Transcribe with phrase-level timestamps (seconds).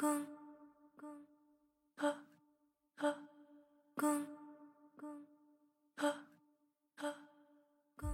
[0.00, 0.08] 公
[0.98, 1.10] 公
[1.98, 2.08] 啊
[2.96, 3.12] 啊
[3.94, 4.10] 公
[4.96, 5.08] 公
[5.96, 6.08] 啊
[6.96, 7.04] 啊
[7.98, 8.08] 公。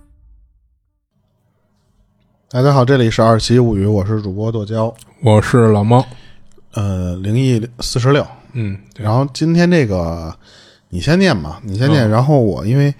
[2.50, 6.04] 大家好，这里是二七物语，我是主播剁椒，我是老猫，
[6.72, 8.26] 呃，灵异四十六。
[8.54, 9.04] 嗯，对。
[9.04, 10.36] 然后今天这个
[10.88, 12.92] 你先念吧，你先念，然后我因为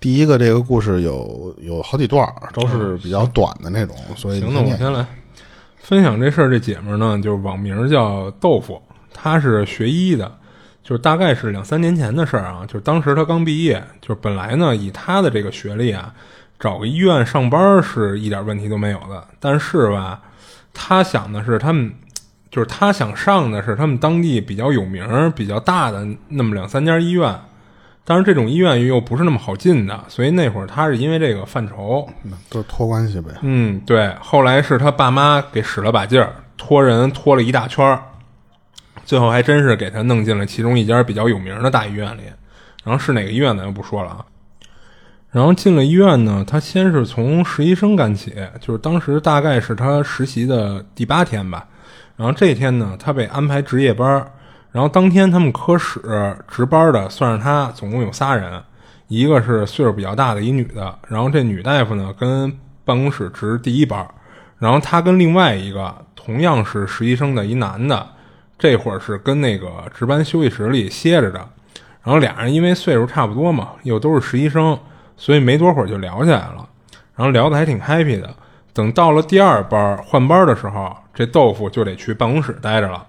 [0.00, 4.52] 第一个这个故事有有好几段儿，都是比较短的那种，所以行。
[4.52, 5.06] 那我先来
[5.90, 6.48] 分享这事儿。
[6.48, 8.80] 这姐们儿呢，就是网名叫豆腐，
[9.12, 10.30] 她是学医的，
[10.84, 12.64] 就是大概是两三年前的事儿啊。
[12.64, 16.14] 就是当时她刚毕业，就是本来呢，以她的这个学历啊，
[16.60, 19.26] 找个医院上班是一点问题都没有的。
[19.40, 20.22] 但是吧，
[20.72, 21.92] 她想的是他们。
[22.52, 27.32] 就是她想上的是他们当地比较有名、比较大的那么两三家医院，
[28.10, 33.30] 但是这种医院又不是那么好进的，所以那会儿他是因为这个犯愁，嗯都是托关系呗。
[33.42, 34.12] 嗯，对。
[34.20, 38.02] 后来是他爸妈给使了把劲儿，托人托了一大圈儿，
[39.04, 42.22] 最后还真是给他弄进了其中一家比较有名的大医院里。
[42.82, 44.26] 然后是哪个医院咱就不说了啊。
[45.30, 51.64] 然后进了医院呢，他先是从实习生干起，就是当时大概是他实习的第八天吧。
[52.16, 54.32] 然后这天呢，他被安排值夜班儿。
[54.72, 58.62] 然后当天他们科室值班的算是他，总共有仨人，
[59.08, 64.06] 一个是岁数比较大的一女的，然后这女大夫呢跟办公室值第一班，
[64.58, 68.06] 然后他跟另外一个同样是实习生的一男的，
[68.58, 71.38] 这会儿是跟那个值班休息室里歇着的。
[72.02, 74.78] 然后俩人因为岁数差不多嘛，又都是实习生，
[75.16, 76.68] 所以没多会儿就聊起来了，
[77.14, 78.32] 然后聊得还挺 happy 的。
[78.72, 83.04] 等到了第二班换班的时候，这豆腐就得去办公室待着了。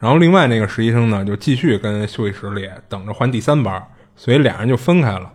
[0.00, 3.80] 然后另外那个实习生呢，就继续跟休息室里等着换第三班，
[4.16, 5.30] 所以俩人就分开了。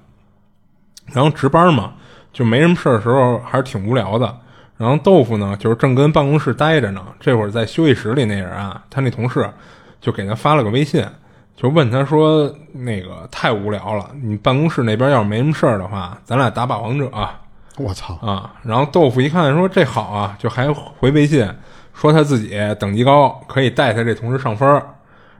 [1.14, 1.94] 然后值班嘛，
[2.34, 4.38] 就没什么事的时候还是挺无聊的。
[4.76, 9.50] 然后豆腐呢，就是正跟办公室待着呢，这会儿在休息室里那人啊，他那同事
[10.02, 11.06] 就给他发了个微信，
[11.56, 17.10] 就问他说：“那个太无聊了，你办公室那边要是没什么事儿的话，咱俩打把王者。”
[17.78, 18.16] 我操！
[18.16, 21.48] 啊，然后豆腐一看说这好啊，就还回微信
[21.96, 24.70] 说他自己等级高，可以带他这同事上分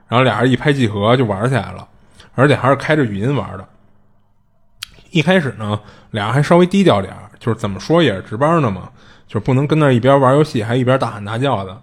[0.08, 1.86] 然后俩人一拍即合就玩起来了，
[2.34, 3.68] 而且还是开着语音玩的。
[5.10, 5.78] 一开始呢，
[6.10, 8.88] 俩人还稍微低调点儿，就是怎么说也是值班呢嘛，
[9.28, 11.76] 就是不能跟那一边玩游戏还一边大喊大叫的。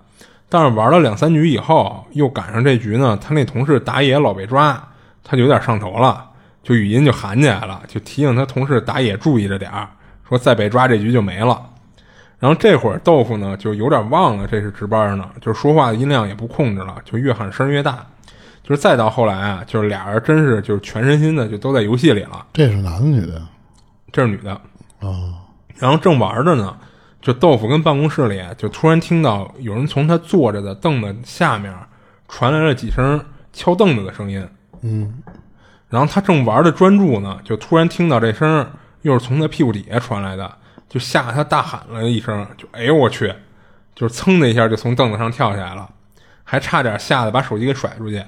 [0.49, 4.81] 但是玩了两三局以后，又赶上这局呢，他那同事打野老被抓，
[5.23, 6.29] 他就有点上头了，
[6.61, 9.87] 就语音就喊起来了，就提醒他同事打野注意着点儿。
[10.27, 11.61] 说再被抓这局就没了，
[12.43, 18.05] 然后这会儿豆腐呢就有点忘了这是值班呢，就是说话的音量也不控制了，就越喊声越大。
[18.61, 22.45] 就是再到后来啊，就是俩人真是就是全身心的就都在游戏里了。
[22.51, 23.41] 这是男的女的？
[24.11, 24.59] 这是女的
[24.99, 25.33] 哦。
[25.77, 26.75] 然后正玩着呢，
[27.21, 31.73] 就豆腐跟办公室里就突然听到有人从他坐着的凳子下面
[32.27, 34.45] 传来了几声敲凳子的声音。
[34.81, 35.13] 嗯。
[35.87, 38.67] 然后他正玩的专注呢，就突然听到这声。
[39.03, 40.49] 又是从他屁股底下传来的，
[40.93, 43.33] 就吓他大喊了一声，就哎呦我去，
[43.95, 45.89] 就是噌的一下就从凳子上跳下来了，
[46.43, 48.23] 还差点吓得把手机给甩出去。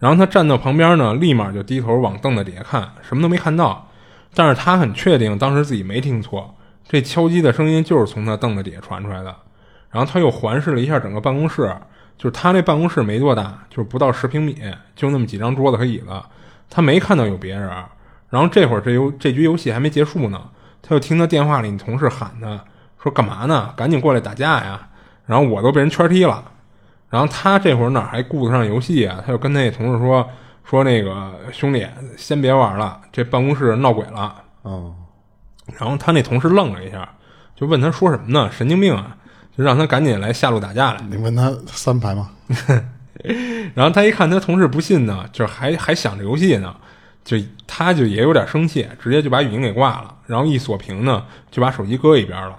[0.00, 3.88] 然后他站到旁边呢，立马就低头往凳子底下看，什么都没看到。
[4.34, 6.52] 但是他很确定当时自己没听错，
[6.88, 9.32] 这敲击的声音就是从他凳子底下传出来的。
[9.88, 11.72] 然后他又环视了一下整个办公室，
[12.18, 14.60] 就是他那办公室没多大，就是不到十平米，
[14.96, 16.08] 就那么几张桌子和椅子，
[16.68, 17.70] 他没看到有别人。
[18.28, 20.42] 然后这会儿这游这局游戏还没结束呢，
[20.82, 22.60] 他就听到电话里你同事喊他
[23.02, 23.72] 说干嘛呢？
[23.76, 24.88] 赶紧过来打架呀！
[25.24, 26.44] 然后我都被人圈踢了。
[27.08, 29.22] 然后他这会儿哪还顾得上游戏啊？
[29.24, 30.28] 他就跟那同事说
[30.64, 34.34] 说那个兄弟先别玩了，这办公室闹鬼了。
[34.62, 34.94] 哦。
[35.78, 37.08] 然后他那同事愣了一下，
[37.54, 38.50] 就问他说什么呢？
[38.50, 39.16] 神经病啊！
[39.56, 41.00] 就让他赶紧来下路打架来。
[41.10, 42.30] 你问他三排吗？
[43.74, 46.74] 然后他一看他同事不信呢，就还还想着游戏呢。
[47.24, 52.56] 就他就也有点生气，直接就把语音给挂了，然后一锁屏呢，就把手机搁一边了。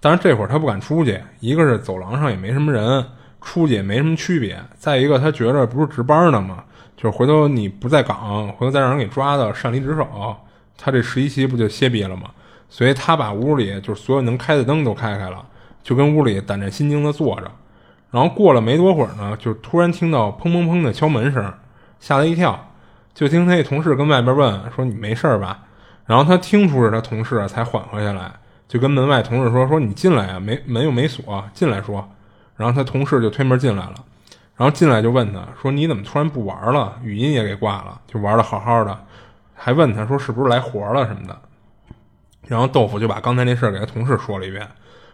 [0.00, 3.04] 但是这会儿他不敢出去，一个是走廊上也没什么人，
[3.40, 6.64] 出去也没什么区别；再一个他觉着不是值班呢嘛，
[6.96, 10.36] 就是回头你不在岗，回头再让人给抓到擅离职守，
[10.76, 12.30] 他这实习期不就歇逼了吗？
[12.68, 15.44] 所以他把屋里就是所有能开的灯都开开了，
[15.82, 17.50] 就跟屋里胆战心惊的坐着。
[18.10, 21.52] 然后过了没多会儿呢，就突然听到砰砰砰的敲门声，
[22.00, 22.71] 吓了一跳。
[23.14, 25.60] 就听他那同事跟外边问说：“你没事吧？”
[26.06, 28.32] 然后他听出是他同事，才缓和下来，
[28.66, 32.08] 就跟门外同事说：“说你进来啊，没门又没锁，进来说。”
[32.56, 33.94] 然后他同事就推门进来了，
[34.56, 36.98] 然后进来就问他说：“你怎么突然不玩了？
[37.02, 38.98] 语音也给挂了，就玩的好好的，
[39.54, 41.38] 还问他说是不是来活了什么的。”
[42.48, 44.68] 然后豆腐就把刚才那事儿给他同事说了一遍，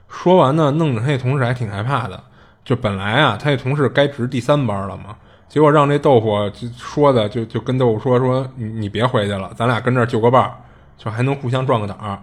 [0.09, 2.25] 说完呢，弄得他那同事还挺害怕的，
[2.65, 5.17] 就本来啊，他那同事该值第三班了嘛，
[5.49, 10.53] 结果让这豆腐就说的就就跟豆腐说说你你别回去了，咱俩跟这儿就个伴儿，
[10.99, 12.19] 就还能互相壮个胆儿。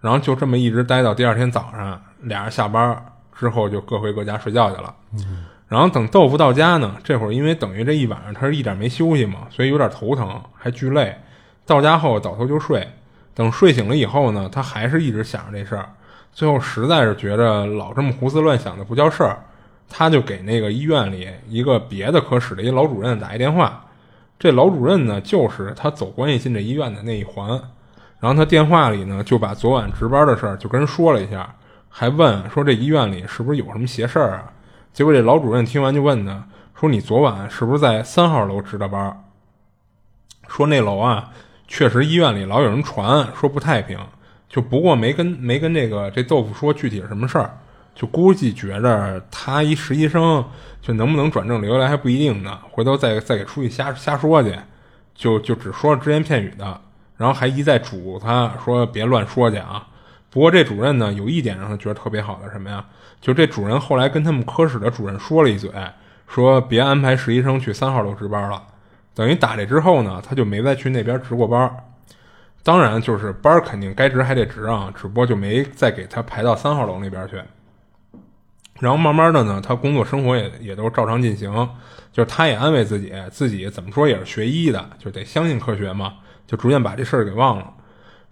[0.00, 3.04] 然后就这么一直待到第二天早上，俩人下班
[3.36, 4.94] 之后就各回各家睡觉去了。
[5.68, 11.16] 然后等豆腐到家呢，这会儿因为等于这一晚上他是一点没休息嘛，所以有点头疼，还巨累。
[11.64, 12.88] 到家后倒头就睡，
[13.34, 15.88] 等睡醒了以后呢，他还是一直想着这事儿。
[16.32, 19.40] 最后实在是觉着老这么胡思乱想的不叫事儿，
[19.88, 23.84] 他就给那个医院里一个别的科室的一老主任打一电话。
[24.38, 27.48] 这老主任呢，就是他走关系进这医院的那一环。
[28.18, 31.54] 然后他电话里呢，就把昨晚值班的事儿就跟人说了一下，
[31.88, 34.52] 还问说这医院里是不是有什么邪事儿啊？
[34.92, 36.46] 结果这老主任听完就问他
[36.78, 39.24] 说：“你昨晚是不是在三号楼值的班？”
[40.48, 41.30] 说那楼啊，
[41.68, 43.98] 确实医院里老有人传说不太平，
[44.48, 47.58] 就不过没跟没跟这个这豆腐说具体是什么事儿，
[47.96, 50.44] 就估计觉着他一实习生，
[50.82, 54.54] 就能不能转正留下来还不一定呢，回头再再给出去瞎瞎说去，
[55.14, 56.80] 就就只说只言片语的。
[57.16, 59.88] 然后还一再嘱他说别乱说去啊。
[60.28, 62.84] 不过这主任呢，有一点让他觉得特别好的什么呀？
[63.22, 65.70] 就这主任后来跟他们科室的主任说了一嘴，
[66.28, 68.62] 说别安排实习生去三号楼值班了。
[69.14, 71.74] 等于打这之后呢，他就没再去那边值过班。
[72.62, 77.40] 当然，就是班肯定该值还得值啊，只不过就没再给他排到三号楼那边去。
[78.80, 81.52] 然后慢慢的呢，他工作生活也也都照常进行。
[82.12, 86.14] 就是他也安慰自己，自己怎么说也是学医的，就得相信科学嘛。
[86.46, 87.66] 就逐渐把这事儿给忘了。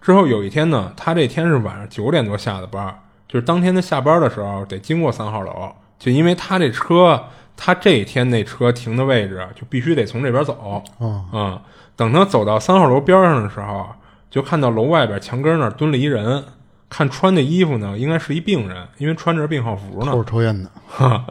[0.01, 2.97] 之后有一天呢，他这天是晚上九点多下的班，
[3.27, 5.69] 就是当天他下班的时候得经过三号楼，
[5.99, 7.21] 就因为他这车，
[7.57, 10.81] 他这一天那车停的位置就必须得从这边走。
[10.99, 11.59] 嗯，
[11.95, 13.87] 等他走到三号楼边上的时候，
[14.31, 16.43] 就看到楼外边墙根那儿蹲了一人，
[16.97, 20.13] 看穿的衣服呢，应该是一病人，因为穿着病号服呢。
[20.13, 20.71] 都是抽烟的。
[20.87, 21.25] 哈，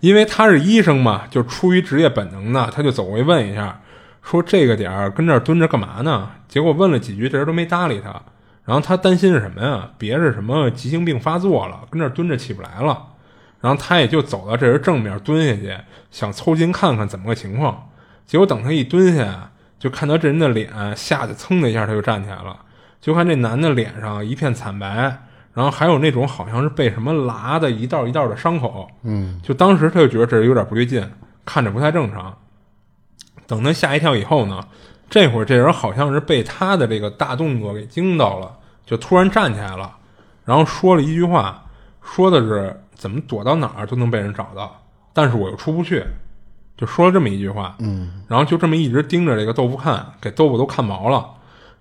[0.00, 3.80] 因为他是医生嘛，就出于职业本能呢，他就走过去问一下。
[4.22, 6.28] 说这个点儿跟这儿蹲着干嘛呢？
[6.46, 8.10] 结果问了几句，这人都没搭理他。
[8.66, 9.88] 然后他担心是什么呀？
[9.96, 13.02] 别是什么急性病发作了，跟这儿蹲着起不来了。
[13.62, 15.74] 然后他也就走到这人正面蹲下去，
[16.10, 17.88] 想凑近看看怎么个情况。
[18.26, 22.54] 结果等他一蹲下，就看到这人的脸，吓得噌的一下他就站起来了。
[23.06, 25.16] 就看这男的脸上一片惨白，
[25.54, 28.88] 然后还有那种好像是被什么剌的一道一道的伤口。
[29.04, 31.08] 嗯，就当时他就觉得这人有点不对劲，
[31.44, 32.36] 看着不太正常。
[33.46, 34.60] 等他吓一跳以后呢，
[35.08, 38.50] 这会儿这人好像是被他的这个大动作给惊到了，
[38.84, 39.98] 就突然站起来了，
[40.44, 41.62] 然后说了一句话，
[42.02, 44.82] 说的是怎么躲到哪儿都能被人找到，
[45.12, 46.04] 但是我又出不去，
[46.76, 47.76] 就说了这么一句话。
[47.78, 51.34] 嗯，然后就这么一直盯着这个豆腐看，给豆腐都看毛了。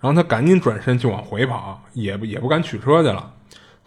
[0.05, 3.31] 然后他赶紧转身就往回跑，也不也不敢取车去了。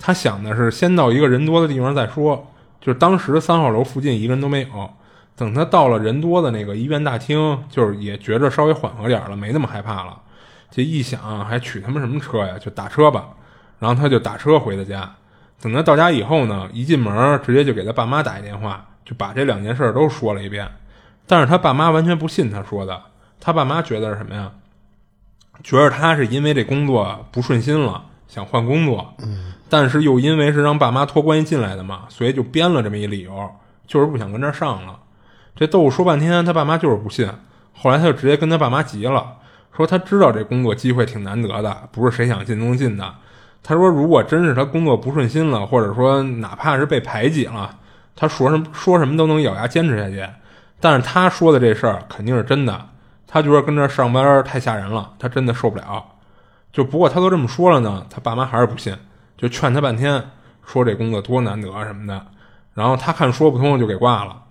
[0.01, 2.45] 他想的是先到一个人多的地方再说，
[2.81, 4.91] 就是当时三号楼附近一个人都没有。
[5.37, 10.21] 等他到了人多的那个医院大厅，就是也觉着稍微缓和点了，没那么害怕了。
[10.73, 12.59] 这一想，还取他妈什么车呀？
[12.59, 13.29] 就打车吧。
[13.79, 15.09] 然后他就打车回的家。
[15.63, 20.69] 等他到家以后呢，一进门直接就给他爸妈打一电话，就把这两件事都说了一遍。
[21.29, 23.01] 但是他爸妈完全不信他说的。
[23.39, 24.51] 他爸妈觉得是什么呀？
[25.63, 29.15] 觉得他是因为这工作不顺心了，想换工作。
[29.19, 29.53] 嗯。
[29.69, 33.51] 但是又因为是让爸妈托关系进来的嘛，所以就编了这么一理由，
[33.87, 34.99] 就是不想跟这上了。
[35.55, 37.29] 这豆腐说半天，他爸妈就是不信。
[37.75, 39.35] 后来他就直接跟他爸妈急了，
[39.77, 43.15] 说他知道这工作机会挺难得的，不是谁想进都能进的。
[43.63, 47.77] 他说，如果真是他工作不顺心了，或者说哪怕是被排挤了，
[48.17, 50.27] 他说什么说什么都能咬牙坚持下去。
[50.81, 52.89] 但是他说的这事儿肯定是真的，
[53.29, 56.05] 他觉得跟这上班太吓人了，他真的受不了。
[56.73, 58.97] 就不过他都这么说了呢，他爸妈还是不信，
[59.37, 60.25] 就劝他半天，
[60.67, 62.27] 说这工作多难得什么的。
[62.75, 64.43] 然后他看说不通，就给挂了。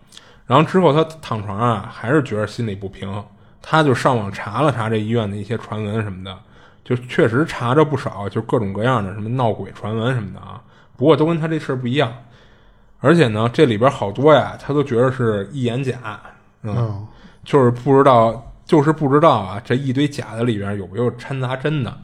[0.45, 3.23] 然后之后他躺床啊，还是觉得心里不平，
[3.61, 6.37] 他就上网查了查这医院的一些传闻什么的，
[6.83, 10.61] 就确实查着不少，就各种各样的什么闹鬼传闻什么的啊。
[10.95, 12.11] 不过都跟他这事儿不一样，
[12.99, 16.19] 而且呢，这里边好多呀，他都觉得是一眼假，
[16.63, 17.05] 嗯，
[17.43, 21.97] 就是不知道，就是不知道啊，这一堆假的里边有没有掺杂真的。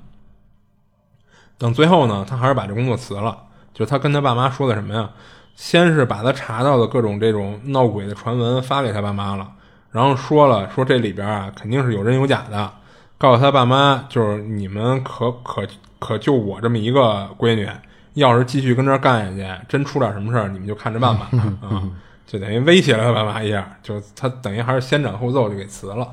[1.60, 3.38] 等最后呢，他还是把这工作辞了，
[3.74, 5.10] 就他跟他爸妈说的什么呀？
[5.56, 9.48] 先是把他查到的各种这种闹鬼的传闻发给他爸妈了，
[9.92, 12.72] 然后说了说这里边啊肯定是有真有假的，
[13.20, 15.62] 告诉他爸妈就是你们可可
[16.00, 17.70] 可就我这么一个闺女，
[18.16, 21.30] 要是继续跟这干下去，真出点什么事儿，你们就看着办吧
[21.62, 21.84] 啊，
[22.26, 26.12] 就等于威胁了他爸妈一下，就他等于还是先斩后奏就给辞了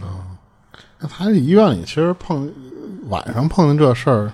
[0.00, 0.38] 啊。
[0.98, 2.52] 那他这医院里其实碰
[3.08, 4.32] 晚上碰见这事儿。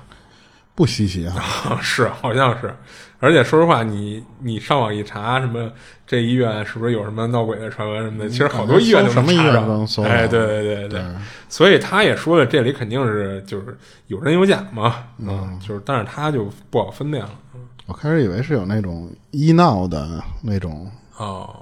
[0.73, 1.35] 不稀奇啊。
[1.83, 2.75] 是，好像是。
[3.19, 5.71] 而且说实话，你你上网一查，什么
[6.07, 11.05] 这医院是不是有什么闹鬼的传闻什么的，其实好多医院都什么医院都能搜哎，到对对对对。
[11.51, 13.77] 所以他也说了，这里肯定是就是
[14.07, 17.31] 有真有假嘛，嗯，就是但是他就不好分辨了。
[17.85, 21.55] 我开始以为是有那种医闹的那种哦，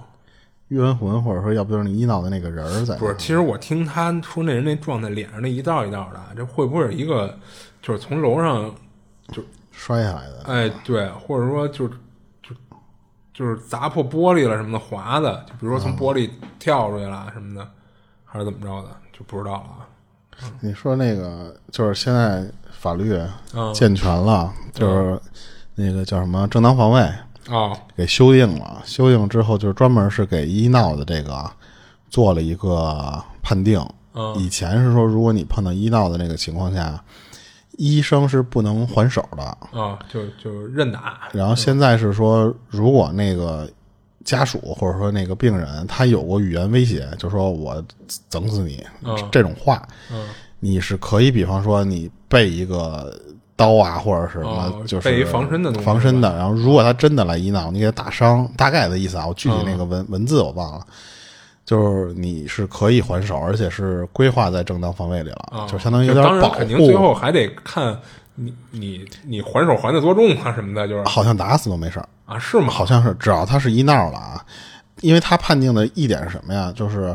[0.68, 2.96] 冤魂，或者说要不就是你医闹的那个人儿在。
[2.96, 7.36] 不是，其实我听他说那人那状态，脸上那一道一道的，这会不会是一个
[7.80, 8.70] 就是从楼上
[9.28, 10.42] 就摔下来的。
[10.44, 11.88] 哎，对，或者说就
[12.42, 12.54] 就
[13.32, 17.66] 就是砸破玻璃了什么的，滑的，就比如说从玻璃跳出去了什么的，
[18.24, 19.88] 还是怎么着的，就不知道了啊。
[20.60, 23.12] 你说那个就是现在法律
[23.54, 25.20] 嗯健全了，就是
[25.74, 27.10] 那个叫什么正当防卫
[27.48, 31.50] 哦，给修订了，修订之后就是专门是给医闹的这个
[32.10, 33.80] 做了一个判定。
[34.14, 34.34] 嗯。
[34.36, 37.02] 以前是说，如果你碰到医闹的那个情况下，
[37.78, 39.42] 医生是不能还手的。
[39.78, 43.70] 啊，就就认打，然后现在是说，如果那个
[44.24, 47.82] 家属或者说那个病人他有过语言威胁，就说我
[48.28, 49.16] 整死你、嗯。
[49.30, 50.26] 这种话，嗯。
[50.60, 53.16] 你是可以，比方说你备一个
[53.58, 56.34] 刀啊，或者是什么，哦就是备一防身的东西防身的。
[56.36, 60.86] 然后如果他真的来医闹，你给他打伤，大概的意思啊，我具体那个文、文字我忘了。
[61.66, 67.12] 就是你是可以还手，而且是规划在正当防卫里了，啊，就相当于有点保当然肯定最后。
[67.12, 67.94] 还得看
[68.36, 72.68] 你你你还手还的多重啊什么的，就是好像打死都没事儿，啊，是吗？
[72.70, 74.42] 好像是只要他是医闹了啊，
[75.02, 76.72] 因为他判定的一点是什么呀？
[76.74, 77.14] 就是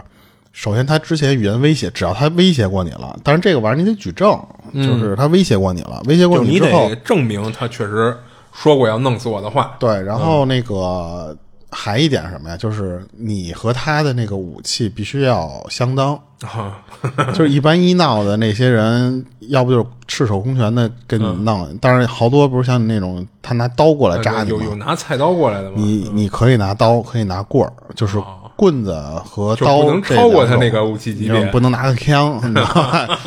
[0.53, 4.39] 首先他之前语言威胁，只要他威胁过你了，但是这个玩意儿你得举证，
[4.73, 8.15] 就是他威胁过你了，威胁过你之后得，证明他确实
[8.53, 9.75] 说过要弄死我的话。
[9.79, 11.35] 对，然后那个、
[11.71, 12.55] 还一点什么呀？
[12.55, 16.77] 就是你和他的那个武器必须要相当，啊，
[17.33, 25.77] 就是一般医闹的那些人，要不就是赤手空拳的跟你弄，当然好多不是像你那种他拿刀过来扎你吗有有拿菜刀过来的吗？
[25.77, 28.21] 你你可以拿刀，可以拿棍儿，就是
[28.55, 28.93] 棍子
[29.25, 31.43] 和刀不能超过他那个武器级别。
[31.43, 33.19] 你不能拿个枪， 你知道吧？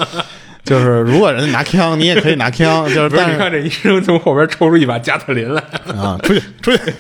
[0.65, 5.63] 就是如果人家拿枪，你也可以拿枪， 就是但是你看这医生从后边抽出一把加特林来，
[5.97, 6.93] 啊，出去出去，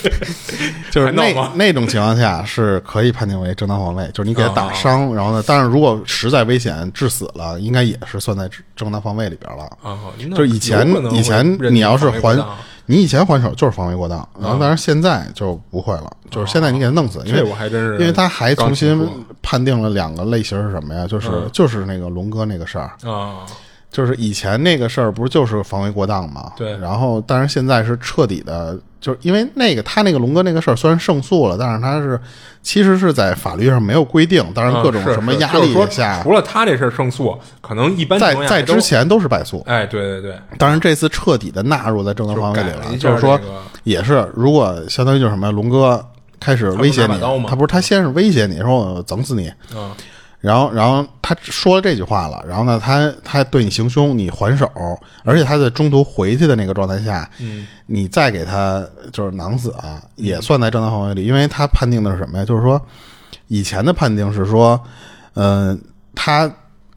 [0.91, 4.53] 就是那那种情况下是可以判定为正当防卫，就是你给他哦。
[4.55, 9.65] 打伤，然后呢，但是如果实在危险致死了，应该也是算在正当防卫里边了。
[9.83, 9.99] 啊，
[10.31, 12.39] 就是以前以前你要是还
[12.87, 19.09] 你以前还手就是防卫过当，然后但是现在就不会了，就是现在你给他弄死，因为我还真是因为他还重新
[19.43, 21.07] 判定了两个类型是什么呀？
[21.07, 23.47] 就是就是那个龙哥那个事儿，啊，
[23.91, 26.53] 就是以前那个事儿不是就是防卫过当嘛？
[26.57, 32.19] 对然后但是现在是彻底的，就是因为那个他那个龙哥那个事儿虽然胜诉了，但是他是
[32.63, 39.63] 其实是在法律上没有规定，当然各种什么压力下，除了他这事儿胜诉，可能一般在在之，前都是败诉。
[39.67, 43.39] 哎，对对对，当然，这次彻底的纳入在正当防卫里了，就是说，
[43.83, 46.03] 也是如果相当于就是什么，龙哥
[46.41, 49.93] 开始威胁你他不是他不是他先是威胁你说我整死你，嗯
[50.45, 54.71] 然后然后他说了这句话了，然后呢，他他对你行凶，你还手，
[55.25, 57.67] 而且他在中途回去的那个状态下，嗯。
[57.87, 62.45] 你再给他就是囊死啊，也算在正当防卫里，因为他判定的是什么呀？
[62.45, 62.81] 就是说，
[63.49, 64.79] 以前的判定是说，
[65.35, 65.79] 嗯、
[66.15, 66.51] 他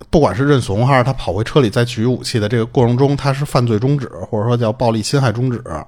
[0.10, 5.62] 不管是认怂还是他跑回车里再取武器的这个过程中，他是犯罪中止，或者说叫暴力侵害中止。
[5.70, 5.86] 啊。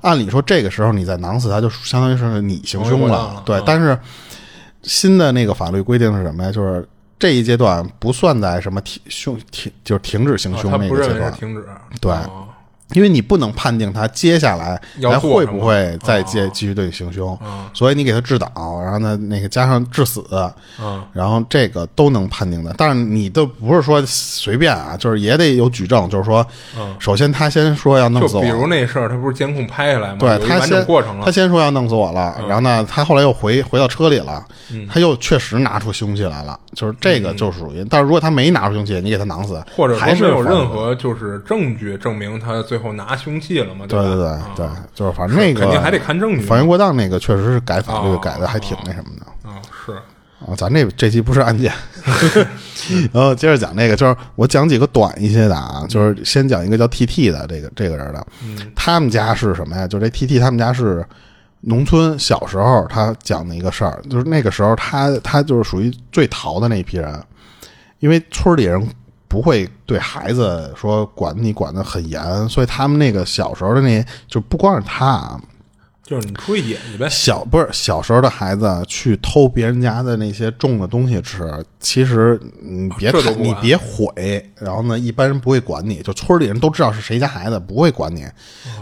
[0.00, 3.34] 按理说，这个时候你再囊死他，就相当于是你行凶了。
[3.36, 3.98] 嗯，对但是
[4.82, 6.50] 新的那个法律规定是什么呀？
[6.50, 11.32] 就是这一阶段不算在什么停凶停，就是停止行凶那个阶段。
[11.32, 11.64] 停止，
[12.00, 12.48] 对哦
[12.92, 18.48] 因为你不能判定他接下来要还会不会再继哦继续对你行凶，嗯所以你给他治导，
[18.82, 20.24] 然后呢，那个加上致死，
[20.80, 22.74] 嗯然后这个都能判定的。
[22.76, 26.44] 但是你都不是说随便啊，就是也得有举证，就是说，
[26.78, 30.16] 嗯首先他先说要弄死我，就比如那事儿，他不是监控拍下来吗？
[30.18, 34.44] 对他先过程了嗯他，先说要弄死我了，然后呢，他后来又回回到车里了，
[34.88, 37.84] 他又确实拿出凶器来了，就是这个就属于。
[37.88, 43.86] 但是如果他没拿出凶器，你给他囊死，嗯或者说还是有任何就是证据证明他最后拿凶器了嘛？
[43.86, 44.50] 对对对啊。
[44.56, 46.40] 对，就是反正那个肯定还得看证据。
[46.40, 49.48] 防卫过当那个确实是改法律哦改的还挺那什么的。
[49.48, 49.92] 啊，是。
[50.40, 51.70] 啊，咱这这期不是案件，
[53.12, 58.26] 然后接着讲那个，就是我讲几个短一些的啊，就是先讲一个叫 T T 的这个这个人的，
[58.74, 59.86] 他们家是什么呀？
[59.86, 61.04] 就这 T T 他们家是
[61.60, 67.22] 农村，小时候他讲的一个事儿，就是那个时候他他就是属于最淘的那一批人，
[67.98, 68.82] 因为村里人
[69.30, 75.40] 不会对孩子说管你管得很严，所以他们那个小时候的那就不光是他啊，
[76.02, 77.08] 就是你出去野去呗。
[77.08, 88.26] 小不是小时候的孩子去偷别人家的那些种的东西吃，其实你别你别毁，然后呢，一般人不会管你，就村里人都知道是谁家孩子，不会管你。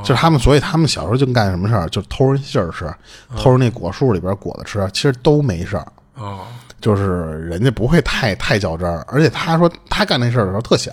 [0.02, 2.90] 就是他们，所以他们小时候就干什么事儿，就偷人杏儿吃，
[3.36, 5.86] 偷人那果树里边果子吃，其实都没事儿。
[6.14, 6.46] 哦，
[6.80, 10.92] 就是人家不会太太较真儿，而且他说他干那事儿的时候特小，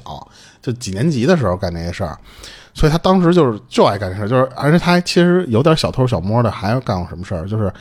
[0.61, 2.17] 就几年级的时候干那些事儿，
[2.73, 7.71] 所以他当时就是就爱干这事儿，就是而且他其实有点小偷小摸的，还要干过什么事儿，就是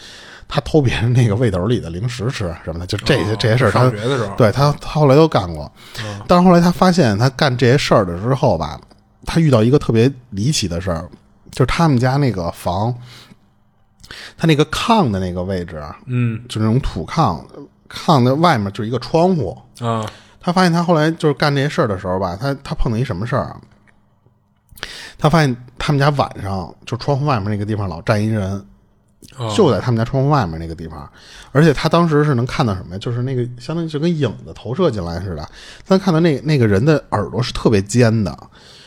[0.46, 4.34] 他偷别人那个味斗里的零食吃什么的，就这些、哦这些事儿，他上学的时候。
[4.36, 5.70] 对他他后来都干过，
[6.28, 8.78] 但是后来他发现他干这些事儿的之后吧，
[9.24, 11.08] 他遇到一个特别离奇的事儿，
[11.50, 12.94] 就是他们家那个房，
[14.36, 16.38] 他那个炕的那个位置啊，嗯。
[16.48, 17.40] 就那种土炕，
[17.94, 19.56] 炕的外面就是一个窗户。
[19.80, 20.04] 啊
[20.46, 23.56] 他发现他后来就是干这些事儿的时候吧，他他碰到一什么事儿啊？
[25.16, 28.62] 他发现他们家晚上就窗户外面那个地方老站一人，
[29.38, 31.10] 哦就在他们家窗户外面那个地方，
[31.52, 32.98] 而且他当时是能看到什么呀？
[32.98, 35.48] 就是那个相当于就跟影子投射进来似的，
[35.86, 38.38] 他看到那那个人的耳朵是特别尖的，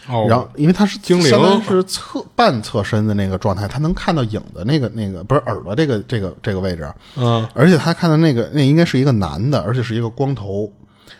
[0.09, 10.71] 哦，然后因为他是精灵相当于是侧半侧身的那个状态，他能看到影的那个那个不是耳朵这个这个这个位置，嗯而且他看到那个那应该是一个男的，而且是一个光头，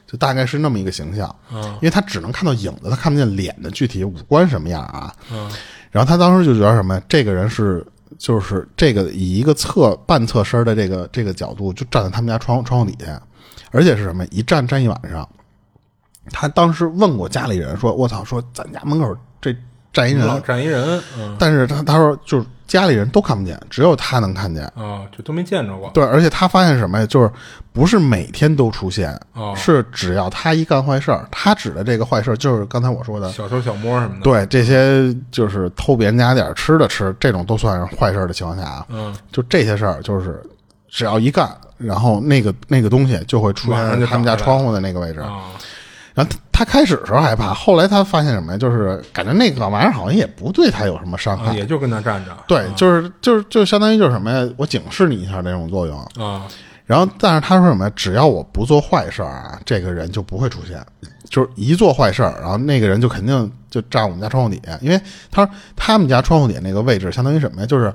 [0.06, 1.34] 就大概是那么一个形象。
[1.52, 5.14] 嗯因为他只能看到影子，他看不见脸的具体五官什么样啊。
[5.32, 5.52] 嗯
[5.92, 7.02] 然后他当时就觉得什么呀？
[7.10, 7.86] 这个人是
[8.18, 13.22] 就是这个以一个侧半侧身的这个这个角度，就站在他们家窗窗户底下，
[13.72, 14.26] 而且是什么？
[14.28, 15.28] 一站站一晚上。
[16.32, 19.56] 他当时问过家里人说：“我操，说咱家门口这
[19.94, 20.44] 站一人。
[20.44, 24.64] 站一人，嗯”但是他他说就是家里人都看不见，只有他能看见。
[24.76, 25.90] 啊，就都没见着过。
[25.94, 27.06] 对，而且他发现什么呀？
[27.06, 27.32] 就是
[27.72, 34.22] 不是每天都出现，哦是只要他一干坏事儿，他指的这个坏事儿就是刚才我说的，小偷小摸什么的。
[34.22, 40.44] 对这些就是偷别人家点儿吃的吃，这种都算是坏事儿的情况下啊，嗯，就这些事儿就是
[40.90, 45.22] 只要一干，然后那个那个东西就会出现在他们家窗户的那个位置。
[45.22, 45.52] 啊，
[46.18, 48.58] 然后他他开始的时候害怕，后来他发现什么呀？
[48.58, 51.52] 就是感觉那个玩意儿好像也不对他有什么伤害。
[51.52, 52.36] 啊也就跟那站着。
[52.48, 54.50] 对，就是就是就相当于就是什么呀？
[54.58, 55.96] 我警示你一下那种作用。
[56.20, 56.48] 啊，
[56.88, 57.92] 然后，但是他说什么呀？
[57.96, 60.84] 只要我不做坏事儿啊，这个人就不会出现。
[61.30, 67.68] 就是一做坏事儿，然后那个人就肯定就站我们家窗户底下，因为他说他们家窗户底下那个位置相当于什么呀？
[67.68, 67.94] 就是呃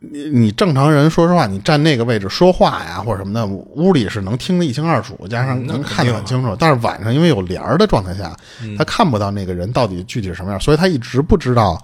[0.00, 6.56] 你你正常人说实话，你站那个位置说话呀或者什么的，屋里是能听得一清二楚，加上能看得很清楚。
[6.58, 8.36] 但是晚上因为有帘儿的状态下，
[8.76, 11.80] 他看不到那个人到底具体是什么样，所以他一直不知道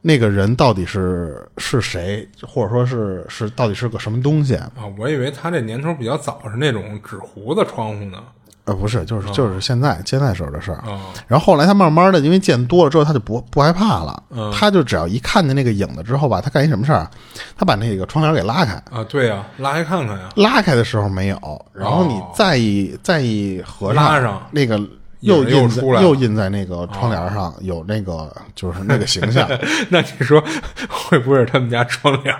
[0.00, 4.54] 那个人到底是是谁，或者说是是到底是个什么东西。
[4.54, 8.22] 啊，我以为他这年头比较早，是那种纸糊的窗户呢。
[8.66, 10.76] 呃，不是，就是就是现在现在时候的事儿。
[10.78, 14.22] 啊然后后来他慢慢的，因为见多了之后，他就不不害怕了。
[14.30, 17.10] 嗯他就只要一看见那个影子之后吧，他干一什么事儿啊？
[17.56, 20.28] 他把那个窗帘给拉开，啊，对呀、拉开看看呀。
[20.36, 24.80] 拉开的时候没有，然后你哦再一再一合上，拉上那个
[25.20, 29.46] 又印在出来又印在那个窗帘上，有那个就是那个形象，
[29.90, 30.42] 那你说
[30.88, 32.34] 会不会是他们家窗帘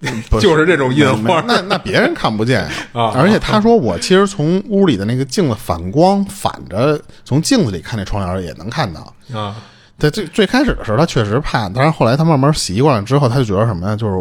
[0.40, 9.12] 就是这种印花那那别人看不见啊而且他说我其实从屋里的那个镜子反光反着从镜子里看那窗帘也能看到。
[9.32, 9.56] 啊
[9.98, 13.96] 在最最开始的时候，他确实怕，但是后来他慢慢习惯了之后，他就觉得什么呀？
[13.96, 14.14] 就是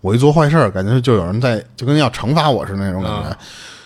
[0.00, 3.36] 我一做坏事儿，感觉就有人在，就跟要惩罚我似的那种感觉，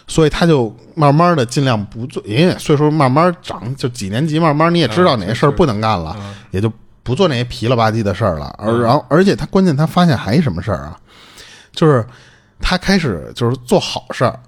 [0.06, 6.16] 所以他就慢慢的尽量不做，因为岁数慢慢长，就几年级，慢慢你也知道哪些事儿不能干了，
[6.52, 6.72] 也就
[7.04, 8.52] 不做那些皮了吧唧的事儿了。
[8.58, 10.98] 而然后，而且他关键他发现还一什么事儿啊？
[11.70, 12.04] 就是
[12.60, 14.40] 他开始就是做好事儿，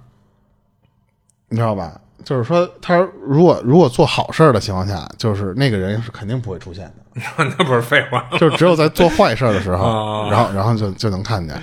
[1.49, 2.01] 你知道吧？
[2.25, 7.23] 就是说，他说如果如果做好事儿的情况下，就是那个人是肯定不会出现的。
[7.39, 11.61] 那不是废话就是只有在做坏事儿的时候，啊然后然后就就能看见，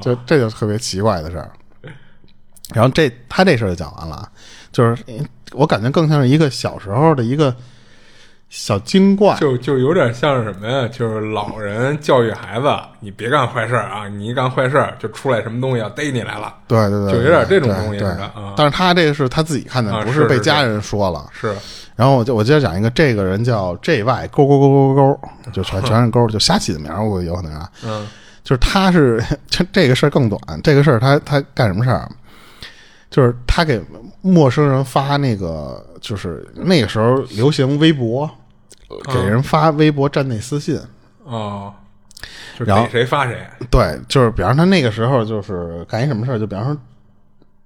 [0.00, 1.50] 就这就特别奇怪的事儿。
[2.74, 4.28] 然后这他这事儿就讲完了啊，
[4.72, 5.04] 就是
[5.52, 7.54] 我感觉更像是一个小时候的一个
[8.58, 10.88] 小精怪，就就有点像是什么呀？
[10.88, 14.08] 就是老人教育孩子，你别干坏事儿啊！
[14.08, 16.54] 你一干坏事儿，就出来什么东西要逮你来了。
[16.66, 18.02] 对对对，就有点这种东西
[18.56, 21.26] 但是他这个是他自己看的，啊不是被家人说了。
[21.32, 21.54] 是
[21.94, 25.20] 然后我就我接着讲一个，这个人叫 J Y 勾勾勾勾勾，
[25.52, 27.70] 就全全是勾，就瞎起的名儿，我有可能啊。
[27.84, 28.06] 嗯
[28.42, 32.08] 就是他是 这这个事儿更短，这个事儿他他干什么事儿啊？
[33.10, 33.80] 就是他给
[34.22, 38.28] 陌生人发那个，就是那个时候流行微博，
[39.12, 40.80] 给人发微博站内私信。
[41.24, 41.72] 哦，
[42.58, 43.38] 就然后谁发谁。
[43.70, 46.76] 对，就是比方他那个时候就是干一什么事儿，就比方说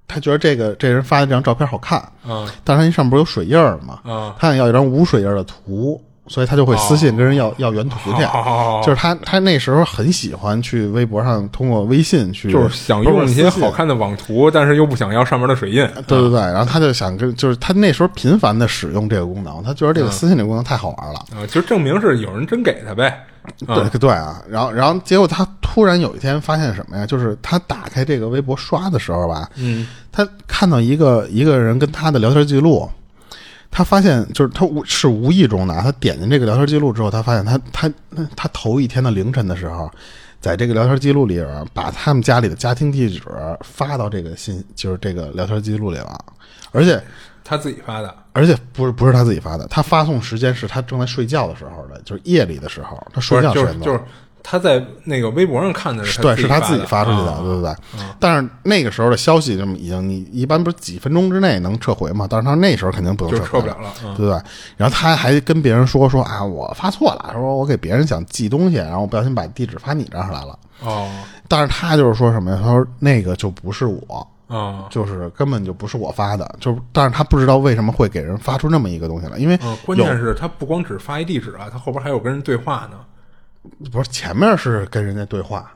[0.08, 4.00] 他觉得这个这人发的这张照片好看，嗯但是他那上面不是有水印儿吗？
[4.04, 8.22] 嗯他想要一张无水印的图，所以他就会私信跟人要、要原图去。
[8.22, 15.84] 哦就是他，他那时候很喜欢去微博上通过微信去，就是想用一些好看的网图，但是又不想要上面的水印。
[16.06, 21.18] 对对对，然后他就想跟，就是他那时候频繁的使用这个功能，他觉得这个私信这个功能太好玩了。
[21.34, 23.08] 啊，就证明是有人真给他呗。
[23.66, 27.06] 啊对对啊，然后然后结果他突然有一天发现什么呀？
[27.06, 32.88] 就是他打开这个微博刷的时候吧，嗯，他看到一个一个人跟他的聊天记录，
[33.70, 37.90] 他发现就是他无是无意中的，他点进这个聊天记录之后，他发现他他
[38.34, 39.90] 他头一天的凌晨的时候，
[40.40, 43.22] 在这个聊天记录里边把他们家里的家庭地址
[43.60, 46.18] 发到这个信，就是这个聊天记录里了，
[46.72, 47.00] 而且
[47.44, 48.14] 他自己发的。
[48.32, 54.00] 而且不是不是他自己发的，他发送时间是他正在睡觉的时候的，就是夜里的时候，他睡，觉时间
[54.42, 57.74] 他在那个微博上看的是对，是他自自己发出去的，啊对不对？
[58.18, 62.26] 但是那个时候的消息，这么已经你一般不是几分钟之内能撤回嘛？
[62.28, 63.76] 但是他那时候肯定不能撤回撤不了
[64.16, 64.40] 对不对？
[64.76, 70.58] 然后他还跟别人说说啊，我发错了，说我给别人想寄东西，然后我不小心把地址发你这儿来了。
[70.82, 71.08] 哦
[71.48, 72.60] 但是他就是说什么呀？
[72.62, 82.98] 他说那个就不是我，哦就是根本就不是我发的，就但是他不知道为什么会给人发出那么一个东西来，因为嗯，关键是他不光只发一地址啊，他后边还有跟人对话呢。
[83.92, 85.70] 不是前面是跟人家对话，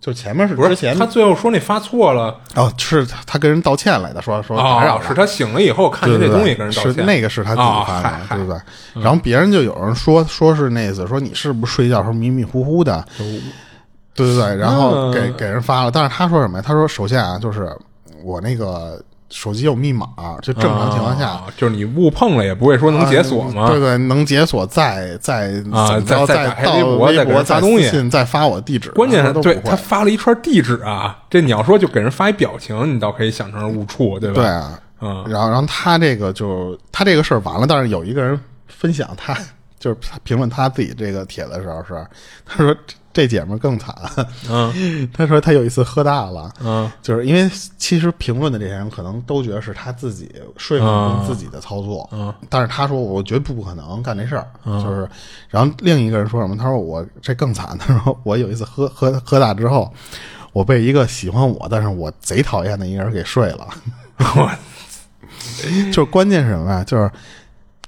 [0.00, 7.04] 就前面是不是之前他最后说那发错了哦，是他他跟人道歉来的，说说打扰是他醒了以后看见这东西跟人道是歉。
[7.04, 9.02] 那个是他自己哦发的，嗨对不对？
[9.02, 13.04] 然后别人就有人说说是那意思，说你是不是睡觉时候迷迷糊糊的？
[13.16, 13.40] 对
[14.14, 16.64] 对对，然后给给人发了，但是他说什么呀？
[16.66, 17.70] 他说首先啊，就是
[18.22, 20.06] 我那个手机有密码，
[20.42, 21.28] 就正常情况下。
[21.28, 23.68] 啊就是你误碰了也不会说能解锁吗？
[23.70, 34.34] 对对，能解锁，再再啊再再到微博再给微博再发东西再发我地址，关键是对他发了一串地址啊，这你要说就给人发一表情，你倒可以想成是误触，对吧？
[34.34, 38.38] 对啊，嗯然后然后他这个就他这个事儿完了，但是有一个人
[38.68, 39.36] 分享他
[39.78, 42.06] 就是他评论他自己这个帖子的时候是，
[42.44, 42.74] 他说
[43.12, 43.94] 这这姐们儿更惨，
[44.48, 45.08] 嗯。
[45.12, 46.90] 他说他有一次喝大了，嗯。
[47.02, 52.32] 就是因为其实评论的这些人可能都觉得是他自己睡梦中自己的操作，嗯。
[52.48, 55.08] 但是他说我绝不可能干这事儿，就是，
[55.48, 56.56] 然后另一个人说什么？
[56.56, 59.92] 他说我这更惨， 他说我有一次喝喝喝大之后，
[60.52, 63.68] 我被一个喜欢我但是我贼讨厌的一个人给睡了，
[64.18, 64.50] 我
[65.92, 66.82] 就是关键是什么呀？
[66.84, 67.10] 就是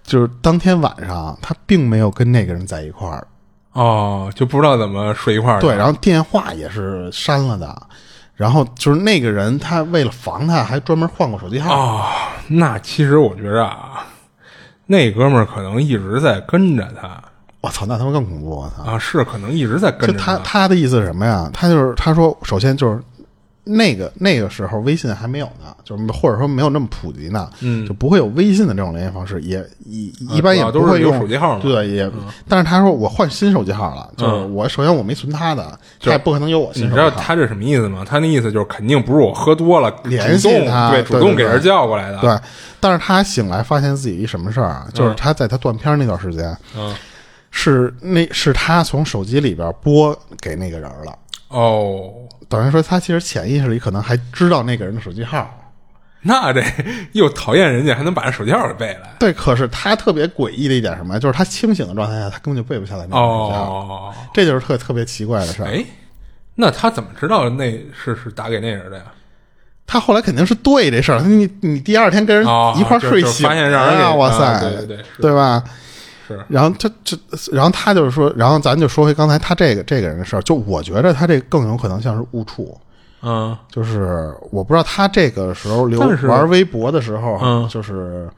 [0.05, 3.27] 就是当天晚上他并没有跟那个人在一块儿，
[3.73, 7.75] 哦，就不知道怎么睡一块儿去对，然后电话也是删了的，
[8.35, 11.75] 然后就是那个人他为了防他，还专门换过手机号。
[11.75, 12.05] 哦，
[12.49, 14.05] 那其实我觉着啊，
[14.87, 17.23] 那哥们儿可能一直在跟着他
[17.63, 18.51] 我操，那他妈更恐怖！
[18.51, 21.49] 我操，啊，是可能一直在跟着就他他的意思是什么呀？
[21.53, 23.01] 他就是他说，首先就是
[23.65, 32.11] 那个那个时候微信还没有呢，就是或者说没有那么普及呢，嗯就不会有微信的这种联系方式，也一啊一般也都是有不会用手机号对，也。
[32.49, 37.09] 但是他说我换新手机号了，就是我首先我没存他的，他也不可能有我新你手机号。
[37.09, 38.05] 知道他这什么意思吗？
[38.05, 42.19] 他那意思就是肯定不是我喝多了联系他主动给人叫过来的。
[42.19, 42.37] 对，
[42.81, 44.89] 但是他醒来发现自己一什么事儿啊？
[44.93, 46.93] 就是他在他断片那段时间，嗯，
[47.53, 51.17] 是那是他从手机里边拨给那个人了。
[51.53, 52.13] 哦，
[52.49, 55.59] 等于说，他其实潜意识里可能还知道那个人的手机号。
[56.25, 56.63] 那这
[57.13, 59.11] 又讨厌人家，还能把人手机号给背来。
[59.19, 61.19] 对，可是他特别诡异的一点什么？
[61.19, 65.67] 就是他清醒的状态下，他根本就背不下来那个手机号，哦，这就是特特别奇怪的事儿。
[65.67, 65.85] 哎，
[66.55, 69.05] 那他怎么知道那是是打给那人的呀？
[69.85, 75.63] 他后来肯定是对这事儿，你你第二天跟人哦一块睡醒发现让人给啊哇塞，啊对对对对吧？
[76.33, 76.45] 是。
[76.49, 77.17] 然后他这，
[77.53, 82.77] 然后他就是说，然后咱就说回刚才他这个这个人的事儿，就我觉得他这更有可能像是误触，
[83.23, 83.57] 嗯。
[83.71, 87.69] 就是我不知道他这个时候留玩微博的时候，嗯。
[87.69, 88.29] 就是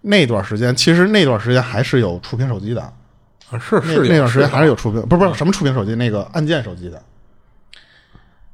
[0.00, 2.82] 那段时间，其实那段时间还是有触屏手机的，
[3.50, 7.00] 啊是是有那段时间还是有触屏，不是不是什么触屏手机，那个按键手机的。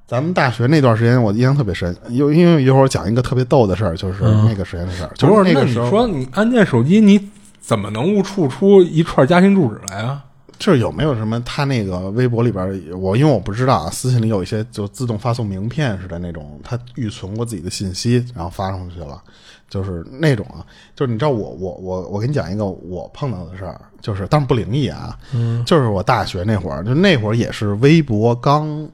[0.06, 7.28] 咱们大学那段时间，我印象特别深，因因为一会儿我讲一个特别逗的事儿，就是那个时间的事儿，就不是那个时候，说你按键手机，你
[7.68, 10.24] 怎么能误触出一串家庭住址来啊？
[10.58, 19.22] 就是有没有什么他那个微博里边儿，我因为我不知道啊，私信里有一些就自动发送名片似的那种，他预存过自己的信息，然后发上去了，
[19.68, 20.64] 就是那种啊，
[20.96, 28.88] 就是你知道我我我我给你讲一个我碰到的事儿，就是当然不灵异啊，嗯，就是我大学那会儿，就那会儿也是微博刚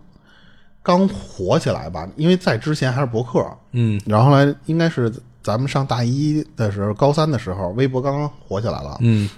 [0.83, 4.01] 刚火起来吧，因为在之前还是博客，嗯。
[4.05, 5.11] 然后后来应该是
[5.45, 9.29] 咱们上大一的时候，高三的时候，微博刚刚火起来了，嗯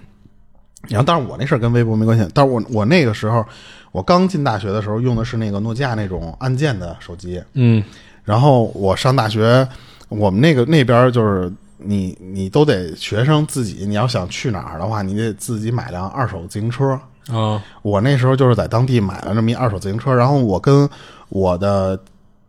[0.88, 2.24] 然后，但是我那事儿跟微博没关系。
[2.32, 3.44] 但是我我那个时候，
[3.90, 7.42] 我刚进大学的时候用的是那个诺基亚那种按键的手机。
[7.54, 7.82] 嗯
[8.24, 9.66] 然后我上大学，
[10.08, 16.98] 我们那个那边就是你你都得学生自己，你要想去哪儿的话，你得自己买辆二手自行车。
[17.28, 20.88] 啊我那时候就是在当地买了这么一二手自行车，然后我跟
[21.28, 21.98] 我的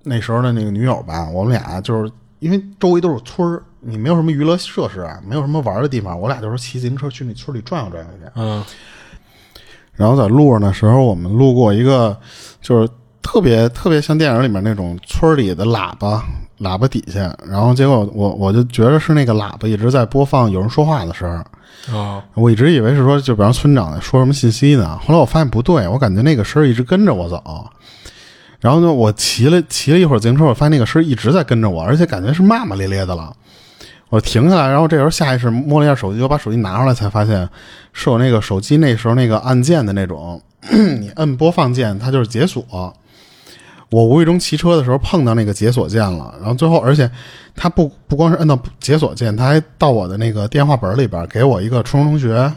[0.04, 8.32] 那时候的那个女友吧，我们俩就是因为周围都是村儿，你没有什么娱乐设施啊，没有什么玩的地方，我俩就是骑自行车去那村里转悠转悠去。
[8.36, 8.63] 嗯
[9.95, 12.15] 然后在路上的时候，我们路过一个
[12.62, 12.88] 就是
[13.19, 16.23] 特别特别像电影里面那种村里的喇叭，
[16.60, 21.43] 喇叭底下，然后结果我我就觉得是那个喇叭一直在播放有人说话的声儿，
[21.97, 27.67] 啊我一直以为是说就比方村长在说什么信息呢，后来我发现不对，我感觉那个声儿一直跟着我走。
[28.60, 33.32] 然后呢，我骑了骑了一会儿自行车，我发现那个声一直在跟着我，而且感觉是骂骂咧咧的了。
[34.10, 37.48] 我停下来，然后这时候下意识摸了一下手机，我把手机拿出来，才发现
[37.91, 40.41] 是我那个手机那时候那个按键的那种，
[40.72, 42.93] 你摁播放键，它就是解锁。
[43.89, 47.10] 我无意中骑车的时候碰到那个解锁键了，然后最后，而且
[47.56, 52.52] 它不不光是摁到解锁键，它还到我的那个电话本里边给我一个初中同学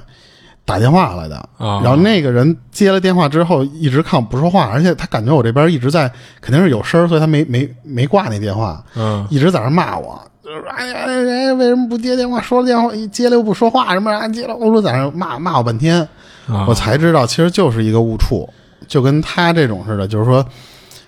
[0.64, 1.36] 打电话来的。
[1.58, 12.40] 啊，然后那个人接了电话之后，一直看我不说话，而且他感觉我这边一直在，肯定是有声，所以他没没没挂那电话，嗯一直在那骂我，就是哎呀，哎，为什么不接电话？
[12.40, 16.00] 说了电话一接了又不说话，什么啊接了，我说在那骂骂我半天，
[16.46, 18.48] 啊我才知道其实就是一个误触，
[18.86, 20.44] 就跟他这种似的，就是说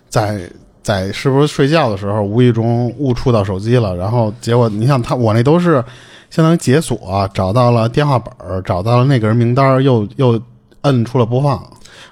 [0.09, 0.51] 在。
[0.85, 5.81] 在是不是睡觉的时候无意中误触到手机了，然后结果你想他我那都是
[6.33, 10.41] 相当于解锁，找到了电话本儿，找到了那个人名单儿，又又
[10.81, 11.63] 摁出了播放，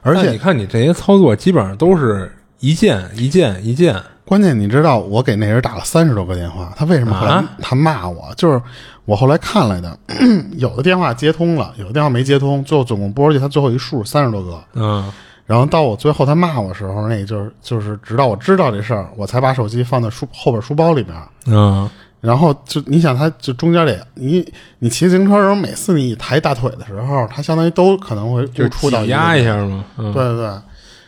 [0.02, 8.30] 而且你看你这些操作基本上都是一键一键一键关键你知道我给那人打了三十多个电话，他为什么后来啊他骂我？
[8.36, 8.60] 就是
[9.06, 9.98] 我后来看来的，
[10.58, 14.62] 有的电话接通了，有的电话没接通，最后总共拨出去他最后一数三十多个。
[14.74, 15.10] 嗯
[15.46, 21.16] 然后到我最后他骂我的时候，那就是就是直到我知道这事儿，我才把手机放在书后边书包里边。
[21.46, 24.46] 嗯然后就你想，他就中间得你
[24.80, 30.12] 你骑自行车的时候，每次你一抬大腿的时候，他相当于都可能会就触到挤压一下嘛嗯。
[30.12, 30.46] 对对对，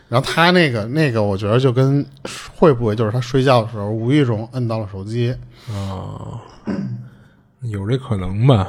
[0.09, 2.05] 然后他那个那个，我觉得就跟
[2.57, 5.35] 会不会就是他睡觉的时候无意中摁到了手机，
[5.69, 6.41] 啊
[7.63, 8.69] 有这可能吧。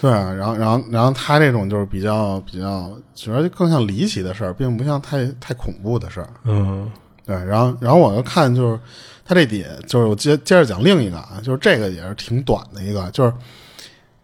[0.00, 6.28] 对，然后然后然后他这种就是比较比较，觉得更像离奇的事儿，并不像太太恐怖的事儿。
[6.44, 6.90] 嗯
[7.26, 8.78] 对，然后然后我就看就是
[9.24, 13.32] 他这底下就是我接接着讲另一个啊，就是这个也是挺短的一个，就是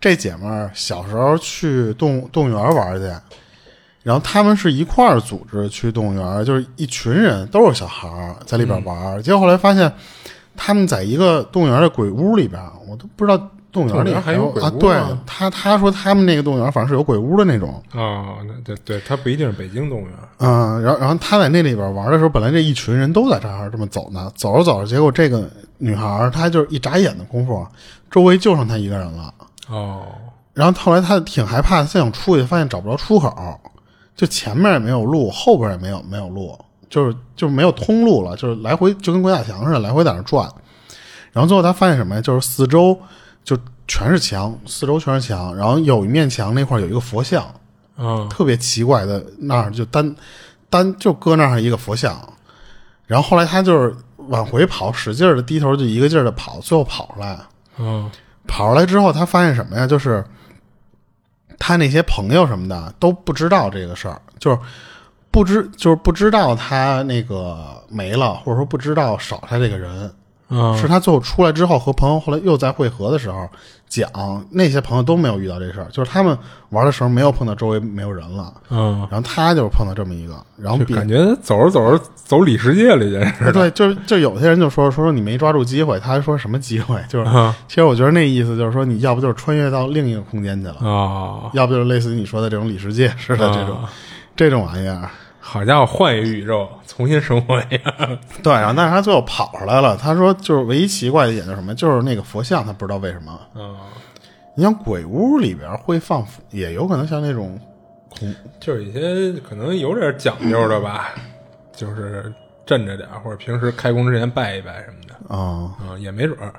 [0.01, 3.07] 这姐们儿小时候去动动物园玩去，
[4.03, 9.93] 然后他们是一块儿组织去动物园，就是一群人都是小孩儿在里边玩，结果后来发现
[10.57, 27.67] 他们在一个动物园的鬼屋里边，我都不知道动物园里还有鬼屋啊，对啊他他说他们那个动物园反正是有鬼屋的那种，哦那对对他不一定是北京动物园嗯，然后然后他在那里边玩的时候，本来这一群人都在这儿这么走呢，走着走着，结果这个女孩她就是一眨眼的功夫，
[28.11, 29.33] 周围就剩她一个人了。
[29.69, 30.03] 哦
[30.53, 33.33] 然后后来她挺害怕，她想出去，发现找不着出口，
[34.17, 36.59] 就前面也没有路，后边也没有没有路，
[36.91, 40.47] 就是就是没有通路了，就是来回就跟鬼打墙似的，来回在那转。
[41.33, 42.21] 然后最后她发现什么呀？
[42.21, 42.99] 就是四周
[43.43, 47.45] 就全是墙，四周全是墙，然后有一面墙那块有一个佛像，
[47.97, 50.15] 嗯特别奇怪的那儿就单
[50.69, 52.17] 单就搁那儿一个佛像，
[53.07, 53.95] 然后后来他就是
[54.29, 57.39] 往回跑，使劲的低头就一个劲儿的跑，最后跑出来，
[57.79, 58.09] 嗯
[58.47, 59.87] 跑出来之后他发现什么呀？
[59.87, 60.25] 就是
[61.59, 64.59] 他那些朋友什么的都不知道这个事儿，就是
[65.31, 70.13] 不知就是不知道他那个没了，或者说不知道少他这个人。
[70.51, 73.49] 嗯是他最后出来之后和朋友后来又在会合的时候
[73.89, 74.09] 讲，
[74.51, 76.37] 那些朋友都没有遇到这事儿，就是他们
[76.71, 83.53] 玩的时候没有碰到周围没有人了，嗯，然后他就是碰到这么一个，然后感觉走着走着走里世界里去似的。
[83.53, 87.01] 对，就是就有些人就说说说你没抓住机会，他还说什么机会？
[87.09, 93.91] 就是、啊其实我觉得那意思就是说你要不就是穿越到另一个空间去了，啊，要不就是类似于你说的这种里世界似的这种、啊
[94.37, 95.11] 这种玩意儿。
[95.53, 98.19] 好家伙，换一个宇宙，重新生活一样。
[98.41, 99.97] 对，然后但是他最后跑出来了。
[99.97, 101.75] 他说就是唯一奇怪的一点就是什么？
[101.75, 103.37] 就是那个佛像，他不知道为什么。
[103.57, 103.77] 嗯，
[104.55, 107.59] 你像鬼屋里边会放，也有可能像那种
[108.09, 111.09] 恐就是一些可能有点讲究的吧，
[111.75, 112.33] 就是
[112.65, 116.55] 镇着点儿，或者平时开工之前拜一拜什么的，啊、嗯，也没准儿。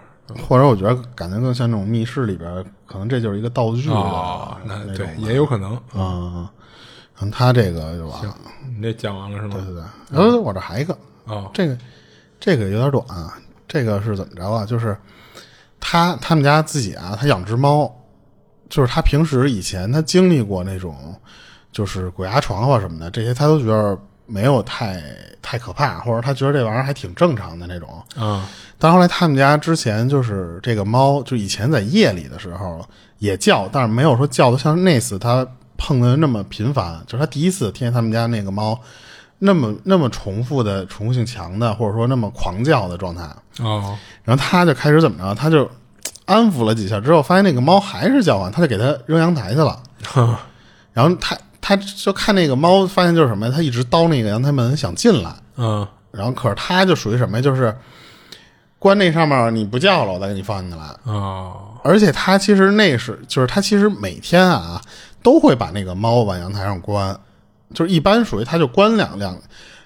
[0.45, 5.75] 或者我觉得感觉更像那种密室里边，可能这就是一个道具啊哦，那对，也有可能。
[5.93, 6.51] 啊。
[7.29, 8.35] 他这个就完了。
[8.75, 9.55] 你这讲完了是吗？
[9.55, 11.77] 对对对，然后我这还一个，哦，这个
[12.39, 14.65] 这个有点短啊，这个是怎么着啊？
[14.65, 14.97] 就是
[15.79, 17.93] 他他们家自己啊，他养只猫，
[18.69, 20.95] 就是他平时以前他经历过那种
[21.71, 25.03] 就是鬼压床或什么的，这些他都觉得没有太
[25.41, 28.01] 太可怕，或者他觉得这玩意儿还挺正常的那种。
[28.15, 28.47] 啊
[28.83, 32.83] 但后来他们家之前就是这个猫，就以前在夜里的时候
[33.19, 35.47] 也叫，但是没有说叫的像那次他
[35.83, 38.79] 碰的那么频繁，就是他第一次听见他们家那个猫
[39.39, 43.23] 那么那么重复的重复性强的，或者说那么狂叫的状态。
[43.59, 45.67] 哦然后他就开始怎么着，他就
[46.25, 49.81] 安抚了几下之后，发现那个猫还是叫唤，他就给它扔阳台去了。
[50.03, 50.39] 哈
[50.93, 53.53] 然后他他就看那个猫，发现就是什么呀？
[53.55, 57.41] 他一直叨那个阳台门想进来，嗯然后可是他就属于什么呀？
[57.41, 57.75] 就是
[58.77, 60.85] 关那上面你不叫了，我再给你放进来。
[61.05, 64.79] 哦而且他其实那是就是他其实每天啊
[65.23, 67.17] 都会把那个猫往阳台上关，
[67.73, 69.37] 就是一般属于它就关两两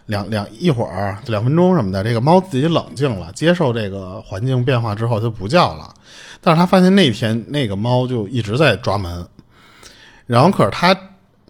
[0.06, 5.94] 两两一会儿两分钟什么的，这个猫自己冷静了，接受这个环境变化之后就不叫了。
[6.42, 9.28] 但是他发现那天那个猫就一直在抓门，
[10.26, 10.96] 然后可是他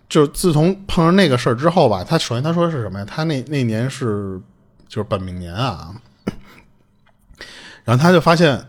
[0.08, 3.06] 就自从碰上那个事儿之后吧，他首先他说是什么呀？
[3.06, 4.40] 他那那年是
[4.88, 5.94] 就是本命年啊，
[7.84, 8.66] 然后他就发现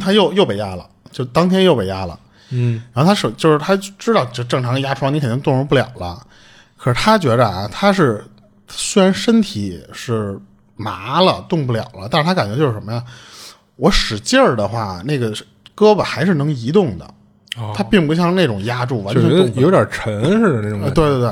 [0.00, 2.18] 他又又被压了，就当天又被压了。
[2.52, 2.82] 嗯。
[2.92, 6.24] 然后他手就是他知道，就正常压床你肯定动弹不了了，
[6.76, 8.24] 可是他觉着啊，他是
[8.68, 10.38] 虽然身体是
[10.76, 13.02] 麻了，动不了了，但是他感觉就是什么呀？
[13.76, 15.32] 我使劲儿的话，那个
[15.76, 17.04] 胳膊还是能移动的，
[17.56, 20.94] 哦，它并不像那种压住完全有点沉似的那种呃感觉。
[20.94, 21.30] 对对对，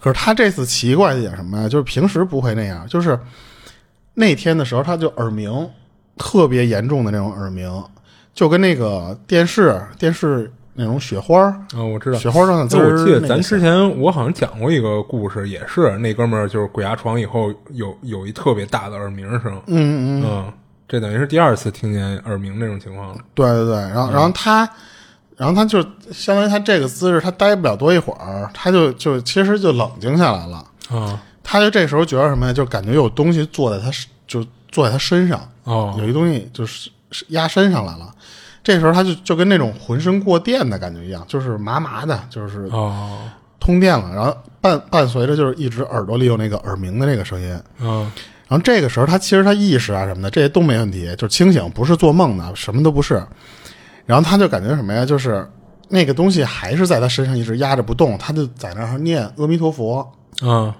[0.00, 1.68] 可是他这次奇怪的一点什么呀？
[1.68, 3.18] 就是平时不会那样，就是
[4.14, 5.68] 那天的时候他就耳鸣，
[6.16, 7.70] 特别严重的那种耳鸣，
[8.34, 12.18] 就跟那个电视电视那种雪花儿啊，我知道。
[12.18, 12.90] 雪花状的滋儿。
[12.90, 19.52] 我记得咱之前我好像讲过一个故事，也是那哥们儿就是鬼压床以后有有一特别大的耳鸣声。
[19.66, 20.52] 嗯嗯嗯，嗯，
[20.88, 23.18] 这等于是第二次听见耳鸣这种情况了。
[23.34, 24.68] 对对对，然后然后他，
[25.36, 25.80] 然后他就
[26.12, 30.64] 相当于他这个姿势，他待不了多一会儿，他就就其实就冷静下来了。
[30.90, 32.52] 啊他就这时候觉得什么呀？
[32.54, 33.90] 就感觉有东西坐在他
[34.26, 38.13] 就坐在他身上，哦有一东西就是是压身上来了。
[38.64, 43.20] 这时候他就就跟那种浑身过电的感觉一样，就是麻麻的，就是哦
[43.60, 44.12] 通电了。
[44.12, 47.56] 然后伴伴随着就是一直耳朵里有那个耳鸣的那个声音。
[47.80, 48.10] 嗯
[48.46, 53.22] 然后这个时候他其实他意识啊什么的这些都没问题，就是清醒，不是做梦的，什么都不是。
[54.04, 55.04] 然后他就感觉什么呀？
[55.04, 55.48] 就是
[55.88, 60.06] 那个东西还是在他身上一直压着不动，他就在那儿念阿弥陀佛。
[60.42, 60.72] 嗯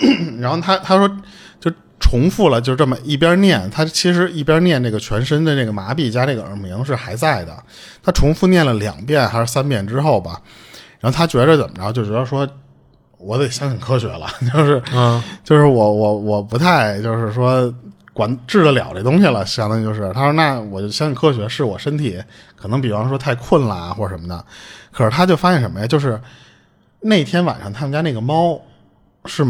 [0.40, 1.14] 然后他他说就
[2.12, 7.56] 重复了，就这么一边念，他其实一边念这个全身的这个麻痹加这个耳鸣是还在的。
[8.02, 10.38] 他重复念了两遍还是三遍之后吧，
[11.00, 12.46] 然后他觉着怎么着，就觉得说
[13.16, 17.72] 我得相信科学了， 就是嗯就是我我我不太就是说
[18.12, 22.22] 管治得了这东西了，相当于就是他说那我就相信科学，是我身体
[22.54, 24.44] 可能比方说太困了啊或者什么的，
[24.90, 25.86] 可是他就发现什么呀？
[25.86, 26.20] 就是
[27.00, 28.60] 那天晚上他们家那个猫
[29.24, 29.42] 是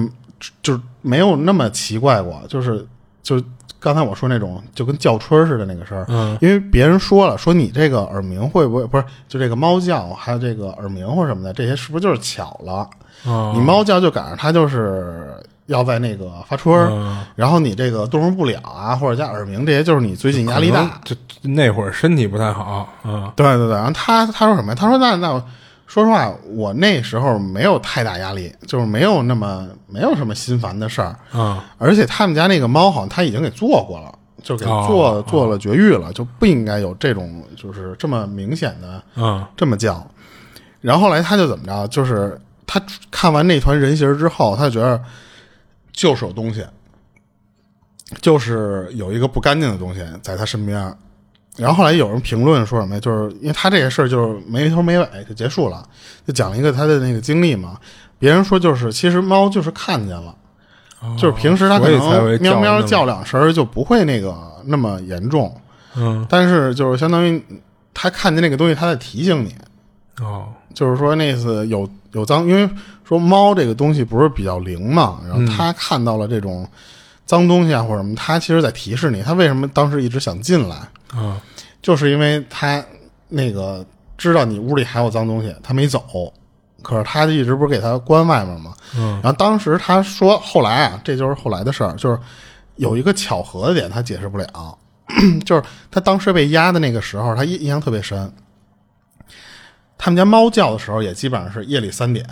[0.62, 2.86] 就是没有那么奇怪过，就是
[3.22, 3.42] 就
[3.78, 12.88] 刚才我说那种就跟叫春似的那个声儿，嗯因为别人说了，说你这个耳鸣会不会不是就这个猫叫，还有这个耳鸣或什么的，这些是不是就是巧了？
[13.24, 15.34] 哦你猫叫就赶上它就是
[15.66, 21.00] 要在那个发春儿，嗯然后你这个动容不了啊，或者加耳鸣，这些就是你最近压力大。
[21.04, 22.88] 就那会儿身体不太好。
[23.04, 24.74] 嗯对对对，然后他他说什么呀？
[24.74, 25.42] 他说那那
[25.92, 34.18] 说实话，我那时候没有太大压力，就是没有那么没有什么心烦的事儿，嗯而且他们家那个猫好像他已经给做过了。
[34.42, 40.04] 就给哦做、做了绝育了，就不应该有这种就是这么明显的嗯这么叫。
[40.80, 44.98] 然后后来他就怎么着，就是他看完那团人形之后，他就觉得
[45.92, 46.64] 就是有东西，
[48.22, 50.96] 就是有一个不干净的东西在他身边。
[51.58, 53.00] 然后后来有人评论说什么呀？
[53.00, 55.86] 就是因为他这个事儿就是没头没尾就结束了，
[56.26, 57.78] 就讲了一个他的那个经历嘛。
[58.18, 60.34] 别人说就是其实猫就是看见了，
[61.18, 61.98] 就是平时它可以
[62.38, 64.34] 喵喵叫两声就不会那个
[64.64, 65.54] 那么严重，
[65.96, 66.24] 嗯。
[66.28, 67.44] 但是就是相当于
[67.92, 69.54] 它看见那个东西，它在提醒你，
[70.20, 70.46] 哦。
[70.72, 72.66] 就是说那次有有脏，因为
[73.04, 76.66] 说猫这个东西不是比较灵嘛，然后它看到了这种
[77.32, 80.76] 脏东西啊或者什么，他其实在提示你，他为什么当时一直想进来，
[81.16, 81.40] 嗯
[81.80, 82.84] 就是因为他
[83.30, 83.82] 那个
[84.18, 86.30] 知道你屋里还有脏东西，他没走。
[86.82, 88.74] 可是他一直不是给他关外面吗？
[88.98, 92.18] 嗯然后当时他说，后来啊，这就是后来的事儿，就是
[92.76, 94.78] 有一个巧合的点，他解释不了，
[95.46, 98.30] 就是他当时被压的那个时候，他印印象特别深。
[99.96, 102.26] 他们家猫叫的时候也基本上是夜里三点，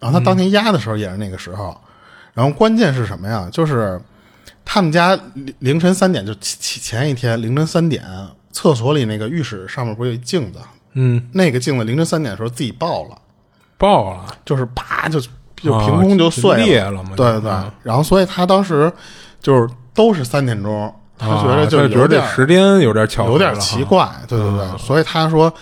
[0.00, 1.78] 然后他当天压的时候也是那个时候。
[2.32, 3.48] 然后关键是什么呀？
[3.52, 4.00] 就是
[4.64, 8.04] 他们家凌凌晨三点，就前前一天凌晨三点，
[8.52, 10.58] 厕所里那个浴室上面不是有一镜子？
[10.92, 13.18] 嗯，那个镜子凌晨三点的时候自己爆了。
[13.76, 14.26] 爆了。
[14.44, 15.20] 就是啪就
[15.56, 17.50] 就凭空就碎啊裂了嘛对对。
[17.82, 18.92] 然后所以他当时
[19.40, 24.78] 就是都是三点钟，他觉得就啊觉得这有点时间有点巧有点奇怪，对对对。
[24.78, 25.52] 所以他说。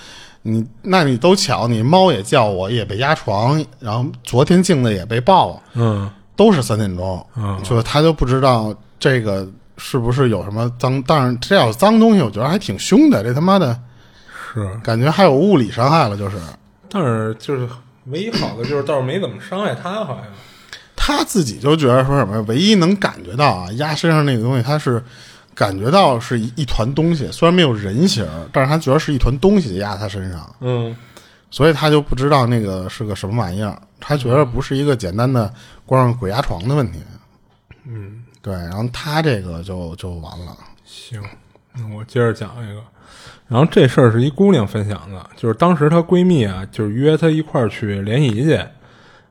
[0.43, 13.79] 你那你都巧，你猫也叫我，也被压床，然后昨天镜子也被爆，嗯都是三点钟，嗯就是他就不知道这个是不是有什么脏，当然这要是脏东西，我觉得还挺凶的，这他妈的。
[14.53, 16.37] 是，感觉还有物理伤害了，就是。
[16.89, 17.69] 但是就是
[18.07, 20.25] 唯一好的就是倒是没怎么伤害他，好像。
[20.97, 25.03] 他自己就觉得说什么，唯一能感觉到啊，压身上那个东西，他是
[25.55, 30.97] 感觉到是一一团东西，虽然没有人形，但是他觉得是一团东西压他身上，嗯。
[31.51, 35.51] 所以他就不知道那个是个什么玩意儿，他觉得不是一个简单的
[35.87, 36.99] 光上鬼压床的问题，
[37.87, 38.18] 嗯，
[38.49, 41.23] 对，然后他这个就就完了，行，
[41.75, 42.81] 那我接着讲一个。
[43.47, 48.59] 然后这事儿是一姑娘分享的，就是当时她闺蜜啊，就是约她一块儿去联谊去，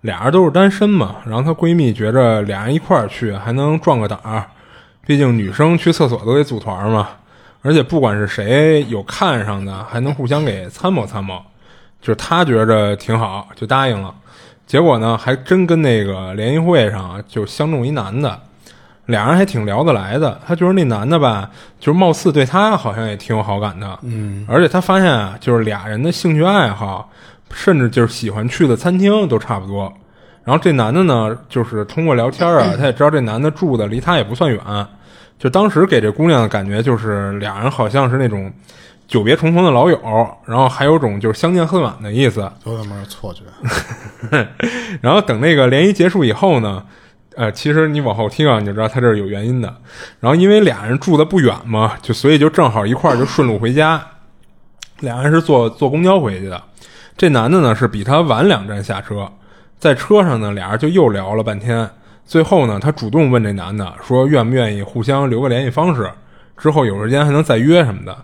[0.01, 1.15] 俩人都是单身嘛。
[1.25, 4.45] 然后她闺蜜觉着俩人一块儿去还能壮个胆儿，
[5.03, 7.09] 毕竟女生去厕所都得组团嘛。
[7.63, 11.41] 而且不管是谁有看上的，还能互相给参谋参谋，
[11.99, 14.13] 就是她觉着挺好，就答应了。
[14.67, 18.39] 结果呢，还真跟那个联谊会上就相中一男的，
[19.07, 20.39] 俩人还挺聊得来的。
[20.47, 21.49] 他觉得那男的吧，
[21.79, 27.09] 就是貌似对他好像也挺有好感的，嗯，而且他发现啊，就是俩人的兴趣爱好，
[27.51, 29.91] 甚至就是喜欢去的餐厅都差不多。
[30.43, 34.61] 然后这男的呢，就是通过聊天啊， 他也知道这男的住的离他也不算远，
[35.37, 38.49] 就当时给这姑娘的感觉就是俩人好像是那种
[39.09, 39.99] 久别重逢的老友，
[40.45, 42.49] 然后还有种就是相见恨晚的意思。
[42.65, 43.41] 有他妈错觉，
[45.01, 46.81] 然后等那个联谊结束以后呢，
[47.37, 49.73] 呃，其实你往后听啊，你就知道他这是有原因的。
[50.19, 54.01] 然后因为俩人住的不远嘛，就所以就正好一块儿就顺路回家。
[55.01, 56.59] 俩人是坐坐公交回去的。
[57.15, 59.31] 这男的呢是比他晚两站下车，
[59.77, 61.87] 在车上呢俩人就又聊了半天。
[62.25, 66.11] 最后呢，他主动问这男的说愿不愿意互相留个联系方式，
[66.57, 68.17] 之后有时间还能再约什么的。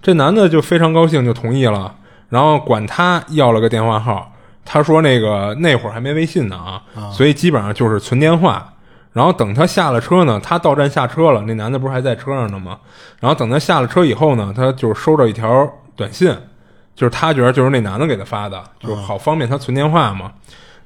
[0.00, 1.92] 这男的就非常高兴，就同意了，
[2.28, 4.32] 然后管他要了个电话号。
[4.72, 8.72] 他说那个那会儿还没微信呢啊，所以基本上就是存电话。
[9.12, 12.78] 然后等他下了车呢，他到站下车了，那男的不是还在车上呢吗？
[13.18, 16.32] 然后等他下了车以后呢，他就收到一条短信，
[16.94, 20.30] 就是他觉得就是那男的给他发的，就好方便他存电话嘛。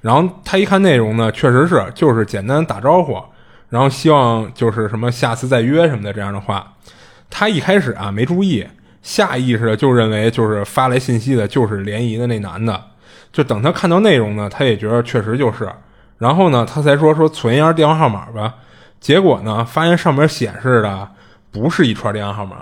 [0.01, 3.23] 然后他一看内容呢，确实是就是简单打招呼，
[3.69, 6.73] 然后希望就是什么下次再约什么的这样的话。
[7.29, 8.67] 他一开始啊没注意，
[9.03, 12.83] 下意识的就认为就是发来信息的就是联谊的那男的。
[13.35, 15.69] 就等他看到内容呢，他也觉得确实就是，
[16.19, 18.55] 然后呢，他才说说存一下电话号码吧。
[19.01, 21.09] 结果呢，发现上面显示的
[21.51, 22.59] 不是一串电话号码，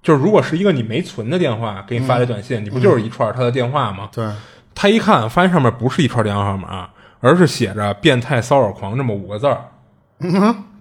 [0.00, 4.08] 就是如果是一个你没存的电话给你发的短信，你不就是一串他的电话吗？
[4.12, 4.24] 对，
[4.76, 6.88] 他一看，发现上面不是一串电话号码，
[7.18, 9.58] 而是写着“变态骚扰狂”这么五个字儿。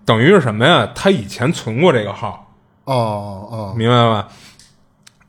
[0.05, 0.87] 等于是什么呀？
[0.93, 2.53] 他以前存过这个号，
[2.83, 2.93] 哦
[3.51, 4.27] 哦，明白吧？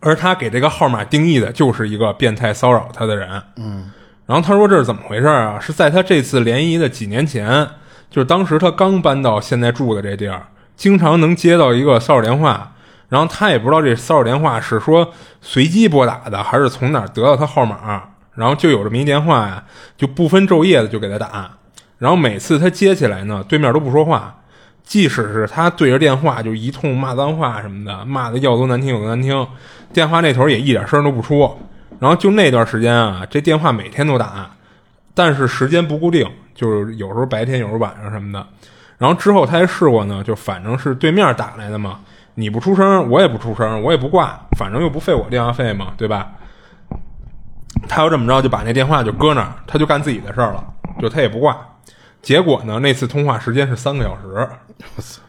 [0.01, 3.43] 而他给这个号码定义的就是一个变态骚扰他的人。
[3.57, 3.91] 嗯，
[4.27, 5.59] 然后他说这是怎么回事啊？
[5.61, 7.67] 是在他这次联谊的几年前，
[8.11, 12.73] 就是当时他刚搬到现在住的这地儿，经常能接到一个骚扰电话，
[13.09, 18.03] 然后他也不知道这骚扰电话是说随机拨打的，还是从哪儿得到他号码，
[18.35, 19.65] 然后就有这么一电话呀，
[19.97, 21.51] 就不分昼夜的就给他打，
[21.99, 24.35] 然后每次他接起来呢，对面都不说话。
[24.85, 29.45] 即使是他对着电话就一通骂脏话什么的，骂的要多难听有多难听，
[29.97, 31.51] 电话那头也一点声都不出。
[31.99, 34.51] 然后就那段时间啊，这电话每天都打，
[35.15, 38.47] 但是时间不固定，就是有时候白天，有时候晚上什么的。
[38.99, 42.01] 然后之后他还试过呢，就反正是对面打来的嘛，
[42.35, 46.33] 你不出声，我也不出声，我也不挂，反正又不费我电话费嘛，对吧？
[47.89, 50.63] 他要这么着，就把那电话就搁那儿，他就干自己的事儿了，
[51.01, 51.57] 就他也不挂。
[52.21, 54.47] 结果呢，那次通话时间是三个小时，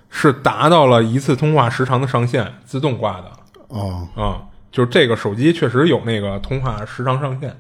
[0.09, 3.31] 是达到了一次通话时长的上限，自动挂的
[3.69, 7.55] 哦，啊、就是这个手机确实有那个通话时长上限，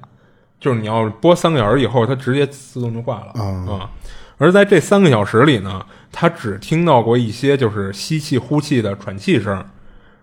[0.59, 3.89] 就是你要拨三个小时以后，它直接自动就挂了啊、
[4.37, 9.65] 而在这三个小时里呢，他只听到过一些就是吸气、呼气的喘气声，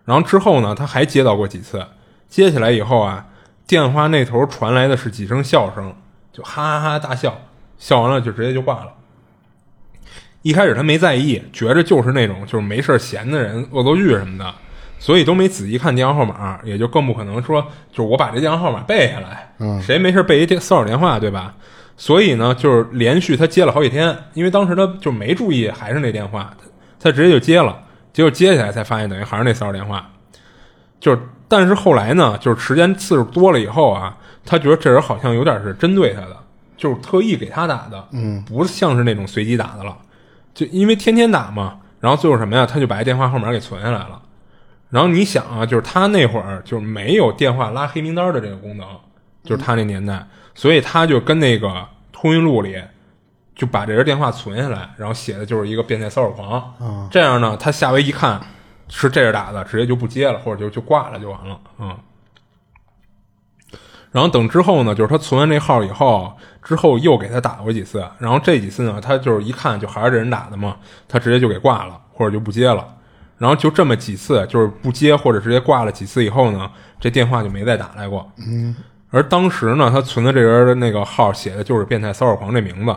[0.04, 1.84] 然后之后呢，他还接到过几次，
[2.28, 3.26] 接起来以后啊，
[3.66, 5.92] 电话那头传来的是几声笑声，
[6.32, 7.40] 就哈哈哈大笑，
[7.76, 8.92] 笑完了就直接就挂了。
[10.42, 14.54] 一开始他没在意，觉着就是那种就是没事闲的人恶作剧什么的，
[15.04, 17.60] 所以都没仔细看电话号码，也就更不可能说
[17.92, 21.54] 就是我把这电话号码背下来，嗯谁没事背一电骚扰电话对吧？
[21.94, 27.78] 所以呢，就是连续他接了好几天，因为当时他就没注意还是那电话，他他直接就接了，
[28.14, 30.08] 结果接起来才发现等于还是那骚扰电话，
[30.98, 36.36] 就是但是后来呢，就是时间次数多了以后啊，他觉得这人好像有点是针对他的，
[36.78, 39.94] 就是特意给他打的，嗯，不像是那种随机打的了，
[40.54, 44.22] 就因为天天打嘛，然后最后什么呀，他就把这电话号码给存下来了。
[44.94, 48.86] 然后你想啊，就是他那会儿就是没有电话拉黑名单的这个功能，
[49.42, 50.24] 就是他那年代，
[50.54, 52.80] 所以他就跟那个通讯录里
[53.56, 57.08] 就把这人电话存下来，然后写的就是一个变态骚扰狂。
[57.10, 58.40] 这样呢，他下回一看
[58.88, 61.60] 是这人打的，直接就不接了，或者就就挂了就完了。
[61.80, 61.98] 嗯。
[64.12, 66.32] 然后等之后呢，就是他存完这号以后，
[66.62, 70.76] 之后又给他打过几次，然后这几次呢，他就是一看就还是这人打的嘛，
[71.08, 72.94] 他直接就给挂了，或者就不接了。
[73.38, 76.70] 然后就这么几次，就是不接或者直接挂了几次以后呢，
[77.00, 78.30] 这电话就没再打来过。
[78.38, 78.74] 嗯。
[79.10, 82.96] 而当时呢，他存的这人的那个号写的就是“变态骚扰狂”这名字，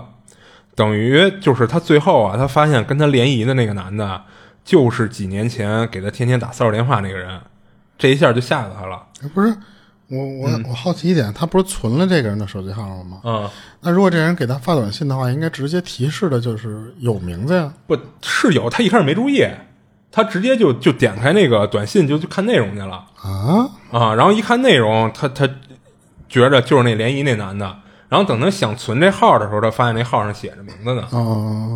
[0.73, 4.23] 等于就是他最后啊，他发现跟他联谊的那个男的，
[4.65, 7.39] 就是几年前给他天天打骚扰电话那个人，
[7.99, 9.03] 这一下就吓到他了。
[9.31, 9.55] 不是，
[10.07, 13.21] 我我我好奇一点，他不是存了这个人的手机号了吗？
[13.23, 13.47] 嗯。
[13.81, 17.71] 那如果这人给他发短信的话，应该直接提示的就是有名字呀？
[17.85, 19.45] 不是有，他一开始没注意。
[20.17, 24.15] 他直接就就点开那个短信就去看内容去了啊啊！
[24.15, 25.47] 然后一看内容，他他
[26.27, 27.77] 觉着就是那联谊那男的。
[28.09, 31.03] 然后等他想存这号的时候，他发现那号上写着名字呢。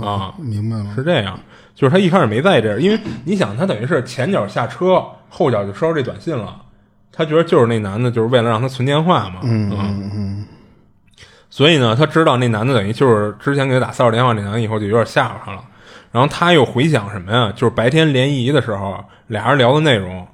[0.03, 1.39] 啊，明白了，是这样。
[1.75, 6.55] 就是他一开始没在意这，因为你想，他等于是前脚下车，后脚就收到这短信了。
[7.11, 9.41] 他觉得就是那男的，就是为了让他存电话嘛。
[9.43, 10.45] 嗯嗯嗯。
[11.51, 15.63] 所以呢，他知道那男的等于就是之前给他打骚扰电话那男的，以后就有点吓唬他了。
[16.11, 17.51] 然后他又回想什么呀？
[17.55, 20.27] 就是白天联谊的时候，俩人聊的内容，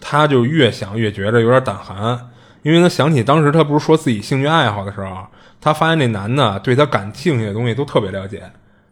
[0.00, 2.30] 他就越想越觉着有点胆寒，
[2.62, 5.26] 因为他想起当时他不是说自己兴趣爱好的时候，
[5.60, 8.42] 他发现那男的对他感兴趣的东西都特别了解，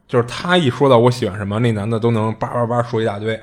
[0.08, 3.34] 就是他一说到我喜欢什么，那男的都能叭叭叭说一大堆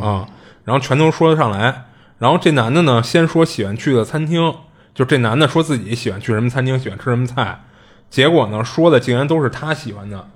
[0.00, 0.26] 啊，
[0.64, 1.84] 然后全都说得上来。
[2.18, 4.54] 然后这男的呢，先说喜欢去的餐厅，
[4.94, 7.60] 就这男的说自己喜欢去什么餐厅，喜欢吃什么菜，
[8.08, 10.26] 结果呢，说的竟然都是他喜欢的。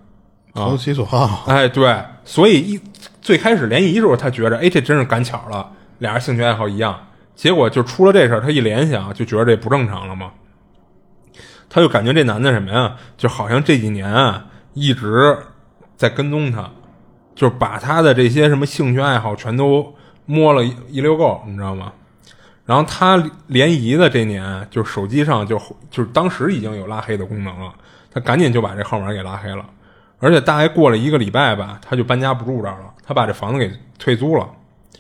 [0.55, 2.81] 投其所好，哎，对，所以一
[3.21, 7.07] 最开始联谊的时候，他觉着，哎，这真是赶巧了，俩人兴趣爱好一样。
[7.35, 10.31] 结果就出了这事儿，他一联想，就觉得这不正常了嘛。
[11.69, 14.45] 他就感觉这男的什么呀，就好像这几年啊
[14.75, 15.39] 一直
[15.97, 16.69] 在跟踪他，
[17.35, 19.95] 就是把他的这些什么兴趣爱好全都
[20.27, 21.93] 摸了一一溜够，你知道吗？
[22.67, 25.57] 然后他联谊的这年，就手机上就
[25.91, 27.73] 就是当时已经有拉黑的功能了，
[28.13, 29.65] 他赶紧就把这号码给拉黑了。
[30.21, 34.49] 而且大概过了一个礼拜吧，他就搬家不住这儿了，他把这房子给退租了。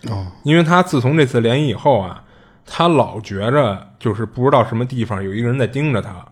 [0.08, 2.24] 哦，因为他自从这次联谊以后啊，
[2.66, 6.24] 他老觉着就是不知道什么地方有一个人在盯着他，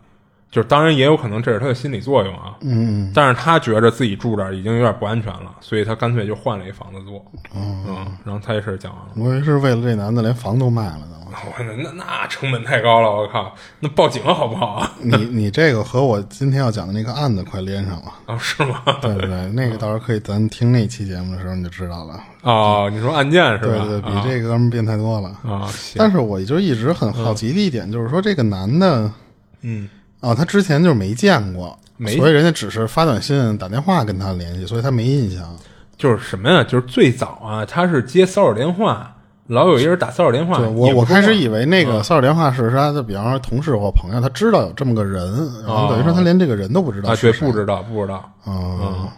[0.50, 2.56] 就是当然也有可能这是他的心理作用啊。
[2.60, 7.22] 嗯，但是他觉着自己住这儿已经有点不安全了，所以他干脆就换了一房子住。
[7.54, 7.84] 嗯，
[8.24, 9.12] 然后他这事讲完了。
[9.16, 11.14] 我以为是为了这男的连房都卖了呢。
[11.30, 13.54] 我 那那成本太高了，我靠！
[13.80, 14.90] 那报警好不好？
[15.02, 18.36] 你你这个和我今天要讲的那个案子快连上了啊？
[18.40, 18.80] 是吗？
[19.02, 23.84] 对对对， 那个到时候可以咱听那期节目的时候你就知道了哦，你说案件是吧？
[23.86, 25.68] 对对，比这个哥们变态多了啊！
[25.96, 29.12] 但是我就一直很好奇的一点就是说，这个男的，
[29.60, 29.86] 嗯，
[30.20, 35.56] 啊，他之前就是没见过，没，所以人家只是发短信、打电话跟他联系，所以他没印象。
[35.96, 36.62] 就是什么呀？
[36.62, 39.14] 就是最早啊，他是接骚扰电话。
[39.48, 45.34] 老有一人打骚扰电话，我我开始以为那个骚扰电话是他的，比方说同事或朋友，他知道有这么个人，
[45.66, 49.08] 然后等于说他连这个人都不知道，对，不知道，不知道，嗯，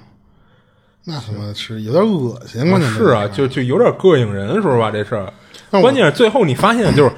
[1.02, 2.88] 那他妈是有点恶心关键？
[2.92, 5.32] 是啊，就就有点膈应人，说实话这事儿。
[5.80, 7.10] 关键是最后你发现，就是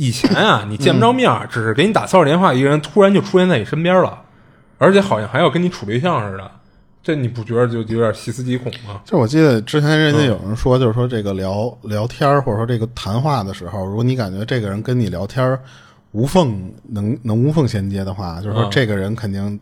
[0.00, 4.18] 以前啊，你见不着面，只是给你打骚扰电话，一个人突然就出现在你身边了，
[4.78, 6.50] 而且好像还要跟你处对象似的。
[7.02, 9.02] 这你不觉得就有点细思极恐吗？
[9.04, 15.58] 就我记得之前人家有人说，就是说这个聊聊天或者说这个谈话的时候，如果你感觉这个人跟你聊天
[16.12, 19.60] 无缝能能无缝衔接的话，就是说这个人肯定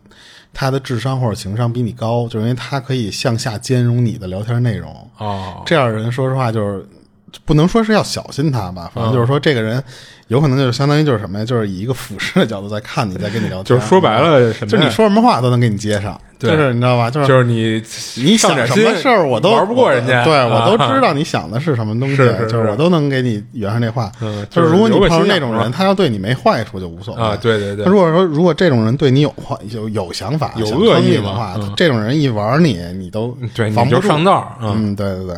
[0.53, 4.89] 他的智商或者情商比你高，就是因为他可以向下兼容你的聊天内容。
[5.17, 6.87] 哦，这样人说实话就是
[7.45, 9.83] 不能说是要小心他吧，反正就是说这个人。
[10.29, 11.43] 有可能就是相当于就是什么呀？
[11.43, 13.65] 就是以一个俯视的角度在看你，在跟你聊天。
[13.65, 14.69] 就是说白了，什么？
[14.69, 16.21] 就你说什么话都能给你接上。
[16.37, 17.09] 就是你知道吧？
[17.09, 17.81] 就是就是你
[18.23, 20.23] 你想什么事儿，我都玩不过人家。
[20.23, 24.11] 对我都知道你想的是什么东西，就是我都能给你圆上这话。
[24.51, 27.35] 就是如果你碰上那种人，他要对你没坏处就无所谓啊。
[27.35, 27.83] 对对对。
[27.85, 34.55] 如果说如果这种人对你有坏有有想法、有恶意的话，这种人一玩你，你都对防不住上道。
[34.61, 35.35] 嗯，对对对。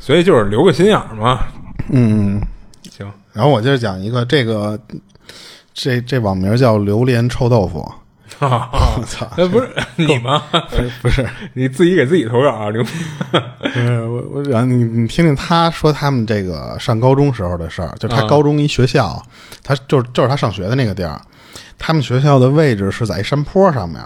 [0.00, 1.38] 所以就是留个心眼嘛。
[1.90, 2.40] 嗯，
[2.90, 3.08] 行。
[3.32, 4.76] 然后我接着讲一个这个。
[5.72, 7.78] 这这网名叫榴莲臭豆腐，
[8.40, 9.24] 我操！
[9.48, 10.42] 不是你吗？
[11.00, 12.84] 不是你自己给自己投稿啊，刘。
[14.10, 19.22] 我我让你你听听他说他们这个上高中时候的事儿，就他高中一学校，
[19.62, 21.18] 他就是就是他上学的那个地儿，
[21.78, 24.02] 他们学校的位置是在一山坡上面，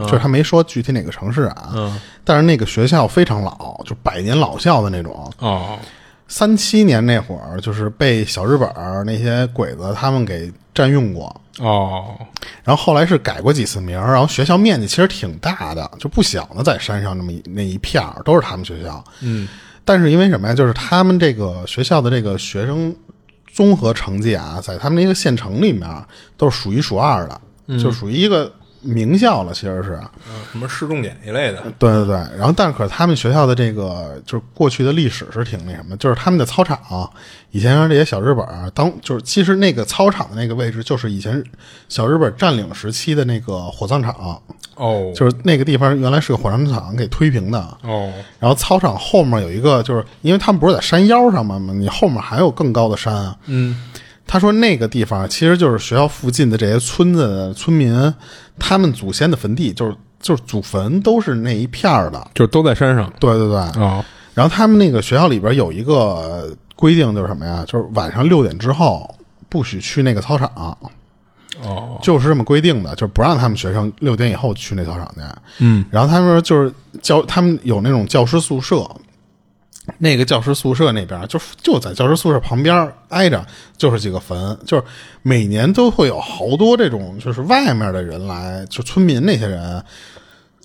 [0.00, 5.32] 就是他没说具体哪个城市啊，嗯但是那个学校非常老，就百年老校的那种。
[5.38, 5.78] 哦
[6.26, 12.16] 三七年那会儿，就是被小日本儿那些鬼子他们给占用过，哦
[12.64, 19.04] 然后后来是改过几次名儿，然后学校面积其实挺大的，就不小呢，在山上那么一那一片儿都是他们学校。
[19.20, 19.46] 嗯
[19.84, 20.54] 但是因为什么呀？
[20.54, 22.92] 就是他们这个学校的这个学生
[23.52, 25.88] 综合成绩啊，在他们那个县城里面
[26.38, 28.50] 都是数一数二的，就属于一个
[28.84, 29.98] 名校了，其实是。
[30.28, 36.78] 嗯，什么市重点一类的，对对对，然后但是可是他们学校的这个就是过去的历史是挺那什么，就是他们的操场
[37.50, 41.42] 以前让这些小日本儿当就是其实那个操场的那个位置就是以前
[41.88, 44.40] 小日本占领时期的那个火葬场，
[44.76, 45.12] 哦。
[45.14, 48.12] 就是那个地方原来是个火葬场给推平的，哦。
[48.40, 51.60] 然后操场后面有一个，就是因为他们不是在山腰上吗？
[51.72, 53.14] 你后面还有更高的山。
[53.14, 53.36] 啊。
[53.46, 53.90] 嗯
[54.26, 58.14] 他说那个地方其实就是学校附近的这些村子的村民，
[58.58, 62.30] 他们祖先的坟地，就是就是祖坟都是那一片儿的。
[62.34, 63.58] 就都在山上对对对。
[63.82, 64.04] 哦
[64.34, 67.64] 然后他们那个学校里边有一个规定，就是什么呀？
[67.68, 69.08] 就是晚上六点之后
[69.48, 70.50] 不许去那个操场，
[71.62, 75.20] 哦就是这么规定的，就是不让他们学生六点以后去那操场去。
[75.60, 78.84] 嗯然后他们说就是教他们有那种教师宿舍，
[79.98, 83.44] 那个教师宿舍那边就就在教师宿舍旁边挨着
[83.76, 84.84] 就是几个坟，就是
[85.22, 89.84] 每年都会有好多这种就是外面的人来，就村民那些人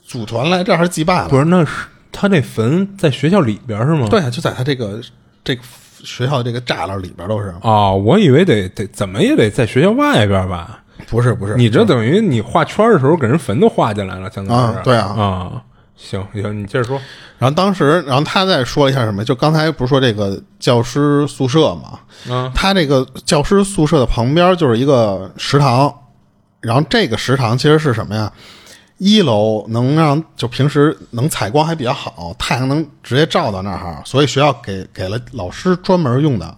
[0.06, 1.30] 组团来这儿祭拜了。
[1.30, 1.72] 不是那是
[2.12, 4.08] 他那坟在学校里边是吗？
[4.10, 5.02] 对，就在他这个
[5.44, 5.62] 这个
[6.04, 10.82] 学校这个栅栏里边都是，哦，我以为得得怎么也得在学校外边吧？
[11.08, 11.56] 不是不是？
[11.56, 15.64] 你这等于你画圈的时候给人坟都画进来了，相当于是啊对啊啊。
[16.02, 17.00] 行行，你接着说。
[17.38, 19.24] 然后当时，然后他再说了一下什么？
[19.24, 22.00] 就刚才不是说这个教师宿舍嘛？
[22.30, 25.94] 嗯，他这个教师宿舍的旁边就是一个食堂，
[26.62, 28.32] 然后这个食堂其实是什么呀？
[28.98, 36.54] 一楼能让就平时能采光还比较好，太阳能直接照到那儿，所以学校给给了老师专门用的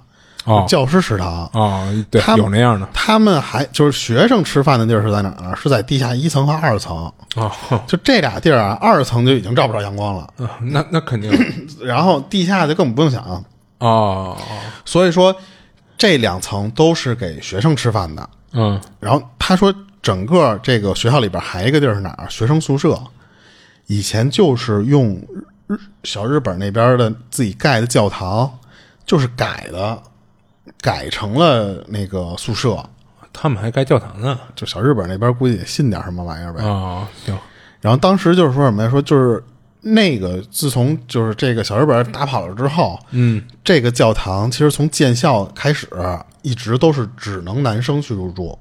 [0.45, 1.49] 哦教师食堂。
[1.53, 5.55] 哦，对，有那样的他们还就是学生吃饭的地儿是在哪儿呢？
[5.55, 7.11] 是在地下一层和二层。
[7.35, 7.51] 哦，
[7.87, 11.31] 就这俩地儿啊，二层就已经照不着阳光了，嗯那那肯定
[11.81, 13.43] 然后地下就更不用想。
[13.79, 14.37] 哦，
[14.85, 15.35] 所以说，
[15.97, 18.29] 这两层都是给学生吃饭的。
[18.53, 22.29] 嗯然后他说，整个这个学校里边还有一个地儿是哪儿？
[22.29, 23.01] 学生宿舍，
[23.87, 25.15] 以前就是用
[25.67, 28.51] 日小日本那边的自己盖的教堂，
[29.05, 30.01] 就是改的，
[30.81, 32.83] 改成了那个宿舍。
[33.33, 34.39] 他们还盖教堂呢。
[34.55, 36.63] 就小日本那边估计也信点什么玩意儿呗。
[36.63, 37.37] 啊，行，
[37.81, 38.89] 然后当时就是说什么呀？
[38.89, 39.43] 说就是
[39.81, 45.87] 那个自从就是这个小日本打跑了之后，嗯，这个教堂其实从建校开始
[46.41, 48.57] 一直都是只能男生去入住，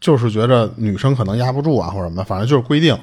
[0.00, 2.98] 就是觉着女生可能压不住啊或者什么，反正就是规定。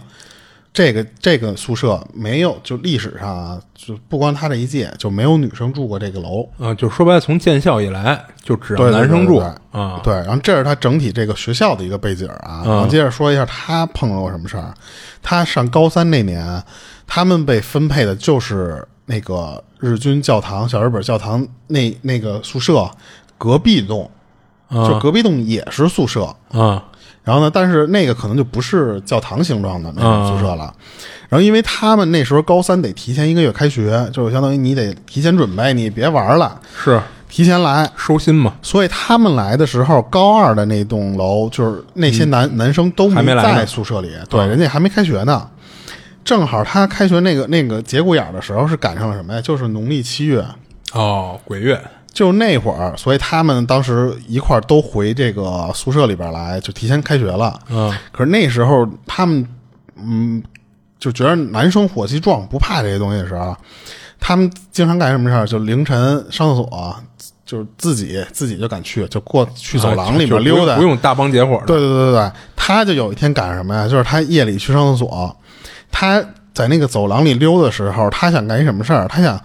[0.80, 6.50] 这个这个宿舍没有，就历史上啊，就不光他这一届就没有女生住过这个楼。
[6.58, 9.40] 啊，就说白了，从建校以来就只让男生住
[9.72, 10.00] 啊。
[10.02, 12.64] 对，然后这是他整体这个学校的一个背景啊。
[12.66, 14.74] 然后接着说一下他碰到过什么事儿。
[15.22, 16.64] 他上高三那年，
[17.06, 22.90] 他们被分配的就是那个日军教堂小日本教堂那那个宿舍
[23.38, 24.10] 隔壁栋，
[24.72, 26.34] 就隔壁栋也是宿舍。
[26.52, 26.86] 啊
[27.24, 30.74] 然后呢，但是那个可能就不是教堂形状的那种宿舍了。
[31.28, 37.00] 然后因为他们那时候高三得提前一个月开学，就相当于你得提前准备，你别玩了，是
[37.30, 37.88] 提前来。
[37.96, 38.56] 收心嘛。
[38.64, 45.48] 所以他们来的时候，高二的那栋楼就是那些男、男生都没在宿舍里，对，人家还没开学呢。
[46.26, 49.42] 正好他开学那个那个节骨眼儿的时候是赶上了什么呀？
[49.42, 50.44] 就是农历七月，
[50.94, 51.80] 哦，鬼月
[52.12, 57.60] 就那会儿，所以他们当时一块儿都回这个宿舍里边来，就提前开学了。
[57.70, 59.48] 嗯可是那时候他们
[59.96, 60.42] 嗯
[61.00, 63.56] 就觉得男生火气壮，不怕这些东西的时候，
[64.20, 65.46] 他们经常干什么事儿？
[65.48, 65.98] 就凌晨
[66.30, 66.96] 上厕所，
[67.46, 70.76] 就是自己自己就敢去，就过去走廊里边溜达。
[70.76, 71.62] 不用不用大帮结伙。
[71.66, 73.88] 对对对对对，他就有一天赶什么呀？
[73.88, 75.34] 就是他夜里去上厕所，
[75.90, 76.22] 他
[76.54, 79.08] 在那个走廊里溜的时候，他想干一什么事儿？
[79.08, 79.40] 他想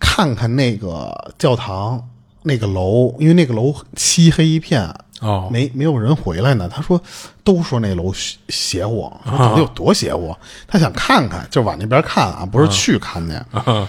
[0.00, 2.02] 看看那个教堂
[2.42, 4.82] 那个楼，因为那个楼漆黑一片，
[5.20, 6.68] 哦，没没有人回来呢。
[6.68, 7.00] 他说，
[7.44, 10.34] 都说那楼邪邪乎，说到底有多邪乎？
[10.66, 13.34] 他想看看，就往那边看啊，不是去看去。
[13.52, 13.88] 啊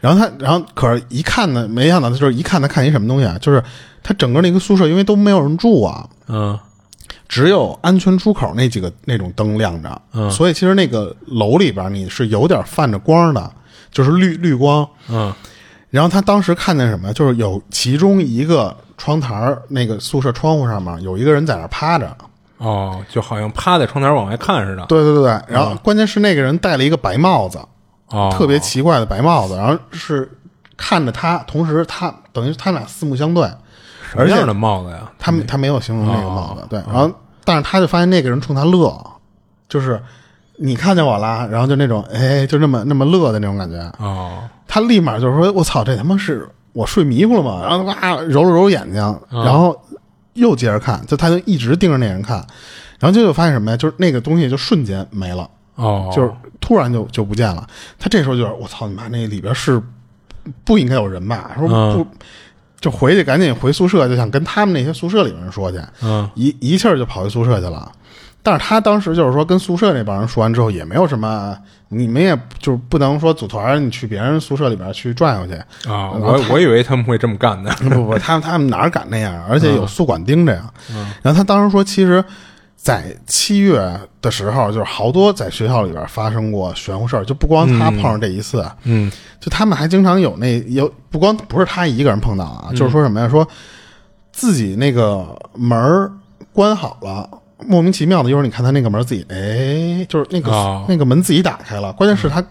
[0.00, 3.36] 然后他，然后可是一看呢，没想到他就是一看，他看一什么东西啊？
[3.38, 3.62] 就是
[4.02, 6.58] 他整个那个宿舍，因为都没有人住啊，嗯
[7.28, 13.52] 只有安全出口那几个那种灯亮着，嗯所以其实那个楼里边你是有点泛着光的，
[13.90, 14.88] 就是绿绿光。
[15.08, 15.32] 嗯
[15.90, 17.12] 然后他当时看见什么？
[17.12, 22.16] 就是有其中一个窗台儿那个宿舍窗户上面有一个人在那趴着，
[22.58, 24.86] 哦，就好像趴在窗台往外看似的。
[24.86, 27.58] 对对对对，然后关键是那个人戴了一个白帽子，
[28.10, 30.30] 哦，特别奇怪的白帽子，然后是
[30.76, 33.42] 看着他，同时他等于他俩四目相对，
[34.12, 35.10] 什么样的帽子呀？
[35.18, 37.10] 他们他没有形容那个帽子哦，对，然后
[37.44, 38.96] 但是他就发现那个人冲他乐，
[39.68, 40.00] 就是
[40.62, 47.62] 你看见我了，然后就那种哎，就那么那么乐的那种感觉，哦，他立马就是说我操，这他妈是我睡迷糊了吗？
[47.62, 49.74] 然后哇揉了揉眼睛，嗯然后
[50.34, 52.36] 又接着看，就他就一直盯着那人看，
[52.98, 53.76] 然后就就发现什么呀？
[53.76, 55.48] 就是那个东西就瞬间没了。
[55.76, 56.30] 哦，就是
[56.60, 57.66] 突然就就不见了。
[57.98, 59.82] 他这时候就是我操你妈，那里边是
[60.62, 61.52] 不应该有人吧？
[61.58, 62.06] 说不、嗯
[62.80, 65.78] 就回去，赶紧回宿舍，就想跟他们那些宿舍里面人说去。
[66.02, 67.90] 嗯一一气儿就跑回宿舍去了。
[68.42, 71.56] 但是他当时就是说跟宿舍那帮人说完之后，也没有什么，
[71.88, 75.54] 你们也就是不能说组团你去别人宿舍里边去转悠去。
[75.90, 77.70] 啊，我我以为他们会这么干的。
[77.90, 79.44] 不不，他们他们哪儿敢那样？
[79.48, 80.72] 而且有宿管盯着呀。
[80.90, 82.24] 嗯然后他当时说，其实，
[82.76, 83.78] 在七月
[84.22, 93.28] 的时候，就是好多在学校里边发生过玄乎事儿，就不光他碰上这一次，嗯就他们还经常有那有不光不是他一个人碰到啊，就是说什么呀？
[93.28, 93.46] 说
[94.32, 96.10] 自己那个门儿
[96.54, 97.28] 关好了。
[97.66, 101.92] 莫名其妙的，一会儿你看他那个门自己，哎，就是那个、哦那个门自己打开了。
[101.92, 102.44] 关键是他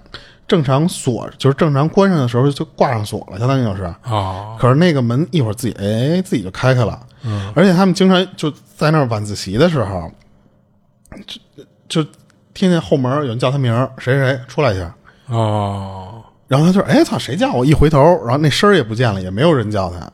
[0.48, 3.84] 正常锁，就是正常关上的时候就挂上锁了，相当于就是。
[4.06, 10.12] 哦可是那个门一会儿自己哎自己就开开了，嗯，而且他们经常就在那儿晚自习的时候，
[11.26, 11.64] 就
[12.04, 12.10] 就
[12.54, 14.94] 听见后门有人叫他名儿，谁谁谁出来一下，
[15.28, 17.64] 哦然后他就哎操谁叫我？
[17.64, 20.12] 一回头，然后那声儿也不见了，也没有人叫他。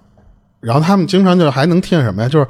[0.60, 2.28] 然后他们经常就还能听见什么呀？
[2.28, 2.48] 就是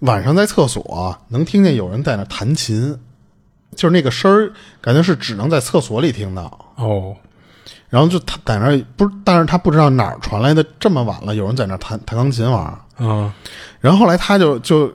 [0.00, 2.98] 晚上在厕所能听见有人在那弹琴，
[3.74, 6.42] 就是那个声儿，感觉是只能在厕所里听到。
[6.76, 7.16] 哦
[7.88, 12.78] 然后就他在那儿不是，但是他不知道哪儿传来的这么晚了，有人在那儿弹弹钢琴玩儿。
[12.98, 13.32] 嗯
[13.80, 14.92] 然后后来他就就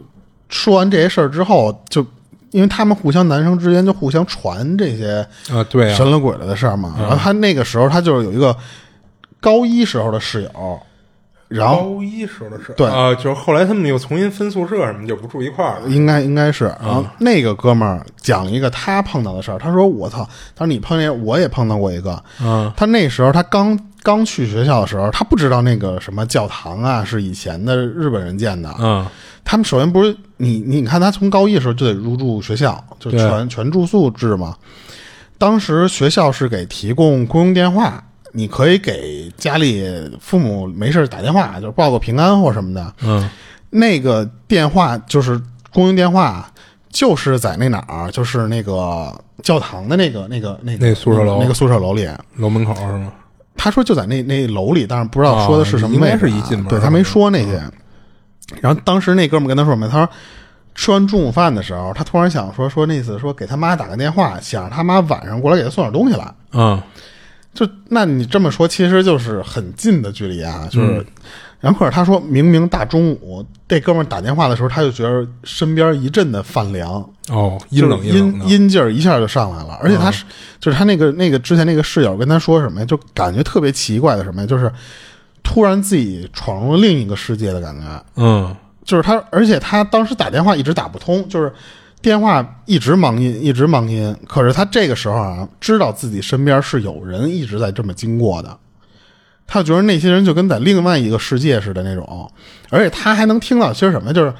[0.47, 2.05] 说完这些事儿之后，就
[2.51, 6.95] 因为他们互相男生之间就互相传这些啊，对啊，神了鬼了的事儿嘛。
[6.97, 8.55] 然后他那个时候他就是有一个
[9.41, 10.79] 高一时候的室友，
[11.47, 12.87] 然后高一时候的事，对。
[12.87, 15.89] 啊，就是后来他们又重新分宿舍什么，就不住一块儿了。
[15.89, 22.71] 应该应该是，然后那个哥们儿讲了一个他碰到的事儿，他说我操，他说你碰见我也碰到过一个，嗯。
[22.75, 29.05] 他那时候他刚刚去学校的时候，他不知道那个什么教堂啊是以前的日本人建的，嗯。
[29.43, 33.19] 他们首先不是你，你看他从高一的时候就得入住学校，就对。
[33.19, 34.55] 全全住宿制嘛。
[35.37, 38.03] 当时学校是给提供公用电话，
[38.35, 39.83] 你可以给家里
[40.19, 42.93] 父母没事打电话，就是报个平安或什么的。
[43.03, 43.29] 嗯
[43.71, 45.41] 那个电话就是
[45.73, 46.49] 公用电话，
[46.89, 49.13] 就是在那哪儿，就是那个
[49.43, 52.07] 教堂的那个那个那个那宿舍楼那个宿舍楼里。
[52.37, 53.11] 楼门口是吗？
[53.57, 57.61] 他说就在那那楼里，但是不知道说的是什么哦位置啊、应该是一进门对他没说那些。
[58.61, 59.89] 然后当时那哥们儿跟他说什么？
[59.89, 60.09] 他说
[60.75, 66.33] 吃完中午饭的时候，他突然想说说那次说给他妈打个电话，想让他妈晚上过来给他送点东西来。
[66.53, 66.81] 嗯
[67.55, 70.99] 就那你这么说，其实就是很近的距离啊，就是。
[70.99, 71.05] 嗯。
[71.61, 80.25] 然后可是他说明明大中午，这哥们儿打电话的时候，他就觉得身边一阵的泛凉，哦，阴冷阴阴冷的，阴劲儿一下就上来了，而且他是、
[80.59, 84.71] 就是他那个那个之前那个室友跟他说什么呀，就感觉特别奇怪的什么呀，就是
[85.41, 88.55] 突然自己闯入了另一个世界的感觉，嗯。
[88.83, 91.51] 就是他，而且他当时打电话一直打不通，就是
[92.05, 94.15] 电话一直忙音，一直忙音。
[94.27, 98.55] 可是他这个时候啊，知道自己身边是有人一直在这么经过的，
[99.47, 102.31] 他觉得那些人就跟在另外一个世界似的那种，
[102.69, 104.31] 而且他还能听到些什么，就是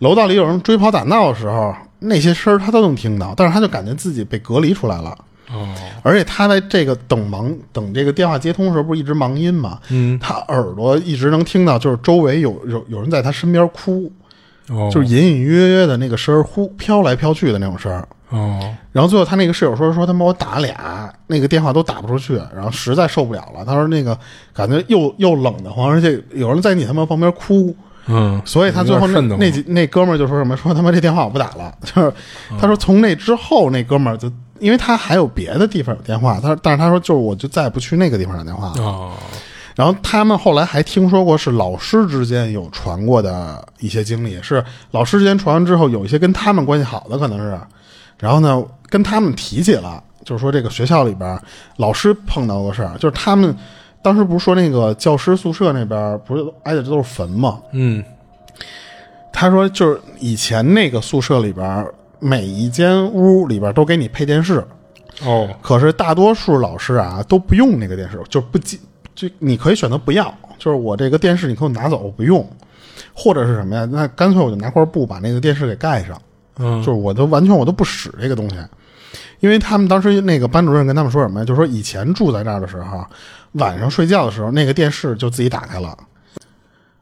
[0.00, 5.16] 楼道里有人追跑打闹的时候，那些声儿他都能听到，但是他就感觉自己被隔离出来了。
[5.52, 5.68] 哦
[6.02, 9.78] 而且他在这个等忙等这个电话接通的时候，不是一直忙音吗？
[9.90, 14.10] 嗯他耳朵一直能听到，就是周围有有有人在他身边哭，
[14.72, 18.08] 哦，就是隐隐约约的那个声儿，呼飘来飘去的那种声儿。
[18.30, 18.58] 哦。
[18.92, 23.64] 然后最后他那个室友说说他妈我打俩，那个电话都打不出去，然后实在受不了了。
[23.64, 24.18] 他说那个
[24.52, 27.74] 感觉又又冷得慌，而且有人在你他妈旁边哭，
[28.06, 32.12] 嗯，所以他最后那那几那哥们儿就说什么说他妈这电话我不打了， 就是
[32.60, 38.82] 他说从那之后那哥们儿就因为他还有别的地方有电话，他但是他说就是我就再也不去那个地方打电话了。
[38.82, 39.12] 哦
[39.74, 47.58] 然后他们后来还听说过是老师之间有传过的一些经历，是老师之间传完之后，有一些跟他们关系好的可能是，
[48.18, 51.40] 然后呢跟他们提起了，就是说这个学校里边
[51.76, 53.56] 老师碰到过事儿，就是他们
[54.02, 57.60] 当时不是说那个教师宿舍那边不是挨着都是坟吗？
[57.72, 58.02] 嗯。
[59.32, 61.86] 他说就是以前那个宿舍里边
[62.18, 64.62] 每一间屋里边都给你配电视，
[65.24, 65.48] 哦。
[65.62, 68.78] 可是大多数老师啊都不用那个电视，就不记，
[69.14, 72.48] 就你可以选择不要，就是我这个电视你给我拿走，我不用，
[73.12, 73.86] 或者是什么呀？
[73.90, 76.20] 那干脆我就拿块布把那个电视给盖上，
[76.58, 78.56] 嗯就是我都完全我都不使这个东西，
[79.40, 81.44] 因为他们当时那个班主任跟他们说什么呀？
[81.44, 83.04] 就是说以前住在这儿的时候，
[83.52, 85.96] 晚上睡觉的时候，那个电视就自己打开了，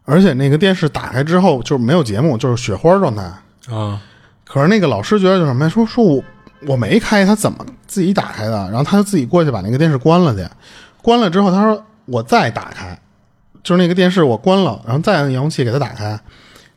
[0.05, 3.23] 而且那个电视打开之后就是没有节目，就是雪花状态。
[3.73, 4.01] 啊
[4.45, 5.69] 可是那个老师觉得就是什么呀？
[5.69, 6.21] 说说我
[6.67, 8.69] 我没开，他怎么自己打开的？
[8.69, 10.45] 然后他就自己过去把那个电视关了去，
[11.01, 12.99] 关了之后他说我再打开，
[13.63, 16.19] 就是那个电视我关了，然后再用遥控器给它打开，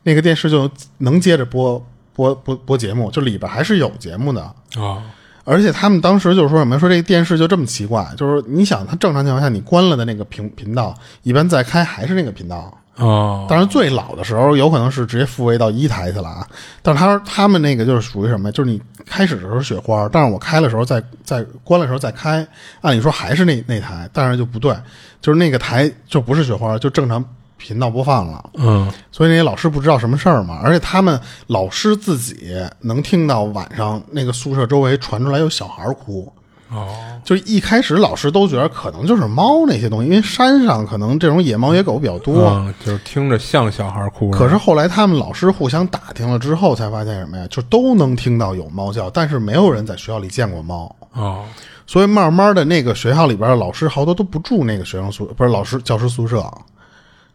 [0.02, 4.42] 那个电视就能接着播播播播节目，就里边还是有节目的。
[4.76, 5.02] 啊
[5.46, 6.78] 而且他们当时就是说什么？
[6.78, 12.74] 说这个电视就这么奇怪，就是你想，它正常情况下你关了的那个频频道，一般再开还是那个频道。
[12.96, 16.46] 哦当然，最老的时候有可能是直接复位到一台去了啊。
[16.82, 18.52] 但是他他们那个就是属于什么呀？
[18.52, 22.46] 就是你开始的时候雪花，但是我开的时候再再关的时候再开，
[22.80, 24.74] 按理说还是那那台，但是就不对，
[25.20, 27.24] 就是那个台就不是雪花，就正常
[27.56, 28.50] 频道播放了。
[28.54, 36.32] 嗯所以那些老师不知道什么事儿嘛，而且他们老师自己能听到晚上那个宿舍周围传出来有小孩哭。
[36.74, 36.88] 哦
[37.24, 42.44] 就是一开始老师都觉得可能就是猫那些东西，因为山上可能这种野猫野狗比较多。
[42.50, 47.46] 嗯，就是听着像小孩哭，可是后来他们老师互相打听了之后，才发现什么呀？
[47.48, 50.94] 就都能听到有猫叫，但是没有人在学校里见过猫。
[51.12, 51.44] 哦
[51.86, 56.42] 所以慢慢的，那个学校里边的老师好多都不住那个学生宿，不是老师教师宿舍，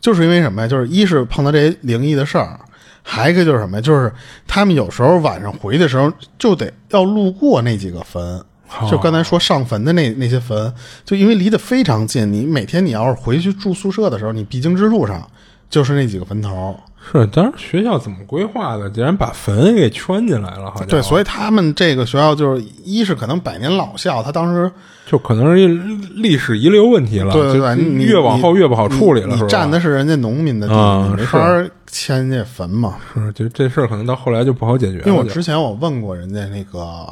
[0.02, 0.68] 就是因为什么呀？
[0.68, 2.60] 就是一是碰到这些灵异的事儿，
[3.04, 3.82] 还一个就是什么呀？
[3.82, 4.12] 就是
[4.48, 8.44] 他们有时候晚上回的时候就得要路过那几个坟。
[8.90, 15.26] 就刚才说上坟的那那些坟，就因为离得非常近，你每天你要是回去住宿舍的时候，你必经之路上
[15.70, 16.80] 就是那几个坟头。
[17.12, 18.90] 是，当时学校怎么规划的？
[18.90, 24.70] 竟然把坟给圈进来了，好像对，所以以他们这个学校就是一是可能百年老校，他当时
[25.08, 25.68] 就可能是
[26.14, 29.48] 历史遗留问题了，对对对，你越往后越不好处理了，你你？
[29.48, 32.98] 占的是人家农民的地，啊你没法儿迁人家坟嘛。
[33.14, 35.04] 是，就这事儿可能到后来就不好解决了。
[35.08, 37.08] 因为我之前我问过人家那个，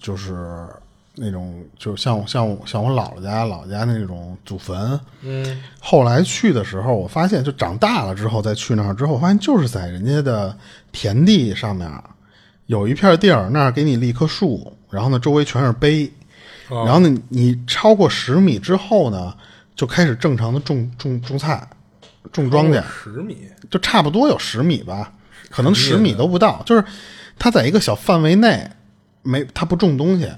[0.00, 0.34] 就是
[1.20, 5.62] 那种，就像像像我姥姥家姥姥家那种祖坟，嗯。
[5.80, 10.56] 后来去的时候，我发现就长大了之后再去那儿之后，发现就是在人家的
[10.92, 11.90] 田地上面
[12.66, 16.10] 有一片地儿，那儿给你立棵树，然后呢周围全是碑，
[16.68, 16.84] 哦。
[16.84, 19.34] 然后呢你超过十米之后呢，
[19.74, 21.68] 就开始正常的种种种菜、
[22.30, 23.48] 种庄稼，十米。
[23.70, 25.12] 就差不多有十米吧，
[25.50, 26.82] 可能十米都不到，就是
[27.38, 28.70] 它在一个小范围内
[29.22, 30.30] 没它不种东西。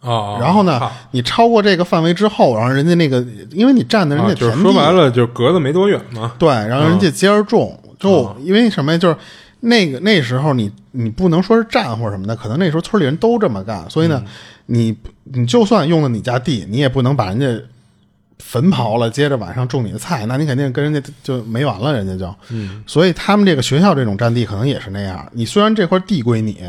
[0.00, 6.32] 啊，然后呢啊，你超过这个范围之后，然后人家那个，因为你占的人啊家田地，就是说白了，就隔得没多远嘛。
[6.38, 8.98] 对，然后人家接着种，就因为什么呀？
[8.98, 9.16] 就是
[9.60, 14.22] 那个那时候你你不能说是占或者什么的，可能那时候村里人都这么干，所以呢，
[14.66, 17.46] 你你就算用了你家地，你也不能把人家
[18.38, 26.62] 坟刨了，接着晚上种你的菜，那你肯定跟人家就没完了，人家就，嗯，所以他们这个学校这种占地可能也是那样，你虽然这块地归你，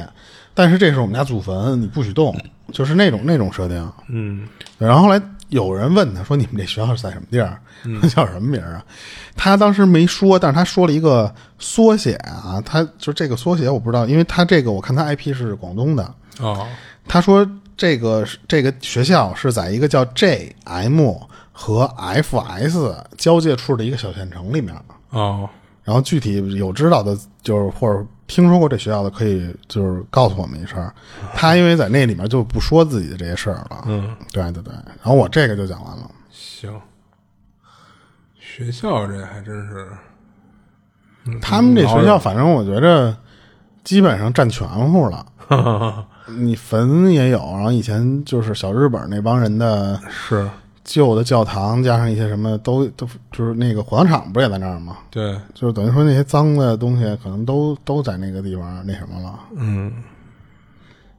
[0.57, 2.35] 但是这是我们家祖坟，你不许动，
[2.71, 4.47] 就是那种那种设定，嗯。
[4.79, 7.61] 然后后来有人问他说：“你们这学校是在什么地儿？
[8.09, 8.83] 叫什么名儿啊？”
[9.37, 16.65] 他当时没说，但是他说了一个缩写啊，他就这个缩写我不知道，因为他这个我看他 IP 是广东的，哦。
[17.07, 17.47] 他说
[17.77, 21.19] 这个这个学校是在一个叫 JM
[21.51, 24.75] 和 FS 交界处的一个小县城里面。
[25.11, 25.47] 哦。
[25.83, 30.91] 然后具体有知道的，就是或者听说过这学校的，可以就是告诉我们一声。
[31.33, 33.83] 他 因为在那里面就不说自己的这些事儿了。
[33.87, 34.73] 嗯，对对对。
[34.73, 36.11] 然后我这个就讲完了。
[36.29, 36.69] 行。
[38.39, 39.87] 学校这还真是，
[41.41, 43.15] 他们这学校，反正我觉着
[43.83, 45.25] 基本上占全乎了。
[46.27, 50.49] 你坟也有，然后以前就是小日本那帮人的是
[50.87, 54.99] 旧的教堂，加上一些什么都都就是那个火葬场不是也在那儿吗？
[55.11, 59.37] 对，就是等于说那些脏的东西可能都都在那个地方那什么了。
[59.57, 59.91] 嗯，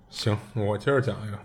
[0.08, 1.38] 行，我接着讲一个。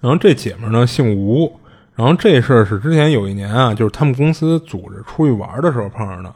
[0.00, 1.60] 然后这姐们儿呢姓吴，
[1.94, 6.34] 然后这事儿是之前有一年啊，就是他们公司组织出去玩的时候碰上的。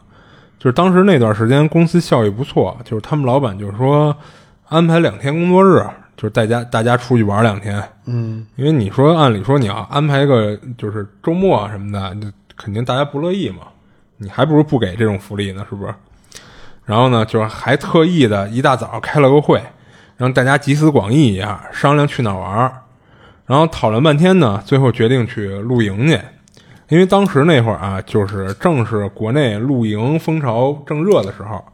[0.60, 4.16] 就是当时那段时间公司效益不错，就是他们老板就是说
[4.68, 5.84] 安排两天工作日，
[6.16, 7.82] 就是大家大家出去玩两天。
[8.06, 13.66] 嗯，因为你说按理说你要安排一个就是周末啊什么的，就肯定大家不乐意嘛。
[14.16, 15.94] 你还不如不给这种福利呢，是不是？
[16.84, 19.60] 然后呢，就是还特意的一大早开了个会，
[20.16, 22.72] 让大家集思广益一下，商量去哪儿玩儿。
[23.46, 26.18] 然后讨论半天呢，最后决定去露营去。
[26.88, 31.64] 因为当时那会儿啊，就是正是国内露营风潮正热的时候，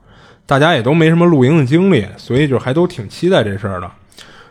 [0.47, 3.91] 大家也都没什么露营的经历，所以就还都挺期待这事儿的。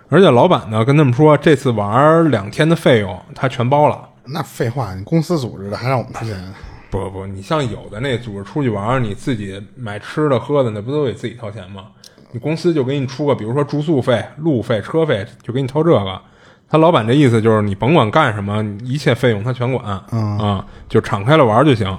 [0.09, 4.09] 而且老板呢跟他们说，这次玩两天的费用他全包了。
[4.25, 6.53] 那废话，你公司组织的还让我们出钱？
[6.89, 11.85] 不不，你像有的那组织出去玩，你自己买吃的喝的，那不都得自己掏钱吗？
[12.31, 16.21] 你公司就给你出个，比如说住宿费、路费、车费，就给你掏这个。
[16.67, 21.97] 他老板这意思就是你甭管干什么，一切费用他全管，啊，就敞开了玩就行。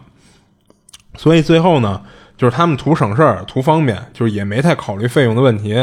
[1.16, 2.00] 所以最后呢，
[2.36, 5.74] 就是他们图省事儿、图方便，就是也没太考虑费用的问题，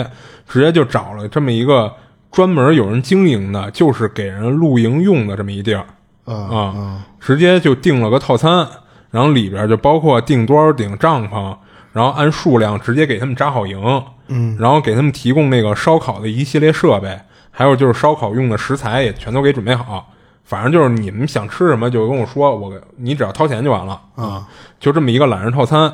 [0.48, 1.94] 直接就找了这么一个
[2.32, 5.86] 专门有人经营的，就是给人露营用的这么一地儿。
[6.26, 8.68] 啊，直接就订了个套餐，
[9.12, 11.56] 然后里边就包括订多少顶帐篷，
[11.94, 17.18] 然后按数量直接给他们扎好营，嗯，然后给他们提供那个烧烤的一系列设备，
[17.50, 20.12] 还有就是烧烤用的食材也全都给准备好，
[20.44, 24.02] 反正就是你们想吃什么就跟我说，我你只要掏钱就完了。
[24.16, 24.46] 啊，
[24.82, 25.90] 就这么一个懒人套餐，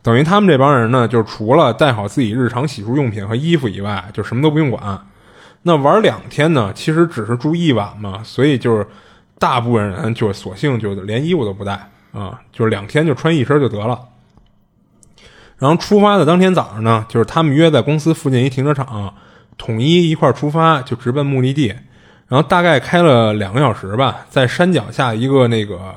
[0.00, 4.98] 等于他们这帮人呢，就是除了带好自己日常洗漱用品和衣服以外，就什么都不用管。
[5.66, 8.86] 那玩两天呢，其实只是住一晚嘛，所以就是。
[9.38, 14.00] 大部分人就索性就连衣服都不带啊，就是两天就穿一身就得了。
[15.58, 19.12] 然后出发的当天早上呢，就是他们约在公司附近一停车场，
[19.58, 21.66] 统一一块出发，就直奔目的地。
[22.28, 25.94] 然后大概开了两个小时吧，在山脚下一个那个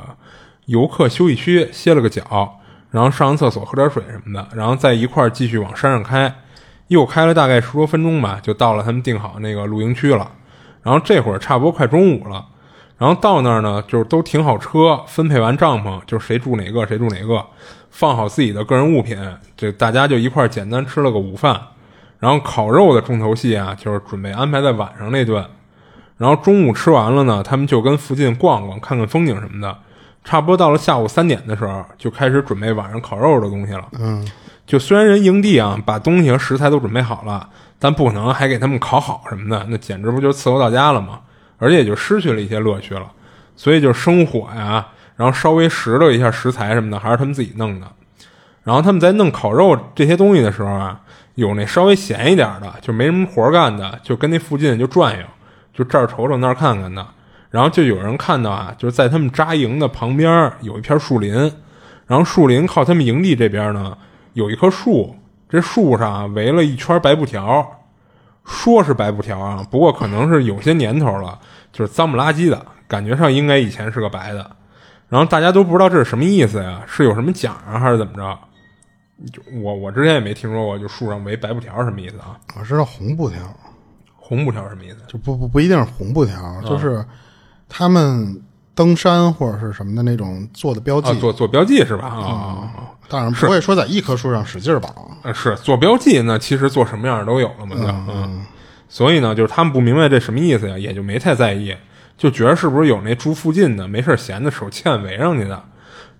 [0.65, 2.59] 游客休息区歇了个脚，
[2.91, 6.35] 然后上完厕所喝点水什么的，然后再一块继续往山上开。
[6.89, 10.29] 又开了大概十多分钟吧，就到了他们定好那个露营区了。
[10.83, 12.45] 然后这会儿差不多快中午了。
[12.97, 17.45] 然后到那儿呢，就是都停好车，分配完帐篷，就是谁住哪个谁住哪个，
[17.89, 19.17] 放好自己的个人物品，
[19.55, 21.59] 这大家就一块儿简单吃了个午饭。
[22.19, 25.45] 然后烤肉的重头戏啊，就是准备安排在晚上那顿。
[26.17, 29.77] 然后中午吃完了呢，他们就跟附近逛逛，看看风景什么的。
[30.25, 33.87] 差不多到了下午三点的时候，就开始准备晚上烤肉的东西了。
[33.97, 34.27] 嗯，
[34.69, 37.49] 就虽然人营地啊把东西和食材都准备好了，
[37.79, 41.21] 但不可能还给他们烤好什么的，那简直不就伺候到家了吗？
[41.57, 43.11] 而且也就失去了一些乐趣了，
[43.55, 47.87] 所以就生火呀，然后稍微拾掇一下食材什么的，还是他们自己弄的。
[48.61, 50.99] 然后他们在弄烤肉这些东西的时候啊，
[51.33, 55.25] 有那稍微闲一点的，就没什么活干的，就跟那附近就转悠，
[55.73, 57.03] 就这儿瞅瞅那儿看看的。
[57.49, 61.33] 然后就有人看到啊，就是在他们扎营的旁边有一片树林，
[62.05, 63.97] 然后树林靠他们营地这边呢
[64.33, 65.15] 有一棵树，
[65.47, 67.75] 这树上啊围了一圈白布条。
[68.45, 71.37] 说是白布条啊，不过可能是有些年头了，
[71.71, 74.55] 就是脏不拉几的感觉上，应该以前是个白的。
[75.07, 76.81] 然后大家都不知道这是什么意思呀？
[76.87, 78.39] 是有什么讲啊，还是怎么着？
[79.31, 82.39] 就我我之前也没听说过，就树上围白布条什么意思啊？
[82.57, 83.37] 我知道红布条，
[84.15, 84.97] 红布条什么意思？
[85.07, 87.05] 就不不不一定是红布条，就是
[87.67, 88.41] 他们
[88.79, 92.07] 登山或者是什么的那种做的标记，做做标记是吧？
[92.07, 92.71] 啊。
[93.09, 96.39] 当然不会说在一棵树上使劲绑，是做标记呢。
[96.39, 97.75] 其实做什么样都有了嘛，
[98.07, 98.45] 嗯，
[98.87, 101.75] 所以呢，就是他们不明白这什么意思呀，也就没太在意，
[102.17, 105.61] 就觉得是不是有那住附近的没事闲的时候欠围上去的。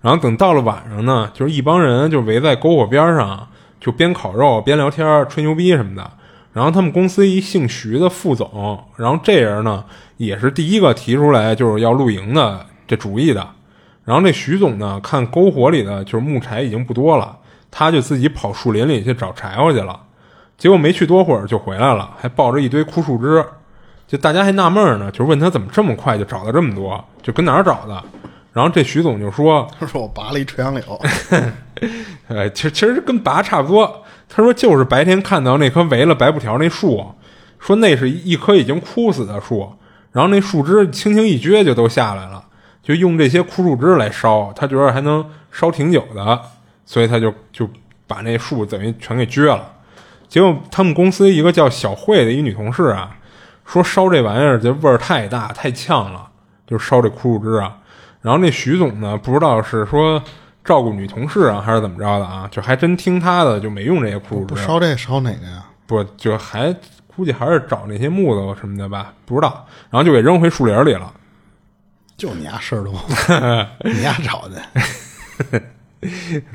[0.02, 3.48] 然后等到了晚上呢，就是一帮人就围在篝火边上，
[3.80, 6.10] 就边烤肉边聊天吹牛逼什么的。
[6.52, 9.84] 然后他们公司一姓徐的副总，然后这人呢
[10.20, 13.48] 也是第一个提出来就是要露营的这主意的。
[14.04, 17.38] 然后那徐总呢，看篝火里的就是木柴已经不多了，
[17.70, 19.98] 他就自己跑树林里去找柴火去了。
[20.58, 23.42] 结果没去多会儿就回来了，还抱着一堆枯树枝。
[24.06, 28.02] 就大家还纳闷呢，就问他怎么这么快就找到这么多，就跟哪儿找的？
[28.52, 30.82] 然后这徐总就说：“他说我拔了一垂杨柳。
[32.28, 34.02] ”呃，其实其实跟拔差不多。
[34.28, 37.14] 他说就是白天看到那棵围了白布条那树，
[37.58, 39.72] 说那是一棵已经枯死的树，
[40.12, 42.44] 然后那树枝轻轻一撅就都下来了。
[42.82, 46.40] 就用这些枯树枝来烧，他觉得还能烧挺久的，
[46.84, 47.68] 所以他就就
[48.06, 49.70] 把那树等于全给撅了。
[50.26, 53.16] 结果他们公司一个叫小慧的一女同事啊，
[53.66, 56.28] 说烧这玩意儿这味儿太大太呛了，
[56.66, 57.76] 就烧这枯树枝啊。
[58.22, 60.20] 然后那徐总呢，不知道是说
[60.64, 64.62] 照顾女同事啊，还是怎么着的啊，就还真听他的，就没用这些枯树枝。
[64.64, 65.66] 烧这烧哪个呀？
[65.86, 66.74] 不就还
[67.20, 69.66] 估计还是找那些木头什么的吧，不知道。
[69.90, 71.12] 然后就给扔回树林里了。
[72.16, 72.94] 就你丫事儿多，
[73.84, 75.60] 你丫找的。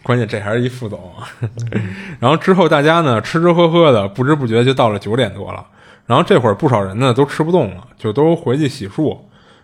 [0.01, 0.99] 关键这还是一副总。
[2.19, 5.63] 然后之后大家呢吃吃喝喝的，不知不觉就到了九点多了。
[6.07, 9.15] 然后这会儿不少人呢都吃不动了，就都回去洗漱。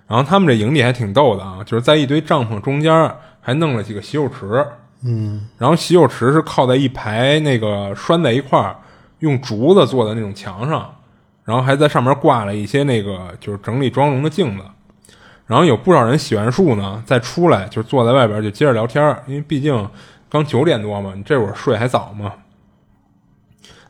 [0.08, 4.64] 然后他们这营地还挺逗的啊，就是在一堆帐篷中间还弄了几个洗手池。
[5.04, 5.47] 嗯。
[5.58, 8.76] 然后洗手池是靠在一排那个拴在一块儿
[9.22, 10.93] 用竹子做的那种墙上，
[11.43, 14.63] 然后还在上面挂了一些那个就是整理妆容的镜子。
[15.47, 19.89] 然后有不少人洗完漱呢，再出来就坐在外边就接着聊天因为毕竟
[20.30, 22.32] 刚九点多嘛，你这会儿睡还早嘛，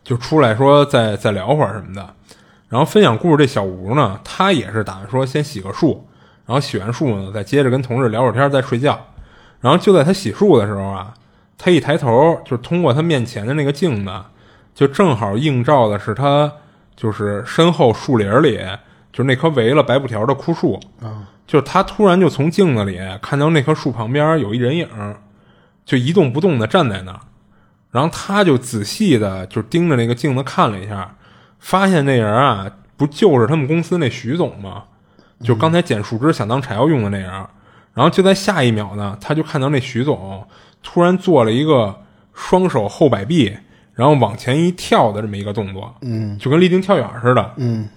[0.03, 2.15] 就出来说再再聊会儿什么的。
[2.67, 5.99] 然后分享故事这小吴呢，他也是打算说先洗个漱，
[6.45, 8.99] 然后洗完漱呢再接着跟同事聊会儿天再睡觉。
[9.59, 11.13] 然后就在他洗漱的时候啊，
[11.57, 14.11] 他一抬头就通过他面前的那个镜子，
[14.73, 16.51] 就正好映照的是他
[16.95, 18.57] 就是身后树林里，
[19.11, 20.79] 就是那棵围了白布条的枯树。
[21.01, 24.87] 啊，就是他突然就从镜子里看到那棵树旁边有一人影，
[25.85, 27.19] 就一动不动的站在那儿，
[27.91, 31.15] 然后他就仔细的就盯着那个镜子看了一下，
[31.59, 34.83] 发现那人啊，不就是他们公司那徐总吗？
[35.43, 37.29] 就刚才捡树枝想当柴火用的那人。
[37.93, 40.47] 然后就在下一秒呢，他就看到那徐总
[40.81, 42.03] 突然做了一个
[42.33, 43.57] 双手后摆臂，
[43.93, 47.53] 然后往前一跳的这么一个动作，嗯就跟立定跳远似的。
[47.57, 47.87] 嗯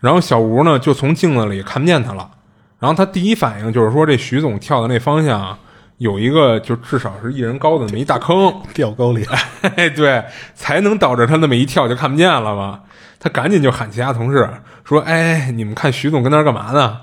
[0.00, 2.30] 然后小吴呢就从镜子里看不见他了，
[2.78, 5.58] 然后他第一反应就是说这徐总跳的那方向
[5.96, 9.36] 有一个就至少是一人高的那么一大坑，掉沟里了，
[9.74, 10.24] 哎， 对，
[10.54, 12.80] 才能导致他那么一跳就看不见了嘛。
[13.18, 14.48] 他赶紧就喊其他同事
[14.84, 17.00] 说：“哎，你们看徐总跟那儿干嘛呢？”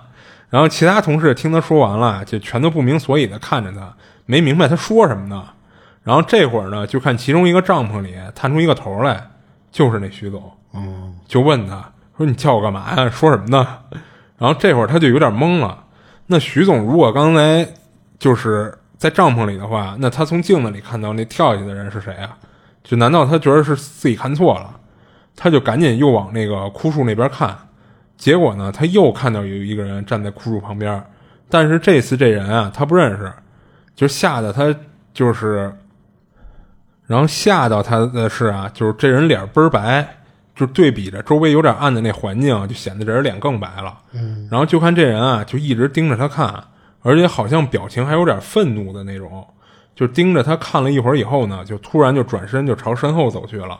[0.49, 3.93] 然后其他同事听他说完了，就全都不明所以的看着他，
[4.25, 5.43] 没明白他说什么呢。
[6.05, 9.21] 然后这会儿呢，就看其中一个帐篷里探出一个头来，
[9.71, 10.41] 就是那徐总。
[10.73, 13.09] 嗯就问他说：“你叫我干嘛呀？
[13.09, 13.67] 说什么呢？”
[14.37, 15.83] 然后这会儿他就有点懵了。
[16.27, 17.67] 那徐总如果刚才
[18.19, 22.37] 就是在帐篷里的话，那他从镜子里看到那跳下去的人是谁啊？
[22.83, 24.79] 就难道他觉得是自己看错了？
[25.35, 27.57] 他就赶紧又往那个枯树那边看，
[28.15, 31.03] 结果呢，他又看到有一个人站在枯树旁边，
[31.49, 33.33] 但是这次这人啊，他不认识，
[33.95, 34.73] 就吓得他
[35.13, 35.73] 就是，
[37.07, 40.07] 然后吓到他的是啊，就是这人脸倍儿白，
[40.55, 43.97] 就对比着周围有点暗的那环境，就显得这人脸更白了。
[44.13, 46.63] 嗯，然后就看这人啊，就一直盯着他看，
[47.01, 49.45] 而且好像表情还有点愤怒的那种，
[49.95, 53.79] 就盯着他看了一会儿以后呢，就突然就转身就朝身后走去了。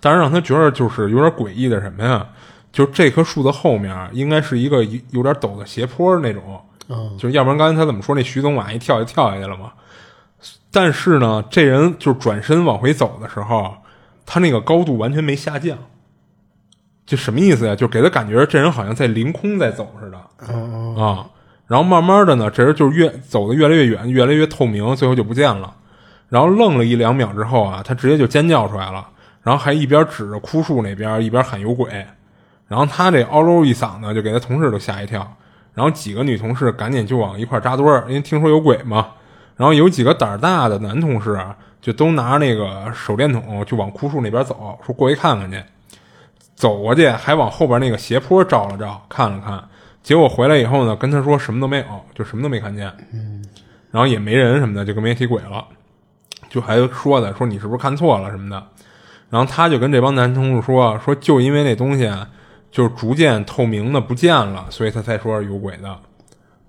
[0.00, 2.26] 但是让他觉得就是有点诡异的什么呀？
[2.72, 9.70] 就这棵树的后面应该是一个有点陡的斜坡那种，嗯就是要不然刚才他怎么说那徐总往一跳就跳下去了嘛？
[10.74, 13.76] 但是呢，这人就转身往回走的时候，
[14.26, 15.78] 他那个高度完全没下降，
[17.06, 17.76] 就什么意思呀？
[17.76, 20.18] 就给他感觉这人好像在凌空在走似的
[20.48, 21.30] 嗯啊。
[21.68, 25.72] 然后慢慢的呢，这人就是越走的越来越远，越来越透明，最后就不见了。
[26.28, 29.06] 然后愣了一两秒之后啊，他直接就尖叫出来了，
[29.42, 31.88] 然后还一边指着枯树那边，一边喊有鬼。
[32.66, 35.36] 然后他这嗷喽一嗓子，就给他同事都吓一跳。
[35.72, 39.06] 然后几个女同事赶紧就往一块扎堆儿，因为听说有鬼嘛。
[39.56, 45.62] 然后有几个胆儿大的男同事啊，就都拿那个手电筒就往枯树那边走，说过去看看去。
[46.54, 49.62] 走过去还往后边那个斜坡照了照，看了看。
[50.02, 51.84] 结果回来以后呢，跟他说什么都没有，
[52.14, 52.92] 就什么都没看见。
[53.12, 53.44] 嗯，
[53.90, 55.64] 然后也没人什么的，就跟没提鬼了。
[56.48, 58.62] 就还说的说你是不是看错了什么的。
[59.30, 62.08] 然后他就跟这帮男同事说说，就因为那东西，
[62.70, 65.98] 就逐渐透明的不见了，所以他才说有鬼的。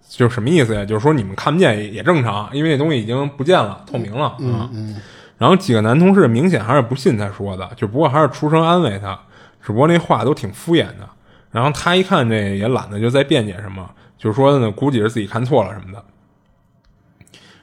[0.08, 0.86] 就是什么意思呀？
[0.86, 4.70] 就是说你们看不见也也正常，因为那东西已经不见了，透明了啊。
[4.74, 4.96] 嗯
[5.38, 9.20] 然后几个男同事明显还是不信他说的，就不过还是出声安慰他，
[9.62, 11.10] 只不过那话都挺敷衍的。
[11.52, 16.02] 然后他一看这也懒得就再辩解什么，就是说呢，估计是自己看错了什么的。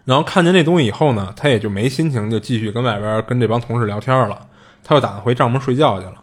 [0.05, 4.47] 然后看见那东西以后呢，他也就没心情就继续跟外边跟这帮同事聊天了，
[4.85, 6.17] 他又打算回帐篷睡觉去了。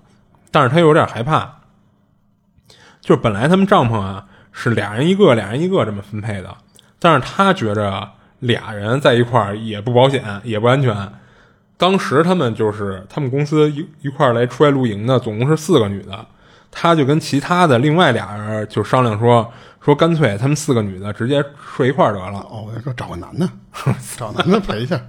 [0.52, 1.62] 但是他又有点害怕，
[3.02, 4.28] 就是本来他们帐篷啊
[4.62, 6.54] 是俩人一个，俩人一个这么分配的，
[7.00, 10.94] 但是他觉着俩人在一块儿也不保险，也不安全。
[11.78, 16.26] 当时他们就是他们公司一一块儿来出来露营的，总共是四个女的，
[16.70, 19.50] 他就跟其他的另外俩人就商量说
[19.80, 21.42] 说干脆他们四个女的直接
[21.74, 22.40] 睡一块儿得了。
[22.52, 23.50] 哦，我说找个男的，
[24.18, 25.00] 找男的陪一下。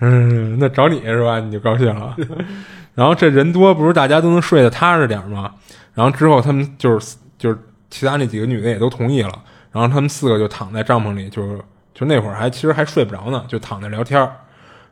[0.00, 1.40] 嗯，那找你是吧？
[1.40, 2.14] 你就高兴了。
[2.94, 5.50] 然后这人多，不是大家都能睡得踏实点儿吗？
[5.94, 7.58] 然后之后他们就是就是
[7.90, 11.60] 其他那几个女的也都同意了，然后他们四个就躺在帐篷里，就是
[11.94, 14.20] 就那会儿还其实还睡不着呢，就躺着聊天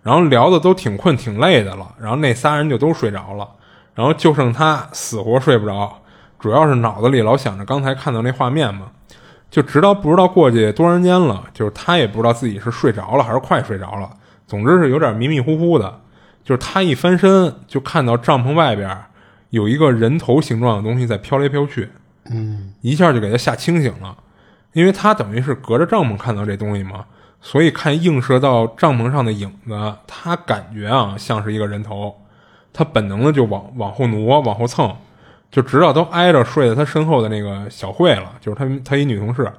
[0.03, 3.49] 然后聊的都挺困挺累的了，然后那仨人就都睡着了，
[3.95, 6.03] 然后就剩他死活睡不着，
[6.39, 8.89] 主要是脑子里老想着刚才看到那画面嘛，
[9.51, 14.11] 就直到不知道过去多长时间了，就是他也不知道自己是睡着了还是快睡着了，
[14.47, 16.01] 总之是有点迷迷糊糊的。
[16.45, 18.95] 就是他一翻身就看到帐篷外边
[19.49, 21.89] 有一个人头形状的东西在飘来飘去，
[22.31, 22.75] 嗯。
[22.81, 24.17] 一下就给他吓清醒了，
[24.73, 27.05] 因为他等于是隔着帐篷看到这东西嘛，
[27.41, 32.15] 所以看映射到帐篷上的影子，他感觉啊像是一个人头，
[32.73, 34.97] 他本能的就往往后挪，往后蹭，
[35.51, 39.51] 就直到都挨着睡在他身后的那个小慧了，就是他他一女同事，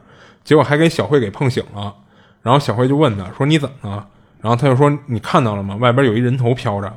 [0.43, 1.93] 结果还给小慧给碰醒了，
[2.41, 4.07] 然后小慧就问他说你怎么了？
[4.41, 5.75] 然后他就说你看到了吗？
[5.77, 6.93] 外边有一人头飘着，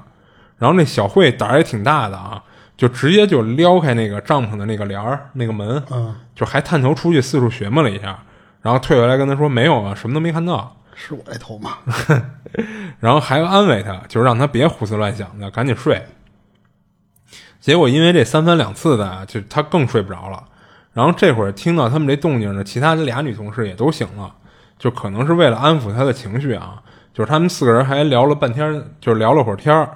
[0.58, 2.42] 然后那小慧胆儿也挺大的啊，
[2.78, 8.16] 就直接就撩开那个帐篷的那个帘儿那个门，嗯，就还探头出去四处寻摸了一下，
[8.62, 11.78] 然后退回来跟他说没有啊，什么都没看到， 是我这头吗？
[13.00, 16.00] 然后还安慰他，就是让他别胡思乱想的，赶紧睡。
[17.60, 20.44] 结果因为这三番两次的啊，就他更睡不着了。
[20.92, 24.32] 然后这会儿听到他们这动静呢，其他的俩女同事也都醒了，
[24.78, 26.80] 就可能是为了安抚他的情绪啊，
[27.12, 29.90] 就是他们四个人还聊了半天，就是聊了会儿天儿，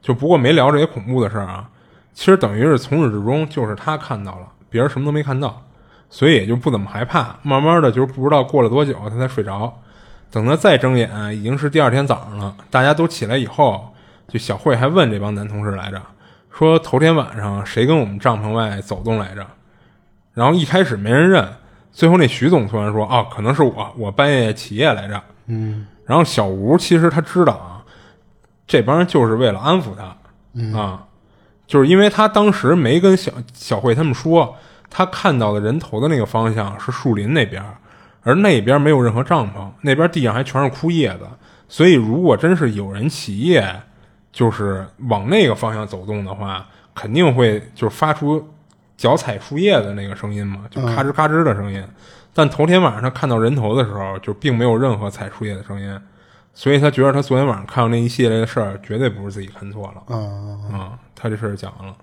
[0.00, 1.68] 就不过没聊这些恐怖的事儿啊。
[2.12, 5.62] 其实等于是从始至终就是他看到了，别人什么都没看到，
[6.10, 7.36] 所以也就不怎么害怕。
[7.42, 9.72] 慢慢的就是不知道过了多久他才睡着，
[10.30, 12.54] 等他再睁眼，已经是第二天早上了。
[12.70, 13.94] 大家都起来以后，
[14.28, 16.00] 就小慧还问这帮男同事来着，
[16.50, 19.46] 说头天晚上谁跟我们帐篷外走动来着？
[20.34, 21.46] 然后一开始没人认，
[21.92, 27.84] 最后那徐总突然说：“哦，可能是我，我半夜起夜来着。”嗯，然后小吴其实他知道啊，
[28.66, 31.04] 这帮人就是为了安抚他，啊，
[31.72, 34.54] 就是因为他当时没跟小小慧他们说，
[34.90, 37.64] 他看到的人头的那个方向是树林那边，
[38.22, 41.26] 而那边没有任何帐篷，那边地上还全是枯叶子，
[41.70, 43.74] 所以如果真是有人起夜，
[44.30, 48.46] 就是往那个方向走动的话，肯定会就是发出。
[48.94, 51.82] 脚踩树叶的那个声音嘛，就咔吱咔吱的声音。
[52.32, 56.00] 但头天晚上他看到人头的时候，就并没有任何踩树叶的声音，
[56.54, 60.16] 所以他觉得他昨天晚上看到那一系列的事儿，绝对不是自己看错了。
[60.70, 61.96] 啊，他这事儿讲完了。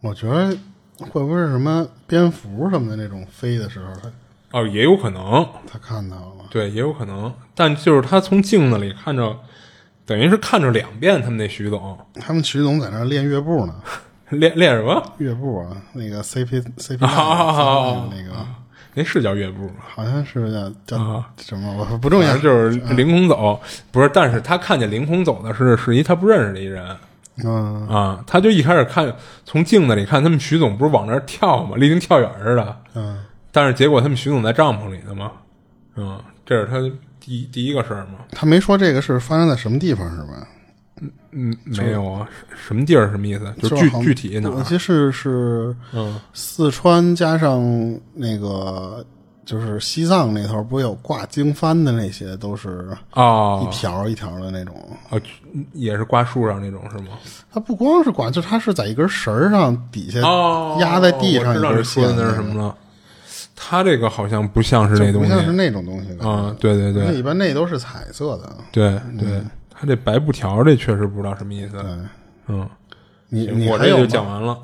[0.00, 0.56] 我觉得
[0.98, 4.10] 会不会是什么蝙蝠什么的那种飞的时候，他
[4.58, 6.44] 哦，也有可能他看到了。
[6.50, 7.32] 对，也有可能。
[7.54, 9.36] 但就是他从镜子里看着，
[10.04, 11.98] 等于是看着两遍他们那徐总。
[12.14, 13.74] 他们徐总在那练乐步呢。
[14.30, 15.76] 练练什么乐步啊？
[15.92, 18.46] 那个 CP CP 那个
[18.94, 19.74] 那是叫乐步吗？
[19.86, 21.86] 好像是叫叫什么？
[21.90, 23.60] 我不重要，就是凌空走。
[23.90, 26.96] 不是，但是他看见凌空走的是是一他不认识的一人。
[27.44, 29.12] 嗯啊，他就一开始看
[29.44, 31.76] 从镜子里看他们徐总不是往那儿跳吗？
[31.76, 32.76] 立定跳远似的。
[32.94, 35.32] 嗯，但是结果他们徐总在帐篷里的嘛。
[35.96, 36.78] 嗯，这是他
[37.18, 38.20] 第第一个事儿嘛。
[38.30, 40.46] 他没说这个是发生在什么地方是吧？
[41.00, 43.10] 嗯嗯，没有啊，什么地儿？
[43.10, 43.52] 什么意思？
[43.60, 44.48] 就具具体哪？
[44.50, 47.60] 我记是是，嗯，四川加上
[48.12, 49.04] 那个，
[49.44, 54.74] 就是西藏那头，不有挂经幡的那些，都是啊，一条一条的那种
[55.10, 55.18] 啊，
[55.72, 57.18] 也是挂树上那种是吗？
[57.52, 60.20] 它不光是挂，就它是在一根绳上底下
[60.78, 62.04] 压在地上一根线。
[62.16, 62.76] 那是什么了？
[63.56, 66.54] 它这个好像不像是那东西，不像是那种东西啊。
[66.60, 68.52] 对对对，一般那都是彩色的。
[68.70, 69.42] 对对。
[69.78, 71.76] 他这白布条，这确实不知道什么意思。
[72.46, 72.68] 嗯，
[73.28, 74.56] 你你我这就讲完了，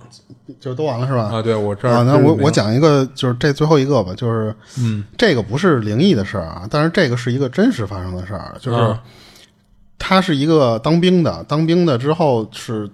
[0.61, 1.25] 就都完了是吧？
[1.25, 8.97] 啊，对我这儿那我我讲一个，就是这最后一个吧，就是嗯，这个不是灵异的事儿啊，但是这个是一个真实发生的事儿，就是
[9.99, 12.89] 他是一个当兵的，当兵的之后是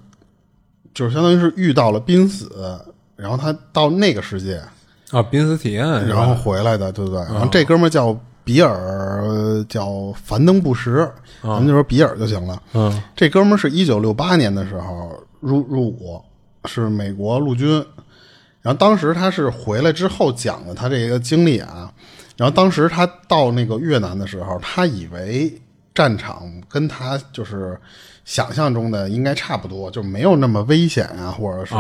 [0.95, 2.81] 就是相当于是遇到了濒死，
[3.15, 4.63] 然后他到那个世界
[5.11, 7.21] 啊，濒死体验，然后回来的，对不对？
[7.21, 8.19] 然后这哥们儿叫。
[8.47, 11.12] 比尔叫樊登布什，
[11.43, 12.62] 咱们就说比尔就行了。
[12.74, 16.23] 嗯，这哥们儿是一九六八年的时候入入伍，
[16.64, 17.85] 是美国陆军。
[18.62, 21.93] 然后当时他是回来之后讲的他这个经历啊。
[22.36, 25.60] 然后当时他到那个越南的时候，他以为
[25.93, 27.77] 战场跟他就是
[28.24, 31.74] 想象中的应该差不多，就没有那么危险啊，或者是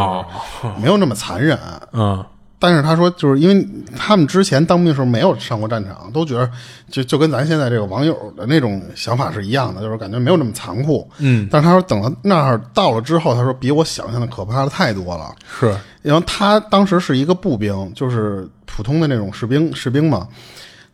[0.80, 1.56] 没有那么残忍。
[1.92, 2.24] 嗯。
[2.58, 6.50] 但是他说，就是因为他们之前当兵的时候没有上过战场，都觉得
[6.90, 11.06] 就就跟咱现在这个网友的那种想法是一样的，就是感觉没有那么残酷。
[11.18, 15.34] 嗯，但是他说等到那儿到了之后，他说比我想象的可怕的太多了。
[15.60, 20.26] 是，然后他当时是一个步兵，就是普通的那种士兵，士兵嘛，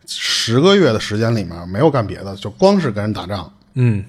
[0.05, 3.51] 十个月的时间里面没有干别的，就光是跟人打仗。
[3.75, 4.03] 嗯。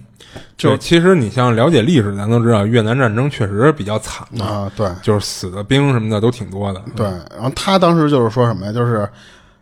[0.56, 4.70] 就其实你像了解历史，咱都知道越南战争确实比较惨啊。
[4.76, 6.82] 对，就是死的兵什么的都挺多的。
[6.96, 8.72] 对，然后他当时就是说什么呀？
[8.72, 9.08] 就是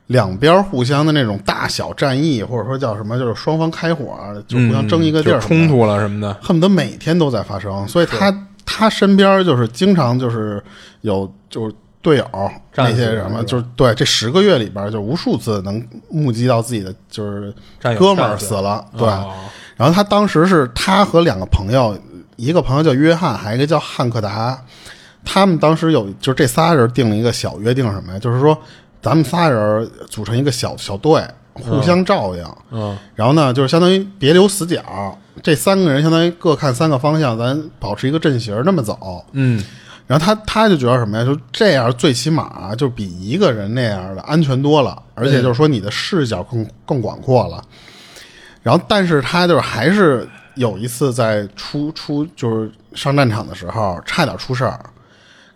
[0.08, 7.86] 两边互相的那种大小战役，或者说叫什么，就是双方开火，就互相争一个地儿，冲突了什么的，恨不得每天都在发生。
[7.88, 8.32] 所以他
[8.66, 10.62] 他身边就是经常就是
[11.00, 12.26] 有就是队友
[12.74, 17.54] 那些什么，就是对这十个月里边就无数次能目击到自己的就是
[17.98, 19.08] 哥们儿死了，对。
[19.76, 21.96] 然后他当时是他和两个朋友，
[22.36, 24.60] 一个朋友叫约翰，还有一个叫汉克达。
[25.24, 28.18] 他们当时有就是这仨人定了一个小约定，什么呀？
[28.18, 28.56] 就是说
[29.00, 32.44] 咱们仨人组成一个小小队，互相照应。
[32.72, 32.98] 嗯。
[33.14, 35.16] 然后呢，就是相当于别留死角。
[35.42, 39.24] 这三个人相当于各看三个方向，咱保持一个阵型，那么走。
[39.32, 39.62] 嗯。
[40.12, 41.24] 然后他他就觉得什么呀？
[41.24, 47.64] 就这样最起码就比一个人那样的安全多了，而且就是说你的视角更更广阔了。
[48.62, 54.78] 然后，但是他就是还是有一次在出出就是上战场的时候，差点出事儿。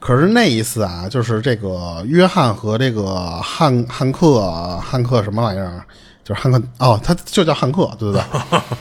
[0.01, 4.41] 可是那一次啊，就是这个约翰和这个汉汉克
[4.79, 5.85] 汉克什么玩意儿，
[6.25, 8.23] 就是汉克哦，他就叫汉克，对不对？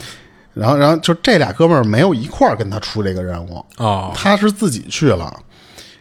[0.54, 5.38] 然后，然后就这俩哥们儿没有一块儿跟他出这个任务哦，他是自己去了。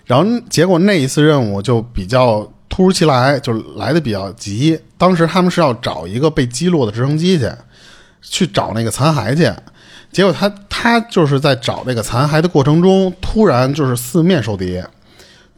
[0.06, 4.80] 然后结果那一次任务就比较突如其来，就来的比较急。
[4.98, 7.49] 当时他们是要找一个被击落的直升机去，
[8.22, 9.52] 去找那个残骸去。
[10.11, 14.82] 结果他他就是在找这个残骸的过程中，突然就是四面受敌，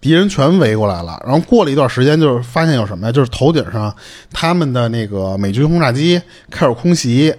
[0.01, 1.21] 敌人全围过来了。
[1.23, 3.11] 然后过了一段时间，就是发现有什么呀？
[3.11, 3.93] 就是头顶上
[4.31, 6.19] 他们的那个美军轰炸机
[6.49, 7.33] 开始空袭，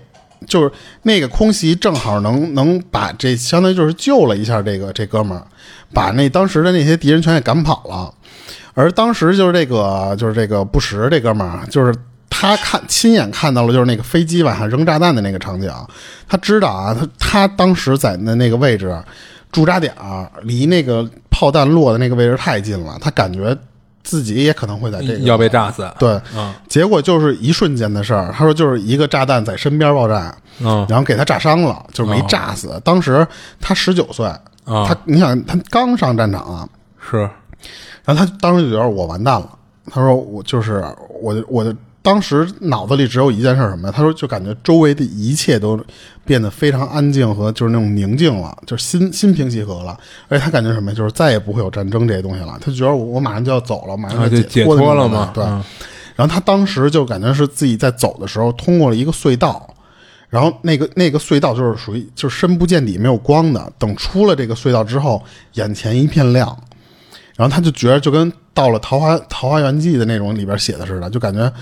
[0.46, 0.70] 就是
[1.02, 5.44] 那个空袭正好能能把这相当于就是救了一下这个这哥们儿，
[5.92, 8.12] 把那当时的那些敌人全给赶跑了。
[8.74, 11.92] 而当时就是这个就是这个布什这哥们儿，就是
[12.30, 15.68] 他看亲眼看到了就是那个飞机往下扔炸弹的那个场景，
[16.28, 18.96] 他知道啊，他他当时在的那个位置
[19.50, 23.56] 驻扎点儿离那个炮弹落的那个位置太近了，他感觉
[24.02, 25.88] 自己也可能会在这个要被炸死。
[25.98, 28.32] 对，嗯结果就是一瞬间的事儿。
[28.36, 32.80] 他说就是一个炸弹在身边爆炸，嗯然后给他炸伤了，就是没炸死。
[32.84, 33.26] 当时
[33.60, 36.68] 他十九岁，啊他你想他刚上战场啊，
[37.10, 37.18] 是
[38.04, 39.50] 然后他当时就觉得我完蛋了。
[39.90, 40.84] 他说我就是
[41.20, 41.74] 我就我就
[42.08, 43.94] 当时脑子里只有一件事儿什么呀？
[43.94, 45.78] 他说就感觉周围的一切都
[46.24, 49.94] 变得非常安静和就是那种宁静了，就是心心平气和了。
[50.28, 50.96] 而且他感觉什么呀？
[50.96, 52.58] 就是再也不会有战争这些东西了。
[52.60, 55.44] 他觉得我我马上就要走了，马上啊，就解脱了那种感觉对。
[55.44, 55.64] 嗯
[56.16, 59.72] 然后他当时就感觉是自己在走的时候通过了一个隧道，
[60.28, 63.72] 然后那个那个隧道就是属于就是深不见底没有光的。
[63.78, 65.22] 等出了这个隧道之后，
[65.52, 66.48] 眼前一片亮，
[67.36, 71.52] 然后他就觉得就跟到了《桃花桃花源记》的那种里边写的似的，就感觉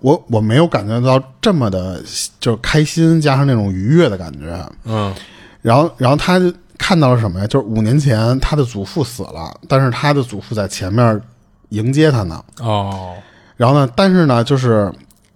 [0.00, 2.02] 我我没有感觉到这么的，
[2.38, 4.66] 就是开心加上那种愉悦的感觉。
[4.84, 5.14] 嗯
[5.62, 6.40] 然后，然后他
[6.78, 7.46] 看到了什么呀？
[7.46, 11.20] 就是五年前他的祖父死了，但是他的祖父在前面
[11.68, 12.42] 迎接他呢。
[12.60, 13.14] 哦
[13.56, 14.90] 然后呢，但是呢，就是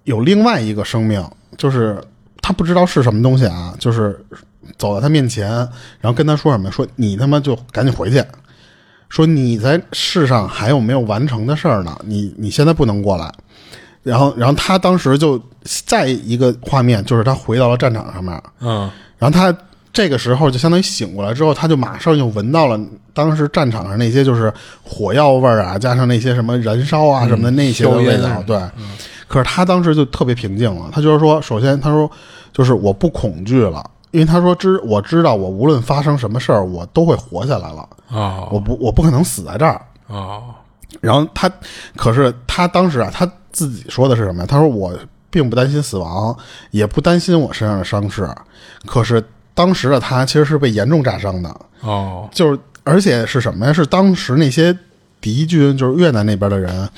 [0.04, 1.22] 有另外一个生命，
[1.58, 2.02] 就是
[2.40, 4.18] 他不知道是什么东西啊，就是
[4.78, 5.46] 走到他面前，
[6.00, 6.70] 然后跟他说什么？
[6.72, 8.24] 说你他妈就赶紧回去，
[9.10, 11.94] 说你在世上还有没有完成的事儿呢？
[12.06, 13.30] 你你现在不能过来。
[14.04, 15.40] 然后，然后他当时就
[15.84, 19.56] 再一个画面，就是他回到了战场上面，嗯然后他
[19.92, 22.78] 这个时候就相当于醒过来之后，他就马上就闻到了
[23.12, 24.52] 当时战场上那些就是
[24.82, 28.42] 火药味儿啊，加上那些什么燃烧啊什么的那些的味道。
[28.46, 28.60] 对，
[29.26, 30.90] 可是他当时就特别平静了。
[30.92, 32.10] 他就是说，首先他说
[32.52, 39.80] 就是我不恐惧了，因为他说知我知道我无论发生什么事儿，我都会活下来了，啊我不我不可能死在这儿。
[40.08, 40.42] 啊
[41.00, 41.50] 然后他，
[41.96, 44.46] 可是他当时啊，他自己说的是什么呀？
[44.46, 44.92] 他说我
[45.30, 46.36] 并不担心死亡，
[46.72, 48.28] 也不担心我身上的伤势。
[48.84, 49.24] 可是
[49.54, 53.72] 当时的他其实是被严重炸伤的，哦就是而且是什么呀？
[53.72, 54.76] 是当时那些
[55.20, 56.88] 敌军，就是越南那边的人，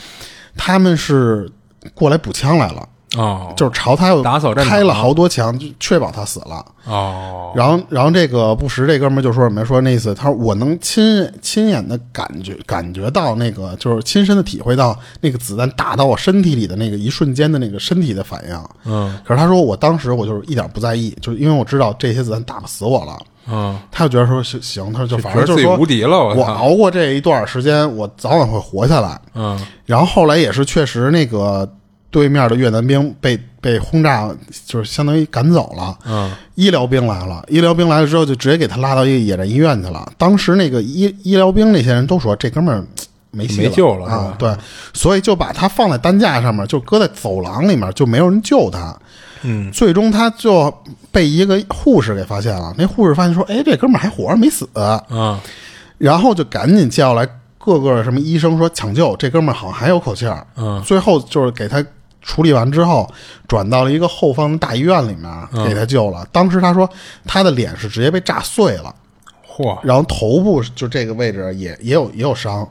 [0.56, 1.48] 他们是
[1.94, 6.64] 过来补枪来了，哦就是朝他又打扫战场开了好多枪，就确保他死了。
[6.84, 9.64] 哦然后，然后这个布什这哥们儿就说什么？
[9.64, 18.56] 说那意思，他说我能亲亲眼的感觉感觉到那个，就是亲身的体会到那个子弹打到我身体里的那个一瞬间的那个身体的反应。
[18.84, 23.18] 嗯可是他说我当时我就是一点不在意，就是因为我知道这些子弹打不死我了。
[23.48, 26.42] 嗯，他就觉得说行行，他说就反正就是说无敌了，我！
[26.44, 29.20] 熬过这一段时间，我早晚会活下来。
[29.34, 31.68] 嗯然后后来也是确实那个
[32.10, 34.30] 对面的越南兵被被轰炸，
[34.66, 35.98] 就是相当于赶走了。
[36.06, 36.32] 嗯。
[36.54, 40.10] 医疗兵来了，医疗兵来了之后就直接给他拉到一个野战医院去了。
[40.16, 42.82] 当时那个医医疗兵那些人都说这哥们儿
[43.30, 44.56] 没戏没救了啊，对，
[44.94, 48.96] 所以就把他放在担架上面，就搁在走廊里面，就没有人救他。
[49.42, 49.70] 嗯。
[49.70, 50.72] 最终他就
[51.12, 54.66] 被一个护士给发现了，那护士发现说，哎，这哥们儿还活着没死，
[55.10, 55.38] 嗯
[55.98, 57.28] 然后就赶紧叫来
[57.58, 60.46] 各个什么医生说抢救，这哥们儿好像还有口气儿。
[60.56, 60.82] 嗯。
[60.82, 61.84] 最后就是给他
[62.26, 63.08] 处理完之后，
[63.46, 66.26] 转到了一个后方的大医院里面给他救了。
[66.32, 66.90] 当时他说
[67.24, 68.92] 他的脸是直接被炸碎了，
[69.48, 69.78] 嚯。
[69.84, 72.68] 然后头部就这个位置也也有也有伤，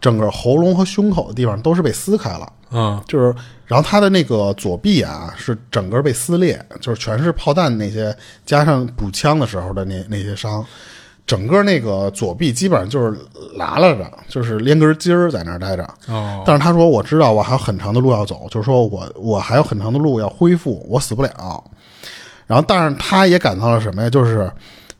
[0.00, 2.52] 整个喉咙和胸口的地方都是被撕开了。
[2.72, 3.00] 嗯。
[3.06, 3.32] 就是，
[3.64, 8.14] 然后他的那个左臂啊是整个被撕裂，就是全是炮弹那些，
[8.44, 10.64] 加上补枪的时候的那那些伤，
[11.26, 13.18] 整个那个左臂基本上就是
[13.56, 15.82] 拉拉着，就是连根筋儿在那儿待着。
[16.06, 21.64] 哦但是他说我知道我还有很长的路要走，就是说我我还有很长的路要恢复，我死不了。
[22.46, 24.08] 然后，但是他也感到了什么呀？
[24.08, 24.48] 就是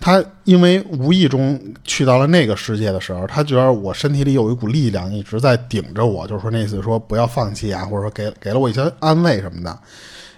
[0.01, 9.79] 他因为无意中去到了那个世界的时候，他觉得我身体里有一股力量一直在顶着我，就是说那意思说不要放弃啊，或者说给给了我一些安慰什么的。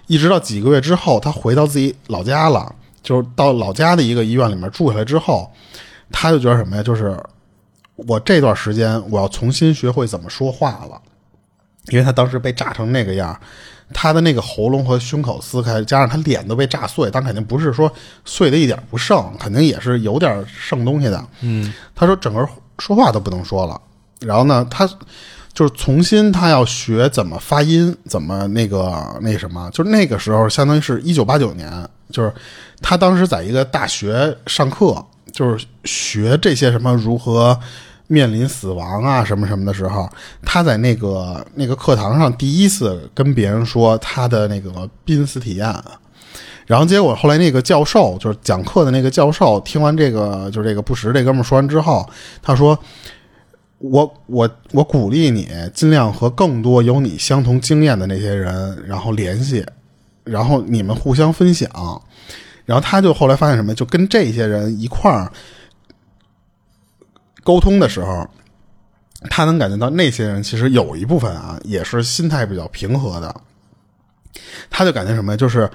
[0.05, 5.51] 一直到几个月之后，他回到自己老家了，就是到老家的一个医院里面住下来之后，
[6.11, 6.83] 他就觉得什么呀？
[6.83, 7.17] 就是
[7.95, 11.01] 我这段时间我要重新学会怎么说话了，
[11.87, 13.39] 因为他当时被炸成那个样儿，
[13.93, 17.91] 他的那个喉咙和胸口撕开，加上他脸都被炸碎，但肯定不是说
[18.23, 21.25] 碎的一点不剩，肯定也是有点剩东西的。
[21.41, 22.47] 嗯他说整个
[22.77, 23.79] 说话都不能说了。
[24.21, 24.87] 然后呢，他
[25.53, 31.69] 就是重新他要学怎么发音，怎么那个那什么，就是那个时候相当于是一九八九年，
[32.09, 32.33] 就是
[32.81, 37.57] 他当时在一个大学上课，就是学这些什么如何
[38.07, 40.09] 面临死亡啊什么什么的时候，
[40.43, 45.75] 他在那个那个课堂上第一次跟别人说他的那个濒死体验。
[46.65, 52.07] 然后结果后来那个教授就是讲课的那个教授，听完这个就是这个不识这哥们儿说完之后，
[52.43, 52.77] 他说
[53.79, 59.65] ：“我我我鼓励你尽量和更多有你相同经验的那些人然后联系，
[60.29, 61.69] 然后你们互相分享。”
[62.65, 65.31] 然后他就后来发现什么，就跟这些人一块儿
[67.43, 68.27] 沟通的时候，
[69.29, 73.35] 他能感觉到那些人其实有一部分啊也是心态比较平和的，
[74.69, 75.69] 他就感觉什么，就是。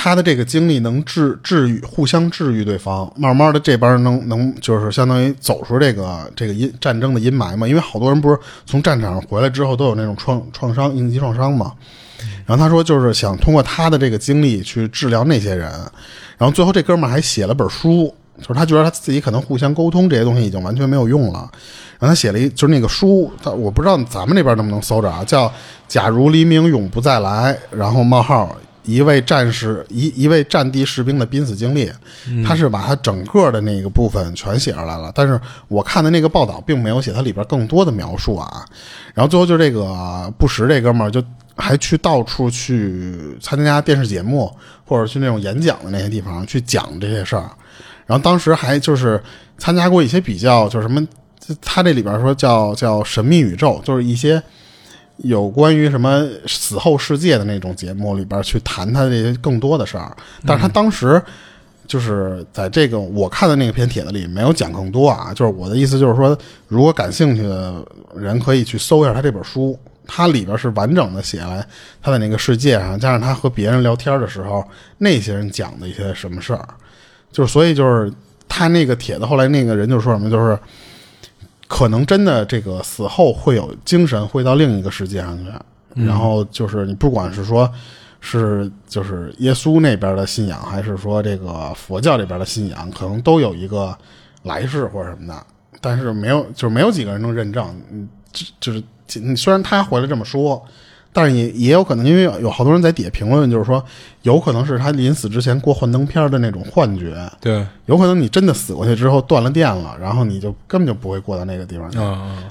[0.00, 7.66] 他的这个经历能治治愈，互相治愈对方，慢慢的这边能能就是相当于走出这个这个阴战争的阴霾嘛。
[7.66, 11.74] 因为好多人不是从战场上回来之后都有那种创创伤、应激创伤嘛。
[12.48, 15.70] 然后他说就是想通过他的这个经历去治疗那些人。
[16.38, 21.40] 然后最后这哥们儿还写了本书，就是他觉得他自己可能互相沟通这些东西已经完全没有用了。
[21.98, 25.46] 然后他写了一就是那个书，他我不知道咱们那边能不能搜着啊，叫
[25.86, 28.56] 《假如黎明永不再来》，然后冒号。
[28.84, 31.92] 一位战士，一一位战地士兵的濒死经历，
[32.42, 35.12] 他是把他整个的那个部分全写出来了。
[35.14, 35.38] 但是
[35.68, 38.64] 我看的那个报道并没有写他里边更多的描述啊。
[39.12, 41.22] 然后最后就这个布什这哥们儿就
[41.58, 44.50] 还去到处去参加电视节目
[44.86, 47.50] 或者去那种演讲的那些地方去讲这些事儿。
[48.06, 49.22] 然后当时还就是
[49.58, 51.06] 参加过一些比较，就是什么，
[51.60, 54.42] 他这里边说叫叫神秘宇宙，就是一些。
[55.24, 60.16] 有关于什么死后世界的那种节目里边去谈他这些更多的事儿，
[60.46, 61.20] 但是他当时
[61.88, 69.76] 就是在这个我看的那个篇帖子里没有讲更多啊，就是我的意思就是说，如果感兴趣的人可以去搜一下他这本书，
[70.08, 71.64] 它里边是完整的写来
[72.02, 74.64] 他在那个世界上，加上他和别人聊天的时候
[74.98, 76.68] 那些人讲的一些什么事儿，
[77.30, 78.12] 就是所以就是
[78.48, 80.58] 他那个帖子后来那个人就说什么就是。
[81.70, 87.70] 可能真的这个死后会有精神会到另一个世界上去，然后就是你不管是说，
[88.22, 93.94] 是就是耶稣那边的信仰，还是说这个佛教这边的信仰，可能都有一个
[94.44, 95.46] 来世或者什么的，
[95.78, 97.78] 但是没有就是没有几个人能认证。
[97.92, 98.08] 嗯，
[98.58, 98.82] 就是
[99.36, 100.64] 虽然他回来这么说。
[101.10, 103.82] 但是也也有可能，因为有好多人在底下评论，就是说，
[104.22, 107.18] 有可能是他临死之前过幻灯片的那种幻觉。
[107.40, 111.98] 对，有可能你真的死过去之后断了电了，然后你就根本就不会过到那个地方去。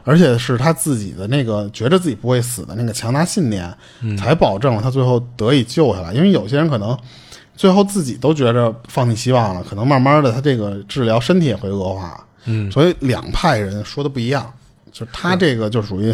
[0.03, 3.71] 而且是他自己的那个觉着自己不会死的那个强大信念，
[4.17, 6.11] 才保证了他最后得以救下来。
[6.11, 6.97] 因为有些人可能
[7.55, 12.25] 最后自己都觉着放弃希望了，可能慢慢的他这个治疗身体也会恶化。
[12.45, 14.51] 嗯，所以两派人说的不一样，
[14.91, 16.13] 就是他这个就属于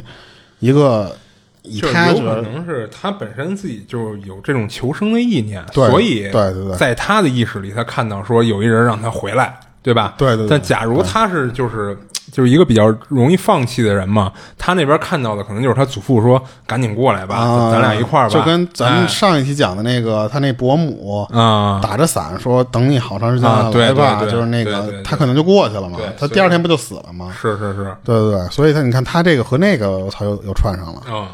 [0.63, 1.15] 一个。
[1.63, 10.13] 就是有可能是他本身自己就有这种求生的意念，所以对对对，在他的意识里，他看到说有一人让他回来，对吧？
[10.17, 10.45] 对对。
[10.49, 11.97] 但假如他是就是
[12.33, 27.31] 就是一个比较容易放弃的人嘛，他那边看到的可能就是他祖父说：“赶紧过来吧，咱俩一块儿吧。”就跟咱们上一期讲的那个，他那伯母啊，打着伞说：“等你好长时间来吧。”就是那个他可能就过去了嘛，他第二天不就死了吗？
[27.39, 31.29] 是是是，对对对，所以他你看他这个和那个他又又串上了啊。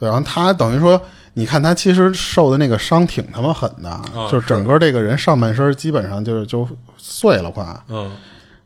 [0.00, 0.98] 对，然后他等于说，
[1.34, 4.00] 你看他其实受的那个伤挺他妈狠的，
[4.30, 6.66] 就是整个这个人上半身基本上就是就
[6.96, 7.64] 碎了快。
[7.88, 8.10] 嗯，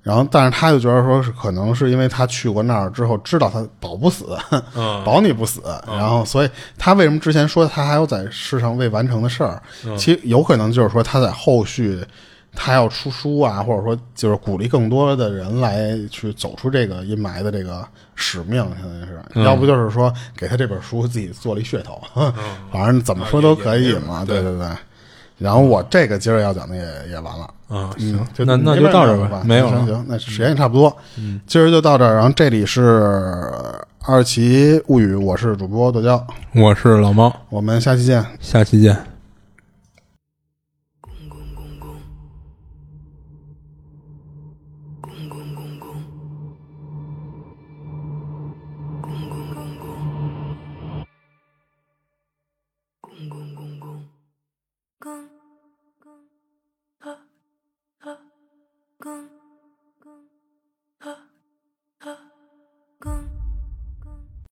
[0.03, 4.37] 然后但是他就觉得说是可能是因为他去过那儿之后知道他保不死，
[5.05, 9.63] 保你不死，然后所以他为什么之前说他还有在世上未完成的事儿？
[9.97, 12.05] 其实有可能就是说他在后续。
[12.55, 17.83] 他要出书啊，或者说就是鼓励更多的人来去走出这个阴霾的这个
[18.15, 21.99] 使命，相当于是，要不就是说给他这本书自己做了一噱头，
[22.71, 24.69] 反正怎么说都可以嘛，对对对。
[25.43, 32.15] 然后我这个今儿要讲的也也完了啊，行，那那就到这儿吧，没有行行，那时间也差不多，嗯，今儿就到这儿。
[32.15, 33.43] 然后这里是
[34.07, 36.25] 二奇物语，我是主播剁椒，
[36.55, 39.12] 我是老猫，我们下期见，下期见。